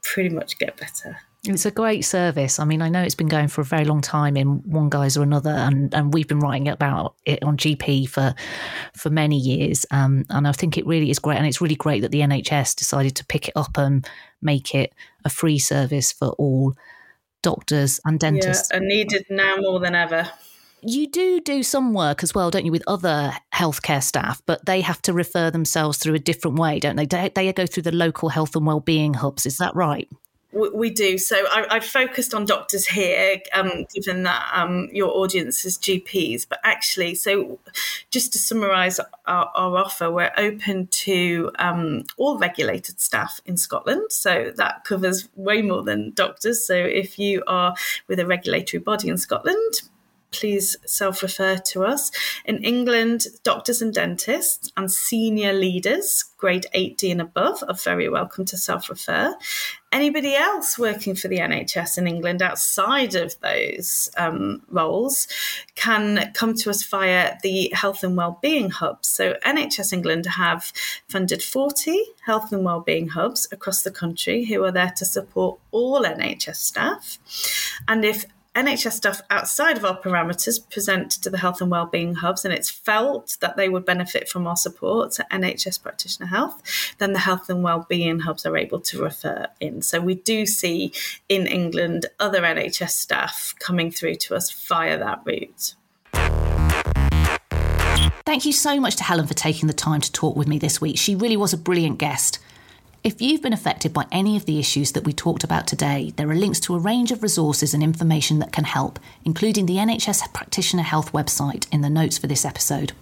pretty 0.03 0.29
much 0.29 0.59
get 0.59 0.77
better. 0.77 1.17
It's 1.47 1.65
a 1.65 1.71
great 1.71 2.03
service. 2.03 2.59
I 2.59 2.65
mean, 2.65 2.81
I 2.81 2.89
know 2.89 3.01
it's 3.01 3.15
been 3.15 3.27
going 3.27 3.47
for 3.47 3.61
a 3.61 3.65
very 3.65 3.85
long 3.85 4.01
time 4.01 4.35
in 4.37 4.61
one 4.69 4.89
guise 4.89 5.17
or 5.17 5.23
another, 5.23 5.51
and, 5.51 5.93
and 5.93 6.13
we've 6.13 6.27
been 6.27 6.39
writing 6.39 6.67
about 6.67 7.15
it 7.25 7.43
on 7.43 7.57
GP 7.57 8.09
for 8.09 8.33
for 8.95 9.09
many 9.09 9.37
years. 9.37 9.85
Um, 9.91 10.25
and 10.29 10.47
I 10.47 10.51
think 10.51 10.77
it 10.77 10.85
really 10.85 11.09
is 11.09 11.19
great, 11.19 11.37
and 11.37 11.45
it's 11.45 11.61
really 11.61 11.75
great 11.75 12.01
that 12.01 12.11
the 12.11 12.21
NHS 12.21 12.75
decided 12.75 13.15
to 13.17 13.25
pick 13.25 13.47
it 13.47 13.53
up 13.55 13.77
and 13.77 14.07
make 14.41 14.73
it 14.73 14.93
a 15.23 15.29
free 15.29 15.59
service 15.59 16.11
for 16.11 16.29
all 16.29 16.75
doctors 17.41 17.99
and 18.05 18.19
dentists. 18.19 18.69
Yeah, 18.71 18.77
and 18.77 18.87
needed 18.87 19.25
now 19.29 19.57
more 19.57 19.79
than 19.79 19.95
ever. 19.95 20.29
You 20.81 21.07
do 21.07 21.39
do 21.39 21.63
some 21.63 21.93
work 21.93 22.21
as 22.21 22.35
well, 22.35 22.51
don't 22.51 22.65
you, 22.65 22.71
with 22.71 22.83
other 22.85 23.33
healthcare 23.53 24.03
staff, 24.03 24.41
but 24.45 24.65
they 24.65 24.81
have 24.81 25.01
to 25.03 25.13
refer 25.13 25.49
themselves 25.49 25.97
through 25.97 26.13
a 26.13 26.19
different 26.19 26.59
way, 26.59 26.79
don't 26.79 26.95
they? 26.95 27.05
They, 27.05 27.31
they 27.33 27.51
go 27.53 27.65
through 27.65 27.83
the 27.83 27.91
local 27.91 28.29
health 28.29 28.55
and 28.55 28.67
wellbeing 28.67 29.15
hubs. 29.15 29.47
Is 29.47 29.57
that 29.57 29.75
right? 29.75 30.07
We 30.55 30.89
do. 30.89 31.17
So 31.17 31.35
I, 31.35 31.73
have 31.73 31.85
focused 31.85 32.33
on 32.33 32.45
doctors 32.45 32.87
here, 32.87 33.41
um, 33.53 33.85
given 33.93 34.23
that 34.23 34.49
um, 34.53 34.87
your 34.93 35.09
audience 35.09 35.65
is 35.65 35.77
GPs. 35.77 36.47
But 36.47 36.59
actually, 36.63 37.15
so 37.15 37.59
just 38.09 38.31
to 38.33 38.39
summarise 38.39 38.97
our, 39.27 39.51
our, 39.53 39.77
offer, 39.77 40.09
we're 40.09 40.31
open 40.37 40.87
to 40.87 41.51
um, 41.59 42.05
all 42.15 42.37
regulated 42.37 43.01
staff 43.01 43.41
in 43.45 43.57
Scotland. 43.57 44.11
So 44.11 44.53
that 44.55 44.85
covers 44.85 45.27
way 45.35 45.61
more 45.61 45.83
than 45.83 46.11
doctors. 46.11 46.65
So 46.65 46.73
if 46.73 47.19
you 47.19 47.43
are 47.47 47.75
with 48.07 48.19
a 48.19 48.25
regulatory 48.25 48.81
body 48.81 49.09
in 49.09 49.17
Scotland, 49.17 49.81
please 50.31 50.77
self 50.85 51.21
refer 51.21 51.57
to 51.57 51.83
us. 51.83 52.11
In 52.45 52.63
England, 52.63 53.27
doctors 53.43 53.81
and 53.81 53.93
dentists 53.93 54.71
and 54.75 54.91
senior 54.91 55.53
leaders, 55.53 56.23
grade 56.37 56.65
8D 56.73 57.11
and 57.11 57.21
above, 57.21 57.63
are 57.67 57.73
very 57.73 58.09
welcome 58.09 58.45
to 58.45 58.57
self 58.57 58.89
refer. 58.89 59.35
Anybody 59.91 60.35
else 60.35 60.77
working 60.77 61.15
for 61.15 61.29
the 61.29 61.37
NHS 61.37 61.97
in 61.97 62.05
England 62.05 62.41
outside 62.41 63.15
of 63.15 63.39
those 63.39 64.09
um, 64.17 64.61
roles 64.69 65.27
can 65.75 66.33
come 66.33 66.53
to 66.55 66.69
us 66.69 66.83
via 66.83 67.37
the 67.43 67.71
Health 67.73 68.03
and 68.03 68.17
Wellbeing 68.17 68.71
Hubs. 68.71 69.07
So, 69.07 69.35
NHS 69.45 69.93
England 69.93 70.25
have 70.25 70.73
funded 71.07 71.41
40 71.41 72.03
health 72.25 72.51
and 72.51 72.65
wellbeing 72.65 73.09
hubs 73.09 73.47
across 73.51 73.83
the 73.83 73.91
country 73.91 74.45
who 74.45 74.63
are 74.63 74.71
there 74.71 74.91
to 74.97 75.05
support 75.05 75.59
all 75.71 76.03
NHS 76.03 76.57
staff. 76.57 77.19
And 77.87 78.03
if 78.03 78.25
NHS 78.55 78.93
staff 78.93 79.21
outside 79.29 79.75
of 79.75 79.83
our 79.83 79.99
parameters 79.99 80.59
present 80.69 81.11
to 81.11 81.29
the 81.29 81.37
health 81.37 81.59
and 81.59 81.69
wellbeing 81.69 82.15
hubs 82.15 82.45
and 82.45 82.53
it's 82.53 82.69
felt 82.69 83.37
that 83.41 83.57
they 83.57 83.67
would 83.67 83.85
benefit 83.85 84.29
from 84.29 84.47
our 84.47 84.55
support 84.55 85.11
to 85.13 85.25
NHS 85.29 85.83
practitioner 85.83 86.27
health, 86.27 86.61
then 86.97 87.11
the 87.11 87.19
health 87.19 87.49
and 87.49 87.63
wellbeing 87.63 88.19
hubs 88.19 88.45
are 88.45 88.55
able 88.55 88.79
to 88.79 89.03
refer 89.03 89.47
in. 89.59 89.81
So 89.81 89.99
we 89.99 90.15
do 90.15 90.45
see 90.45 90.93
in 91.27 91.47
England 91.47 92.05
other 92.17 92.41
NHS 92.43 92.91
staff 92.91 93.53
coming 93.59 93.91
through 93.91 94.15
to 94.15 94.35
us 94.35 94.49
via 94.51 94.97
that 94.99 95.21
route. 95.25 95.75
Thank 98.25 98.45
you 98.45 98.53
so 98.53 98.79
much 98.79 98.95
to 98.95 99.03
Helen 99.03 99.27
for 99.27 99.33
taking 99.33 99.67
the 99.67 99.73
time 99.73 99.99
to 99.99 100.11
talk 100.13 100.37
with 100.37 100.47
me 100.47 100.59
this 100.59 100.79
week. 100.79 100.97
She 100.97 101.13
really 101.13 101.37
was 101.37 101.51
a 101.51 101.57
brilliant 101.57 101.99
guest. 101.99 102.39
If 103.05 103.21
you've 103.21 103.43
been 103.43 103.53
affected 103.53 103.93
by 103.93 104.07
any 104.11 104.35
of 104.35 104.47
the 104.47 104.57
issues 104.57 104.93
that 104.93 105.03
we 105.03 105.13
talked 105.13 105.43
about 105.43 105.67
today, 105.67 106.11
there 106.15 106.27
are 106.27 106.35
links 106.35 106.59
to 106.61 106.73
a 106.73 106.79
range 106.79 107.11
of 107.11 107.21
resources 107.21 107.71
and 107.71 107.83
information 107.83 108.39
that 108.39 108.51
can 108.51 108.63
help, 108.63 108.97
including 109.23 109.67
the 109.67 109.75
NHS 109.75 110.33
Practitioner 110.33 110.81
Health 110.81 111.11
website 111.11 111.71
in 111.71 111.81
the 111.81 111.89
notes 111.91 112.17
for 112.17 112.25
this 112.25 112.43
episode. 112.43 112.93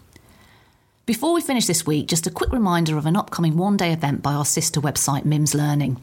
Before 1.06 1.34
we 1.34 1.40
finish 1.40 1.68
this 1.68 1.88
week, 1.88 2.08
just 2.08 2.28
a 2.28 2.32
quick 2.32 2.52
reminder 2.52 2.98
of 2.98 3.06
an 3.06 3.16
upcoming 3.16 3.56
one 3.56 3.78
day 3.78 3.94
event 3.94 4.22
by 4.22 4.34
our 4.34 4.44
sister 4.44 4.82
website, 4.82 5.24
MIMS 5.24 5.56
Learning. 5.56 5.96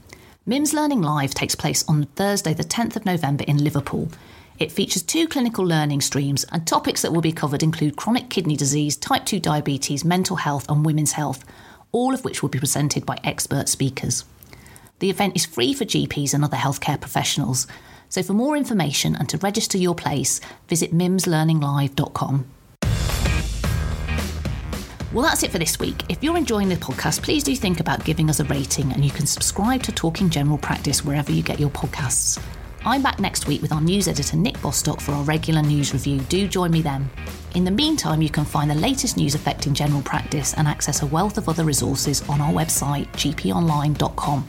MIMS 0.47 0.73
Learning 0.73 1.03
Live 1.03 1.35
takes 1.35 1.55
place 1.55 1.87
on 1.87 2.05
Thursday, 2.17 2.55
the 2.55 2.65
10th 2.65 2.97
of 2.97 3.05
November 3.05 3.45
in 3.47 3.63
Liverpool. 3.63 4.09
It 4.59 4.73
features 4.73 5.03
two 5.03 5.29
clinical 5.29 5.67
learning 5.67 6.01
streams, 6.01 6.45
and 6.45 6.67
topics 6.67 7.03
that 7.03 7.13
will 7.13 7.21
be 7.21 7.33
covered 7.33 7.63
include 7.63 7.97
chronic 7.97 8.31
kidney 8.31 8.57
disease, 8.57 8.97
type 8.97 9.27
2 9.27 9.41
diabetes, 9.41 10.07
mental 10.07 10.37
health, 10.37 10.65
and 10.71 10.87
women's 10.87 11.13
health, 11.13 11.45
all 11.93 12.15
of 12.15 12.25
which 12.25 12.43
will 12.43 12.49
be 12.49 12.59
presented 12.59 13.07
by 13.07 13.19
expert 13.25 13.69
speakers. 13.69 14.25
The 15.01 15.11
event 15.11 15.37
is 15.37 15.47
free 15.47 15.73
for 15.73 15.85
GPs 15.85 16.35
and 16.35 16.45
other 16.45 16.57
healthcare 16.57 17.01
professionals, 17.01 17.67
so 18.09 18.23
for 18.23 18.35
more 18.35 18.57
information 18.57 19.15
and 19.15 19.29
to 19.29 19.39
register 19.39 19.79
your 19.79 19.95
place, 19.95 20.41
visit 20.69 20.93
mimslearninglive.com. 20.93 22.47
Well, 25.13 25.25
that's 25.25 25.43
it 25.43 25.51
for 25.51 25.59
this 25.59 25.79
week. 25.81 26.05
If 26.09 26.23
you're 26.23 26.37
enjoying 26.37 26.69
the 26.69 26.77
podcast, 26.77 27.23
please 27.23 27.43
do 27.43 27.57
think 27.57 27.81
about 27.81 28.05
giving 28.05 28.31
us 28.31 28.39
a 28.39 28.45
rating, 28.45 28.93
and 28.93 29.05
you 29.05 29.11
can 29.11 29.27
subscribe 29.27 29.83
to 29.85 29.93
Talking 29.93 30.31
General 30.31 30.59
Practice 30.59 31.05
wherever 31.05 31.33
you 31.33 31.43
get 31.43 31.59
your 31.59 31.71
podcasts. 31.71 32.41
I'm 32.83 33.03
back 33.03 33.21
next 33.21 33.47
week 33.47 33.61
with 33.61 33.73
our 33.73 33.81
news 33.81 34.09
editor 34.09 34.39
Nick 34.39 34.59
Bostock 34.63 35.03
for 35.03 35.13
our 35.13 35.23
regular 35.25 35.61
news 35.61 35.93
review. 35.93 36.19
Do 36.31 36.49
join 36.49 36.71
me 36.71 36.81
then. 36.81 37.11
In 37.55 37.65
the 37.65 37.71
meantime, 37.71 38.23
you 38.23 38.31
can 38.31 38.47
find 38.47 38.71
the 38.71 38.75
latest 38.75 39.19
news 39.19 39.35
affecting 39.35 39.75
general 39.75 40.01
practice 40.01 40.55
and 40.55 40.67
access 40.67 41.03
a 41.03 41.07
wealth 41.07 41.37
of 41.37 41.47
other 41.47 41.65
resources 41.65 42.27
on 42.27 42.41
our 42.41 42.53
website, 42.53 43.07
gponline.com. 43.13 44.49